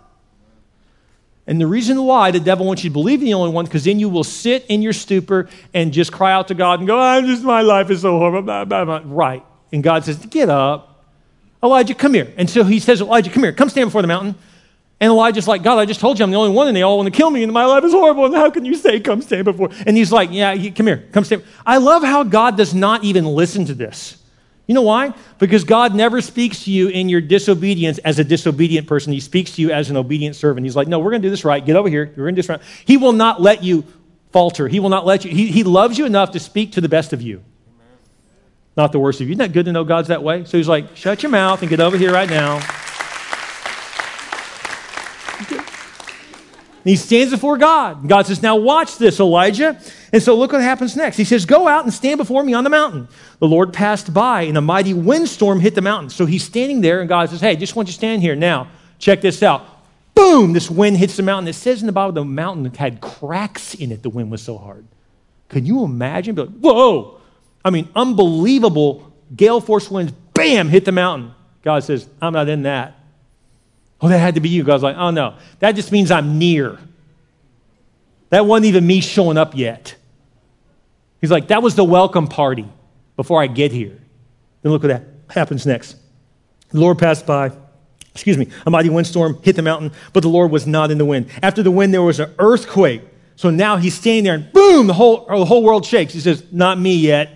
And 1.47 1.61
the 1.61 1.67
reason 1.67 2.03
why 2.03 2.31
the 2.31 2.41
devil 2.41 2.65
wants 2.65 2.83
you 2.83 2.89
to 2.89 2.93
believe 2.93 3.21
in 3.21 3.25
the 3.25 3.33
only 3.33 3.51
one, 3.51 3.63
because 3.63 3.85
then 3.85 3.99
you 3.99 4.09
will 4.09 4.25
sit 4.25 4.65
in 4.67 4.81
your 4.81 4.91
stupor 4.91 5.47
and 5.73 5.93
just 5.93 6.11
cry 6.11 6.33
out 6.33 6.49
to 6.49 6.53
God 6.53 6.79
and 6.79 6.87
go, 6.87 6.99
I'm 6.99 7.25
just, 7.25 7.41
my 7.41 7.61
life 7.61 7.89
is 7.89 8.01
so 8.01 8.19
horrible. 8.19 9.01
Right. 9.05 9.43
And 9.71 9.81
God 9.81 10.03
says, 10.03 10.17
Get 10.25 10.49
up. 10.49 11.05
Elijah, 11.63 11.95
come 11.95 12.13
here. 12.13 12.31
And 12.37 12.49
so 12.49 12.63
he 12.63 12.79
says, 12.79 13.01
Elijah, 13.01 13.31
come 13.31 13.43
here. 13.43 13.53
Come 13.53 13.69
stand 13.69 13.87
before 13.87 14.01
the 14.01 14.07
mountain. 14.07 14.35
And 14.99 15.11
Elijah's 15.11 15.47
like, 15.47 15.63
God, 15.63 15.77
I 15.77 15.85
just 15.85 15.99
told 15.99 16.17
you 16.17 16.25
I'm 16.25 16.31
the 16.31 16.37
only 16.37 16.53
one, 16.53 16.67
and 16.67 16.75
they 16.75 16.81
all 16.81 16.97
want 16.97 17.07
to 17.07 17.15
kill 17.15 17.29
me, 17.29 17.43
and 17.43 17.53
my 17.53 17.65
life 17.65 17.83
is 17.83 17.93
horrible. 17.93 18.25
And 18.25 18.35
how 18.35 18.49
can 18.49 18.65
you 18.65 18.75
say, 18.75 18.99
come 18.99 19.21
stand 19.21 19.45
before? 19.45 19.69
And 19.85 19.95
he's 19.95 20.11
like, 20.11 20.31
Yeah, 20.31 20.55
come 20.71 20.87
here, 20.87 21.07
come 21.11 21.23
stand. 21.23 21.43
I 21.65 21.77
love 21.77 22.03
how 22.03 22.23
God 22.23 22.57
does 22.57 22.73
not 22.73 23.03
even 23.03 23.25
listen 23.25 23.65
to 23.65 23.73
this. 23.73 24.21
You 24.67 24.73
know 24.73 24.81
why? 24.81 25.13
Because 25.39 25.63
God 25.63 25.95
never 25.95 26.19
speaks 26.21 26.65
to 26.65 26.71
you 26.71 26.89
in 26.89 27.07
your 27.07 27.21
disobedience 27.21 27.99
as 27.99 28.19
a 28.19 28.23
disobedient 28.23 28.85
person. 28.85 29.13
He 29.13 29.21
speaks 29.21 29.55
to 29.55 29.61
you 29.61 29.71
as 29.71 29.89
an 29.89 29.95
obedient 29.95 30.35
servant. 30.35 30.65
He's 30.65 30.75
like, 30.75 30.89
No, 30.89 30.99
we're 30.99 31.11
going 31.11 31.21
to 31.21 31.25
do 31.25 31.29
this 31.29 31.45
right. 31.45 31.65
Get 31.65 31.77
over 31.77 31.87
here. 31.87 32.05
We're 32.05 32.25
going 32.25 32.35
to 32.35 32.41
do 32.41 32.45
this 32.45 32.49
right. 32.49 32.61
He 32.85 32.97
will 32.97 33.13
not 33.13 33.41
let 33.41 33.63
you 33.63 33.85
falter. 34.33 34.67
He 34.67 34.81
will 34.81 34.89
not 34.89 35.05
let 35.05 35.23
you. 35.23 35.31
He, 35.31 35.47
he 35.47 35.63
loves 35.63 35.97
you 35.97 36.05
enough 36.05 36.31
to 36.31 36.39
speak 36.39 36.73
to 36.73 36.81
the 36.81 36.89
best 36.89 37.13
of 37.13 37.21
you, 37.21 37.43
not 38.75 38.91
the 38.91 38.99
worst 38.99 39.21
of 39.21 39.27
you. 39.27 39.31
Isn't 39.31 39.39
that 39.39 39.53
good 39.53 39.65
to 39.65 39.71
know 39.71 39.85
God's 39.85 40.09
that 40.09 40.21
way? 40.21 40.43
So 40.43 40.57
he's 40.57 40.67
like, 40.67 40.97
Shut 40.97 41.23
your 41.23 41.31
mouth 41.31 41.61
and 41.61 41.69
get 41.69 41.79
over 41.79 41.97
here 41.97 42.11
right 42.11 42.29
now. 42.29 42.59
He 46.87 46.95
stands 46.95 47.33
before 47.33 47.57
God. 47.57 48.07
God 48.07 48.27
says, 48.27 48.41
Now 48.41 48.55
watch 48.55 48.97
this, 48.97 49.19
Elijah. 49.19 49.79
And 50.13 50.21
so 50.21 50.35
look 50.35 50.53
what 50.53 50.61
happens 50.61 50.95
next. 50.95 51.17
He 51.17 51.23
says, 51.23 51.45
Go 51.45 51.67
out 51.67 51.83
and 51.83 51.93
stand 51.93 52.17
before 52.17 52.43
me 52.43 52.53
on 52.53 52.63
the 52.63 52.69
mountain. 52.69 53.07
The 53.39 53.47
Lord 53.47 53.73
passed 53.73 54.13
by, 54.13 54.43
and 54.43 54.57
a 54.57 54.61
mighty 54.61 54.93
windstorm 54.93 55.59
hit 55.59 55.75
the 55.75 55.81
mountain. 55.81 56.09
So 56.09 56.25
he's 56.25 56.43
standing 56.43 56.81
there, 56.81 56.99
and 56.99 57.09
God 57.09 57.29
says, 57.29 57.41
Hey, 57.41 57.55
just 57.55 57.75
want 57.75 57.87
you 57.87 57.93
to 57.93 57.97
stand 57.97 58.21
here. 58.21 58.35
Now, 58.35 58.69
check 58.99 59.21
this 59.21 59.41
out. 59.43 59.65
Boom, 60.13 60.53
this 60.53 60.69
wind 60.69 60.97
hits 60.97 61.17
the 61.17 61.23
mountain. 61.23 61.47
It 61.47 61.53
says 61.53 61.81
in 61.81 61.87
the 61.87 61.91
Bible 61.91 62.13
the 62.13 62.25
mountain 62.25 62.73
had 62.73 63.01
cracks 63.01 63.73
in 63.73 63.91
it, 63.91 64.03
the 64.03 64.09
wind 64.09 64.31
was 64.31 64.41
so 64.41 64.57
hard. 64.57 64.85
Can 65.49 65.65
you 65.65 65.83
imagine? 65.83 66.35
Like, 66.35 66.49
Whoa! 66.49 67.19
I 67.63 67.69
mean, 67.69 67.89
unbelievable 67.95 69.11
gale 69.35 69.61
force 69.61 69.91
winds, 69.91 70.13
bam, 70.33 70.69
hit 70.69 70.85
the 70.85 70.91
mountain. 70.91 71.33
God 71.63 71.83
says, 71.83 72.07
I'm 72.21 72.33
not 72.33 72.47
in 72.49 72.63
that. 72.63 72.96
Oh, 74.01 74.07
that 74.09 74.19
had 74.19 74.35
to 74.35 74.41
be 74.41 74.49
you. 74.49 74.63
God's 74.63 74.83
like, 74.83 74.95
oh 74.95 75.09
no, 75.09 75.35
that 75.59 75.73
just 75.73 75.91
means 75.91 76.11
I'm 76.11 76.37
near. 76.37 76.77
That 78.29 78.45
wasn't 78.45 78.65
even 78.67 78.85
me 78.85 79.01
showing 79.01 79.37
up 79.37 79.55
yet. 79.55 79.95
He's 81.21 81.31
like, 81.31 81.47
that 81.47 81.63
was 81.63 81.75
the 81.75 81.83
welcome 81.83 82.27
party 82.27 82.67
before 83.15 83.41
I 83.41 83.47
get 83.47 83.71
here. 83.71 83.97
Then 84.61 84.71
look 84.71 84.83
what 84.83 84.89
that 84.89 85.03
happens 85.29 85.65
next. 85.65 85.95
The 86.69 86.79
Lord 86.79 86.99
passed 86.99 87.25
by. 87.25 87.51
Excuse 88.13 88.37
me, 88.37 88.47
a 88.65 88.71
mighty 88.71 88.89
windstorm 88.89 89.39
hit 89.43 89.55
the 89.55 89.61
mountain, 89.61 89.91
but 90.11 90.21
the 90.21 90.29
Lord 90.29 90.49
was 90.49 90.65
not 90.65 90.89
in 90.89 90.97
the 90.97 91.05
wind. 91.05 91.29
After 91.43 91.61
the 91.61 91.69
wind, 91.69 91.93
there 91.93 92.01
was 92.01 92.19
an 92.19 92.33
earthquake. 92.39 93.03
So 93.35 93.51
now 93.51 93.77
he's 93.77 93.93
standing 93.93 94.23
there 94.23 94.33
and 94.33 94.51
boom, 94.51 94.87
the 94.87 94.93
whole, 94.93 95.27
the 95.27 95.45
whole 95.45 95.63
world 95.63 95.85
shakes. 95.85 96.13
He 96.13 96.19
says, 96.19 96.43
Not 96.51 96.79
me 96.79 96.95
yet. 96.95 97.29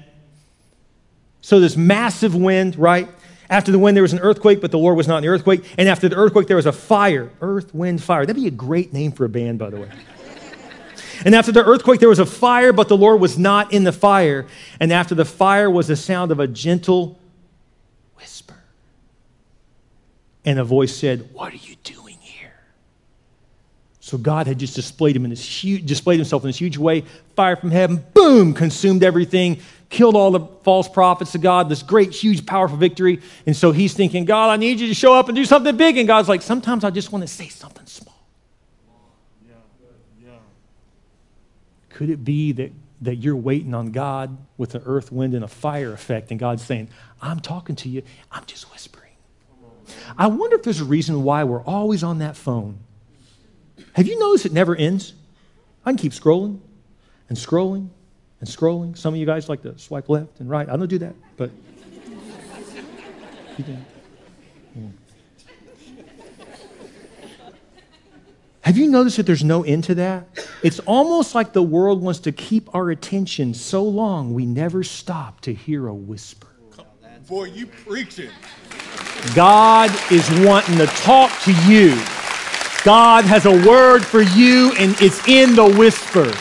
So 1.41 1.59
this 1.59 1.77
massive 1.77 2.35
wind, 2.35 2.75
right? 2.77 3.07
After 3.51 3.69
the 3.69 3.79
wind, 3.79 3.97
there 3.97 4.01
was 4.01 4.13
an 4.13 4.19
earthquake, 4.19 4.61
but 4.61 4.71
the 4.71 4.77
Lord 4.77 4.95
was 4.95 5.09
not 5.09 5.17
in 5.17 5.23
the 5.23 5.27
earthquake. 5.27 5.65
And 5.77 5.89
after 5.89 6.07
the 6.07 6.15
earthquake, 6.15 6.47
there 6.47 6.55
was 6.55 6.65
a 6.65 6.71
fire. 6.71 7.29
Earth, 7.41 7.75
wind, 7.75 8.01
fire. 8.01 8.25
That'd 8.25 8.41
be 8.41 8.47
a 8.47 8.51
great 8.51 8.93
name 8.93 9.11
for 9.11 9.25
a 9.25 9.29
band, 9.29 9.59
by 9.59 9.69
the 9.69 9.81
way. 9.81 9.89
and 11.25 11.35
after 11.35 11.51
the 11.51 11.61
earthquake, 11.61 11.99
there 11.99 12.07
was 12.07 12.19
a 12.19 12.25
fire, 12.25 12.71
but 12.71 12.87
the 12.87 12.95
Lord 12.95 13.19
was 13.19 13.37
not 13.37 13.73
in 13.73 13.83
the 13.83 13.91
fire. 13.91 14.47
And 14.79 14.93
after 14.93 15.15
the 15.15 15.25
fire 15.25 15.69
was 15.69 15.87
the 15.87 15.97
sound 15.97 16.31
of 16.31 16.39
a 16.39 16.47
gentle 16.47 17.19
whisper. 18.15 18.55
And 20.45 20.57
a 20.57 20.63
voice 20.63 20.95
said, 20.95 21.29
What 21.33 21.51
are 21.51 21.57
you 21.57 21.75
doing 21.83 22.19
here? 22.21 22.53
So 23.99 24.17
God 24.17 24.47
had 24.47 24.59
just 24.59 24.75
displayed 24.75 25.13
him 25.13 25.25
in 25.25 25.29
this 25.29 25.45
huge, 25.45 25.85
displayed 25.85 26.19
himself 26.19 26.43
in 26.43 26.47
this 26.47 26.57
huge 26.57 26.77
way. 26.77 27.03
Fire 27.35 27.57
from 27.57 27.71
heaven, 27.71 28.01
boom, 28.13 28.53
consumed 28.53 29.03
everything 29.03 29.59
killed 29.91 30.15
all 30.15 30.31
the 30.31 30.39
false 30.63 30.87
prophets 30.87 31.35
of 31.35 31.41
God, 31.41 31.69
this 31.69 31.83
great, 31.83 32.11
huge, 32.11 32.45
powerful 32.45 32.77
victory. 32.77 33.21
And 33.45 33.55
so 33.55 33.71
he's 33.71 33.93
thinking, 33.93 34.25
God, 34.25 34.49
I 34.49 34.55
need 34.55 34.79
you 34.79 34.87
to 34.87 34.95
show 34.95 35.13
up 35.13 35.27
and 35.27 35.35
do 35.35 35.45
something 35.45 35.75
big. 35.77 35.97
And 35.97 36.07
God's 36.07 36.29
like, 36.29 36.41
sometimes 36.41 36.83
I 36.83 36.89
just 36.89 37.11
want 37.11 37.23
to 37.23 37.27
say 37.27 37.49
something 37.49 37.85
small. 37.85 38.25
Yeah, 39.45 39.53
yeah. 40.25 40.31
Could 41.89 42.09
it 42.09 42.23
be 42.23 42.53
that, 42.53 42.71
that 43.01 43.17
you're 43.17 43.35
waiting 43.35 43.73
on 43.73 43.91
God 43.91 44.37
with 44.57 44.75
an 44.75 44.81
earth, 44.85 45.11
wind, 45.11 45.35
and 45.35 45.43
a 45.43 45.49
fire 45.49 45.91
effect, 45.91 46.31
and 46.31 46.39
God's 46.39 46.63
saying, 46.63 46.87
I'm 47.21 47.41
talking 47.41 47.75
to 47.75 47.89
you, 47.89 48.01
I'm 48.31 48.45
just 48.45 48.71
whispering? 48.71 49.11
I 50.17 50.27
wonder 50.27 50.55
if 50.55 50.63
there's 50.63 50.79
a 50.79 50.85
reason 50.85 51.23
why 51.23 51.43
we're 51.43 51.63
always 51.63 52.01
on 52.01 52.19
that 52.19 52.37
phone. 52.37 52.79
Have 53.93 54.07
you 54.07 54.17
noticed 54.17 54.45
it 54.45 54.53
never 54.53 54.73
ends? 54.73 55.13
I 55.85 55.89
can 55.89 55.97
keep 55.97 56.13
scrolling 56.13 56.59
and 57.27 57.37
scrolling 57.37 57.89
and 58.41 58.49
scrolling. 58.49 58.97
Some 58.97 59.13
of 59.13 59.19
you 59.19 59.25
guys 59.25 59.47
like 59.47 59.61
to 59.61 59.77
swipe 59.77 60.09
left 60.09 60.39
and 60.39 60.49
right. 60.49 60.67
I 60.67 60.75
don't 60.75 60.87
do 60.87 60.97
that, 60.97 61.15
but 61.37 61.51
you 63.57 63.63
do. 63.63 63.77
Yeah. 64.75 64.87
Have 68.61 68.77
you 68.77 68.89
noticed 68.89 69.17
that 69.17 69.25
there's 69.25 69.43
no 69.43 69.63
end 69.63 69.85
to 69.85 69.95
that? 69.95 70.27
It's 70.63 70.79
almost 70.79 71.33
like 71.33 71.53
the 71.53 71.63
world 71.63 72.01
wants 72.01 72.19
to 72.21 72.31
keep 72.31 72.73
our 72.75 72.89
attention 72.91 73.53
so 73.53 73.83
long 73.83 74.33
we 74.33 74.45
never 74.45 74.83
stop 74.83 75.41
to 75.41 75.53
hear 75.53 75.87
a 75.87 75.93
whisper. 75.93 76.47
Boy, 77.27 77.45
you 77.45 77.65
preaching. 77.65 78.29
God 79.35 79.91
is 80.11 80.29
wanting 80.41 80.77
to 80.77 80.87
talk 80.87 81.31
to 81.43 81.53
you. 81.67 81.89
God 82.83 83.25
has 83.25 83.45
a 83.45 83.67
word 83.67 84.03
for 84.03 84.21
you, 84.21 84.73
and 84.77 84.99
it's 84.99 85.25
in 85.27 85.55
the 85.55 85.65
whisper. 85.65 86.33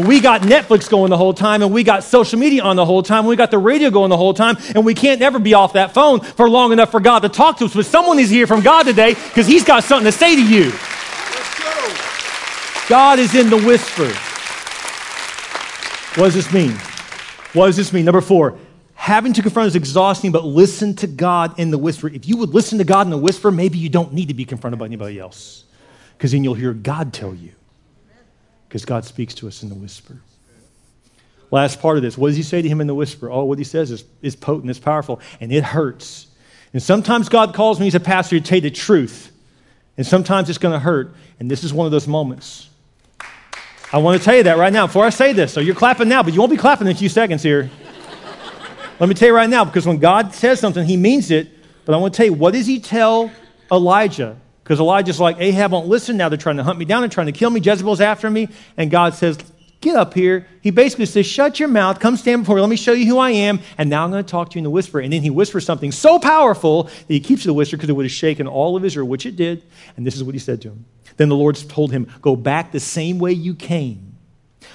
But 0.00 0.08
we 0.08 0.20
got 0.20 0.40
Netflix 0.40 0.88
going 0.88 1.10
the 1.10 1.18
whole 1.18 1.34
time, 1.34 1.60
and 1.60 1.74
we 1.74 1.84
got 1.84 2.04
social 2.04 2.38
media 2.38 2.62
on 2.62 2.76
the 2.76 2.86
whole 2.86 3.02
time, 3.02 3.18
and 3.18 3.28
we 3.28 3.36
got 3.36 3.50
the 3.50 3.58
radio 3.58 3.90
going 3.90 4.08
the 4.08 4.16
whole 4.16 4.32
time, 4.32 4.56
and 4.74 4.82
we 4.82 4.94
can't 4.94 5.20
ever 5.20 5.38
be 5.38 5.52
off 5.52 5.74
that 5.74 5.92
phone 5.92 6.20
for 6.20 6.48
long 6.48 6.72
enough 6.72 6.90
for 6.90 7.00
God 7.00 7.18
to 7.18 7.28
talk 7.28 7.58
to 7.58 7.66
us. 7.66 7.74
But 7.74 7.84
someone 7.84 8.18
is 8.18 8.30
here 8.30 8.46
from 8.46 8.62
God 8.62 8.84
today 8.84 9.12
because 9.12 9.46
He's 9.46 9.62
got 9.62 9.84
something 9.84 10.10
to 10.10 10.16
say 10.16 10.36
to 10.36 10.42
you. 10.42 10.72
God 12.88 13.18
is 13.18 13.34
in 13.34 13.50
the 13.50 13.58
whisper. 13.58 14.06
What 16.18 16.28
does 16.28 16.34
this 16.34 16.50
mean? 16.50 16.72
What 17.52 17.66
does 17.66 17.76
this 17.76 17.92
mean? 17.92 18.06
Number 18.06 18.22
four, 18.22 18.56
having 18.94 19.34
to 19.34 19.42
confront 19.42 19.66
is 19.66 19.76
exhausting, 19.76 20.32
but 20.32 20.46
listen 20.46 20.94
to 20.96 21.06
God 21.08 21.58
in 21.58 21.70
the 21.70 21.78
whisper. 21.78 22.08
If 22.08 22.26
you 22.26 22.38
would 22.38 22.54
listen 22.54 22.78
to 22.78 22.84
God 22.84 23.06
in 23.06 23.10
the 23.10 23.18
whisper, 23.18 23.50
maybe 23.50 23.76
you 23.76 23.90
don't 23.90 24.14
need 24.14 24.28
to 24.28 24.34
be 24.34 24.46
confronted 24.46 24.78
by 24.78 24.86
anybody 24.86 25.18
else 25.18 25.64
because 26.16 26.32
then 26.32 26.42
you'll 26.42 26.54
hear 26.54 26.72
God 26.72 27.12
tell 27.12 27.34
you 27.34 27.52
because 28.70 28.84
God 28.84 29.04
speaks 29.04 29.34
to 29.34 29.48
us 29.48 29.64
in 29.64 29.68
the 29.68 29.74
whisper. 29.74 30.16
Last 31.50 31.80
part 31.80 31.96
of 31.96 32.04
this, 32.04 32.16
what 32.16 32.28
does 32.28 32.36
he 32.36 32.44
say 32.44 32.62
to 32.62 32.68
him 32.68 32.80
in 32.80 32.86
the 32.86 32.94
whisper? 32.94 33.28
Oh, 33.28 33.42
what 33.42 33.58
he 33.58 33.64
says 33.64 33.90
is, 33.90 34.04
is 34.22 34.36
potent, 34.36 34.70
it's 34.70 34.78
powerful, 34.78 35.18
and 35.40 35.52
it 35.52 35.64
hurts. 35.64 36.28
And 36.72 36.80
sometimes 36.80 37.28
God 37.28 37.52
calls 37.52 37.80
me 37.80 37.88
as 37.88 37.96
a 37.96 38.00
pastor 38.00 38.38
to 38.38 38.46
tell 38.46 38.58
you 38.58 38.62
the 38.62 38.70
truth, 38.70 39.32
and 39.96 40.06
sometimes 40.06 40.48
it's 40.48 40.58
going 40.58 40.72
to 40.72 40.78
hurt. 40.78 41.12
And 41.40 41.50
this 41.50 41.64
is 41.64 41.74
one 41.74 41.84
of 41.84 41.90
those 41.90 42.06
moments. 42.06 42.68
I 43.92 43.98
want 43.98 44.20
to 44.20 44.24
tell 44.24 44.36
you 44.36 44.44
that 44.44 44.56
right 44.56 44.72
now 44.72 44.86
before 44.86 45.04
I 45.04 45.10
say 45.10 45.32
this. 45.32 45.52
So 45.52 45.58
you're 45.58 45.74
clapping 45.74 46.08
now, 46.08 46.22
but 46.22 46.32
you 46.32 46.38
won't 46.38 46.52
be 46.52 46.56
clapping 46.56 46.86
in 46.86 46.92
a 46.92 46.96
few 46.96 47.08
seconds 47.08 47.42
here. 47.42 47.68
Let 49.00 49.08
me 49.08 49.16
tell 49.16 49.26
you 49.26 49.34
right 49.34 49.50
now, 49.50 49.64
because 49.64 49.84
when 49.84 49.98
God 49.98 50.32
says 50.32 50.60
something, 50.60 50.86
he 50.86 50.96
means 50.96 51.32
it. 51.32 51.48
But 51.84 51.96
I 51.96 51.98
want 51.98 52.14
to 52.14 52.16
tell 52.16 52.26
you, 52.26 52.34
what 52.34 52.54
does 52.54 52.66
he 52.66 52.78
tell 52.78 53.32
Elijah? 53.72 54.36
Because 54.70 54.78
Elijah's 54.78 55.18
like, 55.18 55.36
Ahab 55.40 55.72
won't 55.72 55.88
listen. 55.88 56.16
Now 56.16 56.28
they're 56.28 56.38
trying 56.38 56.58
to 56.58 56.62
hunt 56.62 56.78
me 56.78 56.84
down. 56.84 57.00
They're 57.00 57.08
trying 57.08 57.26
to 57.26 57.32
kill 57.32 57.50
me. 57.50 57.60
Jezebel's 57.60 58.00
after 58.00 58.30
me. 58.30 58.46
And 58.76 58.88
God 58.88 59.14
says, 59.14 59.36
Get 59.80 59.96
up 59.96 60.14
here. 60.14 60.46
He 60.60 60.70
basically 60.70 61.06
says, 61.06 61.26
Shut 61.26 61.58
your 61.58 61.68
mouth. 61.68 61.98
Come 61.98 62.16
stand 62.16 62.42
before 62.42 62.54
me. 62.54 62.60
Let 62.60 62.70
me 62.70 62.76
show 62.76 62.92
you 62.92 63.06
who 63.06 63.18
I 63.18 63.30
am. 63.30 63.58
And 63.78 63.90
now 63.90 64.04
I'm 64.04 64.12
going 64.12 64.24
to 64.24 64.30
talk 64.30 64.50
to 64.50 64.54
you 64.54 64.60
in 64.60 64.62
the 64.62 64.70
whisper. 64.70 65.00
And 65.00 65.12
then 65.12 65.22
he 65.22 65.30
whispers 65.30 65.64
something 65.64 65.90
so 65.90 66.20
powerful 66.20 66.84
that 66.84 67.08
he 67.08 67.18
keeps 67.18 67.42
the 67.42 67.52
whisper 67.52 67.78
because 67.78 67.90
it 67.90 67.94
would 67.94 68.04
have 68.04 68.12
shaken 68.12 68.46
all 68.46 68.76
of 68.76 68.84
Israel, 68.84 69.08
which 69.08 69.26
it 69.26 69.34
did. 69.34 69.64
And 69.96 70.06
this 70.06 70.14
is 70.14 70.22
what 70.22 70.36
he 70.36 70.38
said 70.38 70.62
to 70.62 70.68
him. 70.68 70.84
Then 71.16 71.30
the 71.30 71.34
Lord 71.34 71.56
told 71.56 71.90
him, 71.90 72.08
Go 72.22 72.36
back 72.36 72.70
the 72.70 72.78
same 72.78 73.18
way 73.18 73.32
you 73.32 73.56
came 73.56 74.09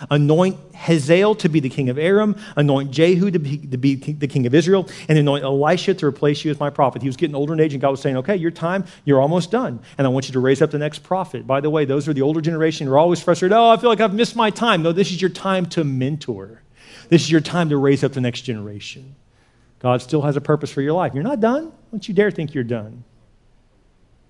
Anoint 0.10 0.58
Hazael 0.76 1.36
to 1.36 1.50
be 1.50 1.60
the 1.60 1.70
king 1.70 1.90
of 1.90 1.98
Aram, 1.98 2.36
anoint 2.56 2.92
Jehu 2.92 3.32
to 3.32 3.40
be, 3.40 3.58
to 3.58 3.78
be, 3.78 3.96
the 3.96 4.28
king 4.28 4.46
of 4.46 4.54
Israel, 4.54 4.88
and 5.08 5.18
anoint 5.18 5.44
Elisha 5.44 5.94
to 5.94 6.06
replace 6.06 6.44
you 6.44 6.52
as 6.52 6.60
my 6.60 6.70
prophet. 6.70 7.02
He 7.02 7.08
was 7.08 7.18
getting 7.18 7.36
older 7.36 7.54
in 7.54 7.60
age, 7.60 7.74
and 7.74 7.82
God 7.82 7.92
was 7.92 8.02
saying, 8.02 8.18
Okay, 8.18 8.36
your 8.36 8.52
time, 8.52 8.86
you're 9.06 9.22
almost 9.22 9.52
done. 9.52 9.80
And 9.98 10.06
I 10.06 10.10
want 10.10 10.28
you 10.28 10.34
to 10.34 10.40
raise 10.40 10.62
up 10.62 10.72
the 10.72 10.78
next 10.78 11.00
prophet. 11.00 11.48
By 11.48 11.62
the 11.62 11.70
way, 11.70 11.86
those 11.86 12.08
are 12.08 12.14
the 12.14 12.22
older 12.22 12.42
generation 12.42 12.88
who 12.88 12.94
are 12.94 12.98
always 12.98 13.22
frustrated. 13.22 13.56
Oh, 13.56 13.70
I 13.70 13.78
feel 13.78 13.90
like 13.90 14.02
I've 14.02 14.14
missed 14.14 14.36
my 14.36 14.50
time. 14.50 14.84
No, 14.84 14.92
this 14.92 15.12
is 15.12 15.22
your 15.22 15.32
time 15.32 15.66
to 15.68 15.84
mentor. 15.84 16.62
This 17.10 17.22
is 17.22 17.32
your 17.32 17.42
time 17.42 17.70
to 17.70 17.78
raise 17.78 18.04
up 18.04 18.14
the 18.14 18.22
next 18.22 18.42
generation. 18.42 19.16
God 19.80 20.02
still 20.02 20.22
has 20.24 20.36
a 20.36 20.42
purpose 20.42 20.72
for 20.72 20.82
your 20.82 20.94
life. 20.94 21.14
You're 21.14 21.24
not 21.24 21.40
done. 21.40 21.72
Don't 21.92 22.08
you 22.08 22.14
dare 22.14 22.32
think 22.32 22.54
you're 22.54 22.64
done. 22.64 23.04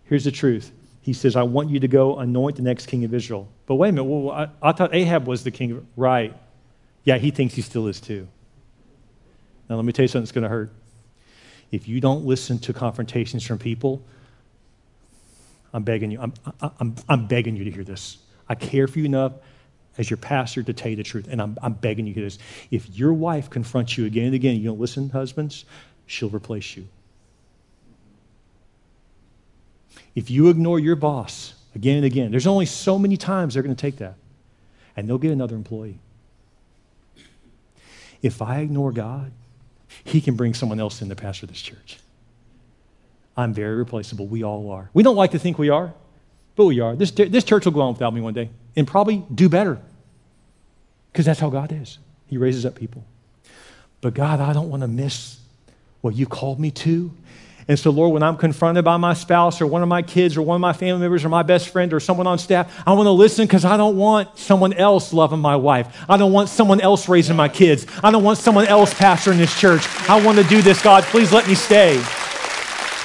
Here's 0.05 0.23
the 0.23 0.31
truth 0.31 0.71
he 1.05 1.13
says, 1.13 1.35
I 1.35 1.43
want 1.43 1.69
you 1.69 1.79
to 1.81 1.87
go 1.87 2.17
anoint 2.17 2.55
the 2.55 2.63
next 2.63 2.87
king 2.87 3.03
of 3.03 3.13
Israel. 3.13 3.47
But 3.67 3.75
wait 3.75 3.89
a 3.89 3.91
minute, 3.91 4.05
well, 4.05 4.31
I, 4.31 4.49
I 4.59 4.71
thought 4.71 4.91
Ahab 4.91 5.27
was 5.27 5.43
the 5.43 5.51
king. 5.51 5.85
Right. 5.95 6.35
Yeah, 7.03 7.19
he 7.19 7.29
thinks 7.29 7.53
he 7.53 7.61
still 7.61 7.85
is 7.85 8.01
too. 8.01 8.27
Now, 9.69 9.75
let 9.75 9.85
me 9.85 9.93
tell 9.93 10.01
you 10.01 10.07
something 10.07 10.23
that's 10.23 10.31
going 10.31 10.45
to 10.45 10.49
hurt. 10.49 10.71
If 11.71 11.87
you 11.87 12.01
don't 12.01 12.25
listen 12.25 12.57
to 12.57 12.73
confrontations 12.73 13.45
from 13.45 13.59
people, 13.59 14.03
I'm 15.73 15.83
begging 15.83 16.09
you, 16.09 16.19
I'm, 16.19 16.33
I'm, 16.79 16.95
I'm 17.07 17.27
begging 17.27 17.55
you 17.55 17.65
to 17.65 17.71
hear 17.71 17.83
this. 17.83 18.17
I 18.49 18.55
care 18.55 18.87
for 18.87 18.97
you 18.97 19.05
enough 19.05 19.33
as 19.99 20.09
your 20.09 20.17
pastor 20.17 20.63
to 20.63 20.73
tell 20.73 20.89
you 20.89 20.95
the 20.95 21.03
truth, 21.03 21.27
and 21.29 21.39
I'm, 21.39 21.55
I'm 21.61 21.73
begging 21.73 22.07
you 22.07 22.15
to 22.15 22.19
hear 22.19 22.27
this. 22.27 22.39
If 22.71 22.89
your 22.97 23.13
wife 23.13 23.51
confronts 23.51 23.95
you 23.95 24.07
again 24.07 24.25
and 24.25 24.33
again, 24.33 24.55
you 24.55 24.63
don't 24.63 24.79
listen, 24.79 25.11
husbands, 25.11 25.65
she'll 26.07 26.29
replace 26.29 26.75
you. 26.75 26.87
If 30.15 30.31
you 30.31 30.49
ignore 30.49 30.79
your 30.79 30.95
boss 30.95 31.53
again 31.75 31.97
and 31.97 32.05
again, 32.05 32.31
there's 32.31 32.47
only 32.47 32.65
so 32.65 32.97
many 32.97 33.17
times 33.17 33.53
they're 33.53 33.63
going 33.63 33.75
to 33.75 33.81
take 33.81 33.97
that, 33.97 34.15
and 34.95 35.07
they'll 35.07 35.17
get 35.17 35.31
another 35.31 35.55
employee. 35.55 35.99
If 38.21 38.41
I 38.41 38.59
ignore 38.59 38.91
God, 38.91 39.31
He 40.03 40.21
can 40.21 40.35
bring 40.35 40.53
someone 40.53 40.79
else 40.79 41.01
in 41.01 41.09
to 41.09 41.15
pastor 41.15 41.45
this 41.45 41.61
church. 41.61 41.99
I'm 43.37 43.53
very 43.53 43.75
replaceable. 43.75 44.27
We 44.27 44.43
all 44.43 44.71
are. 44.71 44.89
We 44.93 45.03
don't 45.03 45.17
like 45.17 45.31
to 45.31 45.39
think 45.39 45.59
we 45.59 45.69
are, 45.69 45.93
but 46.55 46.65
we 46.65 46.79
are. 46.79 46.95
This, 46.95 47.11
this 47.11 47.43
church 47.43 47.65
will 47.65 47.73
go 47.73 47.81
on 47.81 47.93
without 47.93 48.13
me 48.13 48.21
one 48.21 48.33
day 48.33 48.49
and 48.75 48.87
probably 48.87 49.23
do 49.33 49.49
better 49.49 49.79
because 51.11 51.25
that's 51.25 51.39
how 51.39 51.49
God 51.49 51.71
is. 51.71 51.97
He 52.27 52.37
raises 52.37 52.65
up 52.65 52.75
people. 52.75 53.03
But 54.01 54.13
God, 54.13 54.39
I 54.39 54.53
don't 54.53 54.69
want 54.69 54.81
to 54.81 54.87
miss 54.87 55.39
what 56.01 56.15
you 56.15 56.25
called 56.25 56.59
me 56.59 56.71
to. 56.71 57.11
And 57.67 57.79
so, 57.79 57.89
Lord, 57.89 58.13
when 58.13 58.21
I'm 58.21 58.37
confronted 58.37 58.85
by 58.85 58.97
my 58.97 59.15
spouse 59.15 59.59
or 59.59 59.65
one 59.65 59.81
of 59.81 59.87
my 59.87 60.03
kids 60.03 60.37
or 60.37 60.43
one 60.43 60.53
of 60.53 60.61
my 60.61 60.73
family 60.73 61.01
members 61.01 61.25
or 61.25 61.29
my 61.29 61.41
best 61.41 61.69
friend 61.69 61.93
or 61.93 61.99
someone 61.99 62.27
on 62.27 62.37
staff, 62.37 62.71
I 62.85 62.93
want 62.93 63.07
to 63.07 63.11
listen 63.11 63.47
because 63.47 63.65
I 63.65 63.75
don't 63.75 63.97
want 63.97 64.37
someone 64.37 64.73
else 64.73 65.11
loving 65.13 65.39
my 65.39 65.55
wife. 65.55 66.05
I 66.07 66.17
don't 66.17 66.31
want 66.31 66.49
someone 66.49 66.79
else 66.79 67.09
raising 67.09 67.35
my 67.35 67.49
kids. 67.49 67.87
I 68.03 68.11
don't 68.11 68.23
want 68.23 68.37
someone 68.37 68.67
else 68.67 68.93
pastoring 68.93 69.37
this 69.37 69.59
church. 69.59 69.81
I 70.07 70.23
want 70.23 70.37
to 70.37 70.43
do 70.43 70.61
this, 70.61 70.79
God. 70.83 71.05
Please 71.05 71.31
let 71.31 71.47
me 71.47 71.55
stay. 71.55 71.99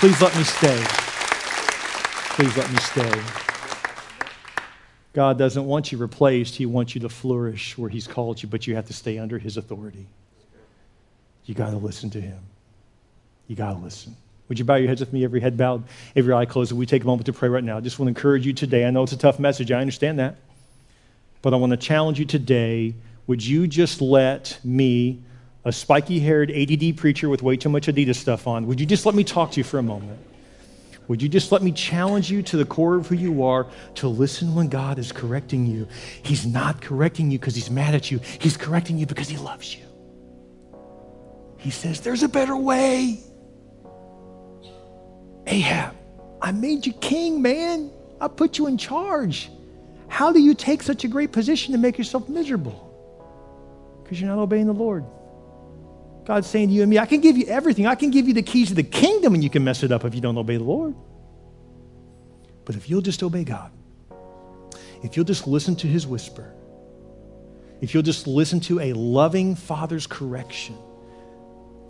Please 0.00 0.20
let 0.20 0.36
me 0.36 0.44
stay. 0.44 0.84
Please 2.34 2.54
let 2.56 2.70
me 2.70 2.78
stay. 2.78 3.22
God 5.14 5.38
doesn't 5.38 5.64
want 5.64 5.90
you 5.90 5.96
replaced. 5.96 6.54
He 6.54 6.66
wants 6.66 6.94
you 6.94 7.00
to 7.00 7.08
flourish 7.08 7.78
where 7.78 7.88
He's 7.88 8.06
called 8.06 8.42
you, 8.42 8.48
but 8.48 8.66
you 8.66 8.76
have 8.76 8.86
to 8.86 8.92
stay 8.92 9.18
under 9.18 9.38
His 9.38 9.56
authority. 9.56 10.06
You 11.46 11.54
got 11.54 11.70
to 11.70 11.78
listen 11.78 12.10
to 12.10 12.20
Him. 12.20 12.38
You 13.48 13.56
got 13.56 13.72
to 13.72 13.78
listen. 13.78 14.14
Would 14.50 14.58
you 14.58 14.64
bow 14.64 14.74
your 14.74 14.88
heads 14.88 14.98
with 14.98 15.12
me, 15.12 15.22
every 15.22 15.38
head 15.38 15.56
bowed, 15.56 15.84
every 16.16 16.34
eye 16.34 16.44
closed? 16.44 16.72
We 16.72 16.84
take 16.84 17.04
a 17.04 17.06
moment 17.06 17.26
to 17.26 17.32
pray 17.32 17.48
right 17.48 17.62
now. 17.62 17.76
I 17.76 17.80
just 17.80 18.00
want 18.00 18.08
to 18.08 18.18
encourage 18.18 18.44
you 18.44 18.52
today. 18.52 18.84
I 18.84 18.90
know 18.90 19.04
it's 19.04 19.12
a 19.12 19.16
tough 19.16 19.38
message. 19.38 19.70
I 19.70 19.80
understand 19.80 20.18
that. 20.18 20.38
But 21.40 21.54
I 21.54 21.56
want 21.56 21.70
to 21.70 21.76
challenge 21.76 22.18
you 22.18 22.24
today. 22.24 22.96
Would 23.28 23.46
you 23.46 23.68
just 23.68 24.00
let 24.00 24.58
me, 24.64 25.22
a 25.64 25.70
spiky 25.70 26.18
haired 26.18 26.50
ADD 26.50 26.96
preacher 26.96 27.28
with 27.28 27.44
way 27.44 27.56
too 27.56 27.68
much 27.68 27.86
Adidas 27.86 28.16
stuff 28.16 28.48
on, 28.48 28.66
would 28.66 28.80
you 28.80 28.86
just 28.86 29.06
let 29.06 29.14
me 29.14 29.22
talk 29.22 29.52
to 29.52 29.60
you 29.60 29.64
for 29.64 29.78
a 29.78 29.84
moment? 29.84 30.18
Would 31.06 31.22
you 31.22 31.28
just 31.28 31.52
let 31.52 31.62
me 31.62 31.70
challenge 31.70 32.28
you 32.28 32.42
to 32.42 32.56
the 32.56 32.64
core 32.64 32.96
of 32.96 33.06
who 33.06 33.14
you 33.14 33.44
are 33.44 33.68
to 33.96 34.08
listen 34.08 34.56
when 34.56 34.66
God 34.66 34.98
is 34.98 35.12
correcting 35.12 35.64
you? 35.64 35.86
He's 36.24 36.44
not 36.44 36.80
correcting 36.80 37.30
you 37.30 37.38
because 37.38 37.54
he's 37.54 37.70
mad 37.70 37.94
at 37.94 38.10
you, 38.10 38.18
he's 38.40 38.56
correcting 38.56 38.98
you 38.98 39.06
because 39.06 39.28
he 39.28 39.36
loves 39.36 39.76
you. 39.76 39.84
He 41.58 41.70
says, 41.70 42.00
There's 42.00 42.24
a 42.24 42.28
better 42.28 42.56
way. 42.56 43.20
Ahab, 45.46 45.94
I 46.40 46.52
made 46.52 46.86
you 46.86 46.92
king, 46.92 47.42
man. 47.42 47.90
I 48.20 48.28
put 48.28 48.58
you 48.58 48.66
in 48.66 48.78
charge. 48.78 49.50
How 50.08 50.32
do 50.32 50.40
you 50.40 50.54
take 50.54 50.82
such 50.82 51.04
a 51.04 51.08
great 51.08 51.32
position 51.32 51.72
to 51.72 51.78
make 51.78 51.96
yourself 51.96 52.28
miserable? 52.28 52.86
Because 54.02 54.20
you're 54.20 54.28
not 54.28 54.40
obeying 54.40 54.66
the 54.66 54.72
Lord. 54.72 55.04
God's 56.24 56.46
saying 56.46 56.68
to 56.68 56.74
you 56.74 56.82
and 56.82 56.90
me, 56.90 56.98
I 56.98 57.06
can 57.06 57.20
give 57.20 57.36
you 57.36 57.46
everything. 57.46 57.86
I 57.86 57.94
can 57.94 58.10
give 58.10 58.28
you 58.28 58.34
the 58.34 58.42
keys 58.42 58.68
to 58.68 58.74
the 58.74 58.82
kingdom, 58.82 59.34
and 59.34 59.42
you 59.42 59.50
can 59.50 59.64
mess 59.64 59.82
it 59.82 59.92
up 59.92 60.04
if 60.04 60.14
you 60.14 60.20
don't 60.20 60.36
obey 60.36 60.56
the 60.56 60.64
Lord. 60.64 60.94
But 62.64 62.76
if 62.76 62.90
you'll 62.90 63.00
just 63.00 63.22
obey 63.22 63.44
God, 63.44 63.72
if 65.02 65.16
you'll 65.16 65.24
just 65.24 65.46
listen 65.46 65.76
to 65.76 65.86
his 65.86 66.06
whisper, 66.06 66.52
if 67.80 67.94
you'll 67.94 68.02
just 68.02 68.26
listen 68.26 68.60
to 68.60 68.80
a 68.80 68.92
loving 68.92 69.54
father's 69.54 70.06
correction, 70.06 70.76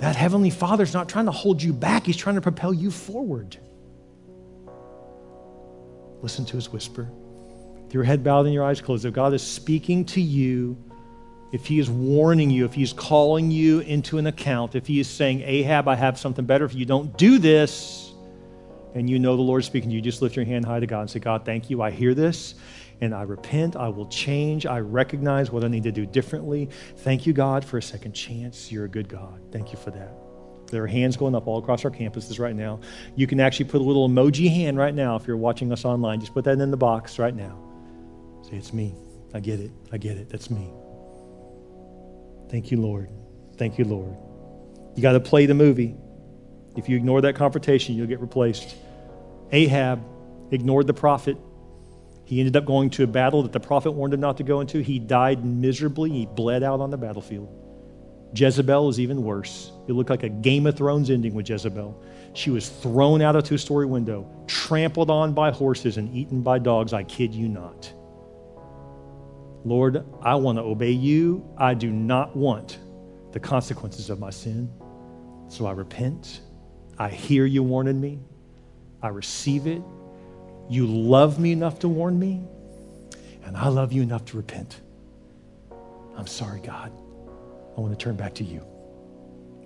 that 0.01 0.17
heavenly 0.17 0.49
father's 0.49 0.95
not 0.95 1.11
trying 1.11 1.27
to 1.27 1.31
hold 1.31 1.63
you 1.63 1.75
back, 1.75 2.07
he's 2.07 2.17
trying 2.17 2.37
to 2.37 2.41
propel 2.41 2.73
you 2.73 2.91
forward. 2.91 3.59
Listen 6.23 6.47
to 6.47 6.57
his 6.57 6.71
whisper. 6.73 7.07
With 7.85 7.93
your 7.93 8.03
head 8.03 8.25
bowed 8.25 8.47
and 8.47 8.55
your 8.55 8.65
eyes 8.65 8.81
closed, 8.81 9.05
if 9.05 9.13
God 9.13 9.35
is 9.35 9.43
speaking 9.43 10.07
to 10.07 10.21
you, 10.21 10.77
if 11.53 11.67
he 11.67 11.79
is 11.79 11.91
warning 11.91 12.49
you, 12.49 12.65
if 12.65 12.73
he's 12.73 12.95
calling 12.95 13.51
you 13.51 13.81
into 13.81 14.17
an 14.17 14.27
account, 14.27 14.75
if 14.75 14.87
he 14.87 15.01
is 15.01 15.09
saying, 15.09 15.43
Ahab, 15.43 15.87
I 15.87 15.97
have 15.97 16.19
something 16.19 16.47
better 16.47 16.65
if 16.65 16.75
you 16.75 16.87
don't 16.87 17.15
do 17.19 17.39
this, 17.39 18.15
and 18.95 19.09
you 19.09 19.19
know 19.19 19.37
the 19.37 19.43
Lord 19.43 19.65
speaking 19.65 19.91
to 19.91 19.97
you, 19.97 20.01
just 20.01 20.23
lift 20.23 20.35
your 20.35 20.47
hand 20.47 20.65
high 20.65 20.81
to 20.81 20.87
God 20.87 21.03
and 21.03 21.11
say, 21.11 21.19
God, 21.19 21.45
thank 21.45 21.69
you. 21.69 21.83
I 21.83 21.91
hear 21.91 22.15
this 22.15 22.55
and 23.01 23.15
I 23.15 23.23
repent. 23.23 23.77
I 23.77 23.89
will 23.89 24.07
change. 24.07 24.67
I 24.67 24.81
recognize 24.81 25.51
what 25.51 25.65
I 25.65 25.69
need 25.69 25.85
to 25.85 25.93
do 25.93 26.07
differently. 26.07 26.69
Thank 26.99 27.27
you, 27.27 27.33
God, 27.33 27.65
for 27.65 27.79
a 27.79 27.83
second 27.83 28.13
chance. 28.13 28.71
You're 28.71 28.85
a 28.85 28.89
good 28.89 29.09
God. 29.09 29.41
Thank 29.53 29.73
you 29.73 29.79
for 29.79 29.91
that. 29.91 30.13
There 30.71 30.85
are 30.85 30.87
hands 30.87 31.17
going 31.17 31.35
up 31.35 31.47
all 31.47 31.59
across 31.59 31.85
our 31.85 31.91
campuses 31.91 32.39
right 32.39 32.55
now. 32.55 32.81
You 33.17 33.27
can 33.27 33.41
actually 33.41 33.67
put 33.67 33.81
a 33.81 33.85
little 33.85 34.09
emoji 34.09 34.49
hand 34.49 34.79
right 34.79 34.95
now 34.95 35.17
if 35.17 35.27
you're 35.27 35.37
watching 35.37 35.73
us 35.73 35.85
online. 35.85 36.21
Just 36.21 36.33
put 36.33 36.45
that 36.45 36.61
in 36.61 36.71
the 36.71 36.77
box 36.77 37.19
right 37.19 37.35
now. 37.35 37.59
Say, 38.43 38.57
It's 38.57 38.73
me. 38.73 38.95
I 39.35 39.41
get 39.41 39.61
it. 39.61 39.71
I 39.93 39.99
get 39.99 40.17
it. 40.17 40.29
That's 40.29 40.51
me. 40.51 40.71
Thank 42.49 42.71
you, 42.71 42.81
Lord. 42.81 43.11
Thank 43.57 43.79
you, 43.79 43.85
Lord. 43.85 44.17
You 44.97 45.03
got 45.03 45.13
to 45.13 45.21
play 45.21 45.47
the 45.47 45.55
movie. 45.55 45.95
If 46.77 46.89
you 46.89 46.97
ignore 46.97 47.21
that 47.23 47.35
confrontation, 47.35 47.95
you'll 47.95 48.07
get 48.07 48.21
replaced. 48.21 48.75
Ahab 49.53 50.03
ignored 50.51 50.87
the 50.87 50.95
prophet. 50.95 51.37
He 52.31 52.39
ended 52.39 52.57
up 52.57 52.65
going 52.65 52.91
to 52.91 53.03
a 53.03 53.09
battle 53.09 53.43
that 53.43 53.51
the 53.51 53.59
prophet 53.59 53.91
warned 53.91 54.15
him 54.15 54.21
not 54.21 54.37
to 54.37 54.45
go 54.45 54.61
into. 54.61 54.79
He 54.79 55.01
died 55.01 55.45
miserably. 55.45 56.11
He 56.11 56.27
bled 56.27 56.63
out 56.63 56.79
on 56.79 56.89
the 56.89 56.97
battlefield. 56.97 57.49
Jezebel 58.33 58.89
is 58.89 59.01
even 59.01 59.25
worse. 59.25 59.73
It 59.89 59.95
looked 59.95 60.11
like 60.11 60.23
a 60.23 60.29
Game 60.29 60.69
of 60.69 60.77
Thrones 60.77 61.11
ending 61.11 61.35
with 61.35 61.51
Jezebel. 61.51 62.01
She 62.35 62.51
was 62.51 62.69
thrown 62.69 63.21
out 63.21 63.35
of 63.35 63.43
a 63.43 63.47
two 63.49 63.59
story 63.59 63.85
window, 63.85 64.31
trampled 64.47 65.11
on 65.11 65.33
by 65.33 65.51
horses, 65.51 65.97
and 65.97 66.15
eaten 66.15 66.41
by 66.41 66.61
dogs. 66.61 66.93
I 66.93 67.03
kid 67.03 67.35
you 67.35 67.49
not. 67.49 67.93
Lord, 69.65 70.05
I 70.23 70.37
want 70.37 70.57
to 70.59 70.63
obey 70.63 70.93
you. 70.93 71.45
I 71.59 71.75
do 71.75 71.91
not 71.91 72.37
want 72.37 72.79
the 73.33 73.41
consequences 73.41 74.09
of 74.09 74.21
my 74.21 74.31
sin. 74.31 74.71
So 75.49 75.67
I 75.67 75.73
repent. 75.73 76.43
I 76.97 77.09
hear 77.09 77.45
you 77.45 77.65
warning 77.65 78.01
me. 78.01 78.21
I 79.03 79.09
receive 79.09 79.67
it. 79.67 79.83
You 80.71 80.87
love 80.87 81.41
me 81.41 81.51
enough 81.51 81.81
to 81.81 81.89
warn 81.89 82.17
me, 82.17 82.41
and 83.45 83.57
I 83.57 83.69
love 83.69 83.93
you 83.93 84.03
enough 84.03 84.25
to 84.27 84.37
repent. 84.37 84.81
I'm 86.17 86.29
sorry, 86.29 86.61
God. 86.61 86.93
I 87.77 87.81
want 87.81 87.99
to 87.99 88.03
turn 88.03 88.15
back 88.15 88.35
to 88.37 88.45
you. 88.45 88.65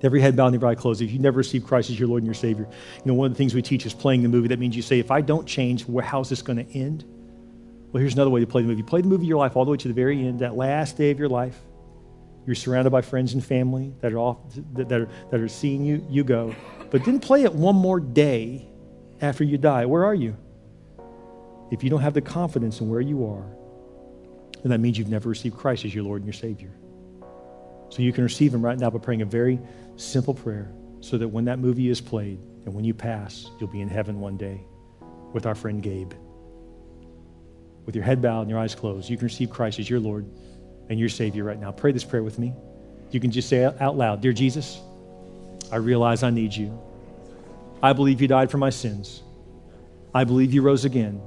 Every 0.03 0.21
head 0.21 0.35
bowed 0.35 0.49
and 0.49 0.57
every 0.57 0.69
eye 0.69 0.75
closed. 0.75 1.03
If 1.03 1.13
you've 1.13 1.21
never 1.21 1.39
received 1.39 1.67
Christ 1.67 1.91
as 1.91 1.99
your 1.99 2.09
Lord 2.09 2.23
and 2.23 2.27
your 2.27 2.35
Savior, 2.35 2.67
you 2.97 3.03
know, 3.05 3.15
one 3.15 3.27
of 3.27 3.33
the 3.33 3.39
things 3.39 3.55
we 3.55 3.63
teach 3.63 3.85
is 3.85 3.93
playing 3.93 4.23
the 4.23 4.29
movie. 4.29 4.49
That 4.49 4.59
means 4.59 4.77
you 4.77 4.83
say, 4.83 4.99
if 4.99 5.11
I 5.11 5.21
don't 5.21 5.47
change, 5.47 5.87
how's 6.03 6.29
this 6.29 6.43
going 6.43 6.65
to 6.65 6.79
end? 6.79 7.05
Well, 7.93 8.01
here's 8.01 8.15
another 8.15 8.31
way 8.31 8.41
to 8.41 8.47
play 8.47 8.63
the 8.63 8.69
movie. 8.69 8.83
Play 8.83 9.03
the 9.03 9.09
movie 9.09 9.25
of 9.25 9.29
your 9.29 9.39
life 9.39 9.57
all 9.57 9.65
the 9.65 9.71
way 9.71 9.77
to 9.79 9.89
the 9.89 9.95
very 9.95 10.27
end, 10.27 10.41
that 10.41 10.57
last 10.57 10.97
day 10.97 11.11
of 11.11 11.19
your 11.19 11.29
life. 11.29 11.59
You're 12.47 12.55
surrounded 12.55 12.91
by 12.91 13.03
friends 13.03 13.33
and 13.35 13.45
family 13.45 13.95
that 14.01 14.13
are, 14.13 14.19
off, 14.19 14.39
that, 14.75 14.93
are, 14.93 15.09
that 15.31 15.41
are 15.41 15.49
seeing 15.49 15.85
you. 15.85 16.07
You 16.11 16.25
go. 16.25 16.55
But 16.91 17.05
then 17.05 17.19
play 17.19 17.45
it 17.45 17.55
one 17.55 17.77
more 17.77 18.01
day 18.01 18.69
after 19.21 19.45
you 19.45 19.57
die. 19.59 19.87
Where 19.87 20.05
are 20.05 20.15
you? 20.15 20.37
If 21.71 21.83
you 21.83 21.91
don't 21.91 22.01
have 22.01 22.15
the 22.15 22.21
confidence 22.21 22.81
in 22.81 22.89
where 22.89 23.01
you 23.01 23.27
are, 23.27 23.47
then 24.63 24.71
that 24.71 24.79
means 24.79 24.99
you've 24.99 25.09
never 25.09 25.29
received 25.29 25.57
Christ 25.57 25.85
as 25.85 25.95
your 25.95 26.05
Lord 26.05 26.23
and 26.23 26.27
your 26.27 26.33
Savior. 26.33 26.71
So 27.91 28.03
you 28.03 28.13
can 28.13 28.25
receive 28.25 28.53
Him 28.53 28.65
right 28.65 28.79
now 28.79 28.91
by 28.91 28.99
praying 28.99 29.23
a 29.23 29.27
very 29.27 29.61
simple 29.97 30.35
prayer 30.35 30.73
so 31.01 31.19
that 31.19 31.29
when 31.29 31.45
that 31.45 31.59
movie 31.59 31.89
is 31.89 32.01
played 32.01 32.39
and 32.65 32.75
when 32.75 32.85
you 32.85 32.95
pass, 32.95 33.51
you'll 33.59 33.71
be 33.71 33.81
in 33.81 33.89
heaven 33.89 34.21
one 34.21 34.37
day 34.37 34.61
with 35.33 35.47
our 35.47 35.55
friend 35.55 35.83
Gabe. 35.83 36.13
With 37.85 37.95
your 37.95 38.05
head 38.05 38.23
bowed 38.23 38.43
and 38.43 38.51
your 38.51 38.59
eyes 38.59 38.75
closed, 38.75 39.11
you 39.11 39.17
can 39.17 39.27
receive 39.27 39.51
Christ 39.51 39.79
as 39.79 39.91
your 39.91 40.01
Lord 40.01 40.27
and 40.89 40.99
your 40.99 41.11
Savior 41.11 41.45
right 41.45 41.61
now. 41.61 41.73
Pray 41.73 41.93
this 41.93 42.05
prayer 42.05 42.23
with 42.23 42.39
me. 42.39 42.55
You 43.11 43.21
can 43.21 43.31
just 43.31 43.49
say 43.49 43.65
out 43.65 43.97
loud 43.97 44.23
Dear 44.23 44.33
Jesus, 44.33 44.81
I 45.71 45.77
realize 45.77 46.23
I 46.23 46.31
need 46.31 46.55
you. 46.55 46.81
I 47.83 47.93
believe 47.93 48.23
you 48.23 48.29
died 48.29 48.51
for 48.51 48.59
my 48.59 48.71
sins. 48.71 49.23
I 50.15 50.25
believe 50.25 50.55
you 50.55 50.63
rose 50.63 50.85
again. 50.85 51.21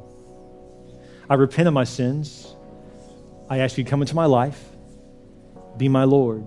I 1.30 1.36
repent 1.36 1.68
of 1.68 1.74
my 1.74 1.84
sins. 1.84 2.56
I 3.50 3.60
ask 3.60 3.78
you 3.78 3.84
to 3.84 3.90
come 3.90 4.02
into 4.02 4.16
my 4.16 4.26
life, 4.26 4.64
be 5.78 5.90
my 5.90 6.04
Lord, 6.04 6.46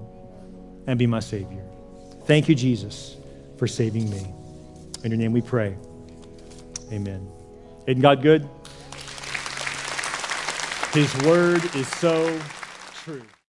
and 0.87 0.99
be 0.99 1.07
my 1.07 1.21
Savior. 1.21 1.65
Thank 2.25 2.49
you, 2.49 2.55
Jesus, 2.55 3.17
for 3.57 3.67
saving 3.67 4.11
me. 4.11 4.27
In 5.05 5.11
your 5.11 5.19
name 5.19 5.33
we 5.33 5.41
pray. 5.41 5.77
Amen. 6.93 7.27
Isn't 7.87 8.03
God 8.03 8.23
good? 8.23 8.49
His 10.93 11.15
word 11.23 11.65
is 11.75 11.87
so 11.89 12.39
true. 13.05 13.23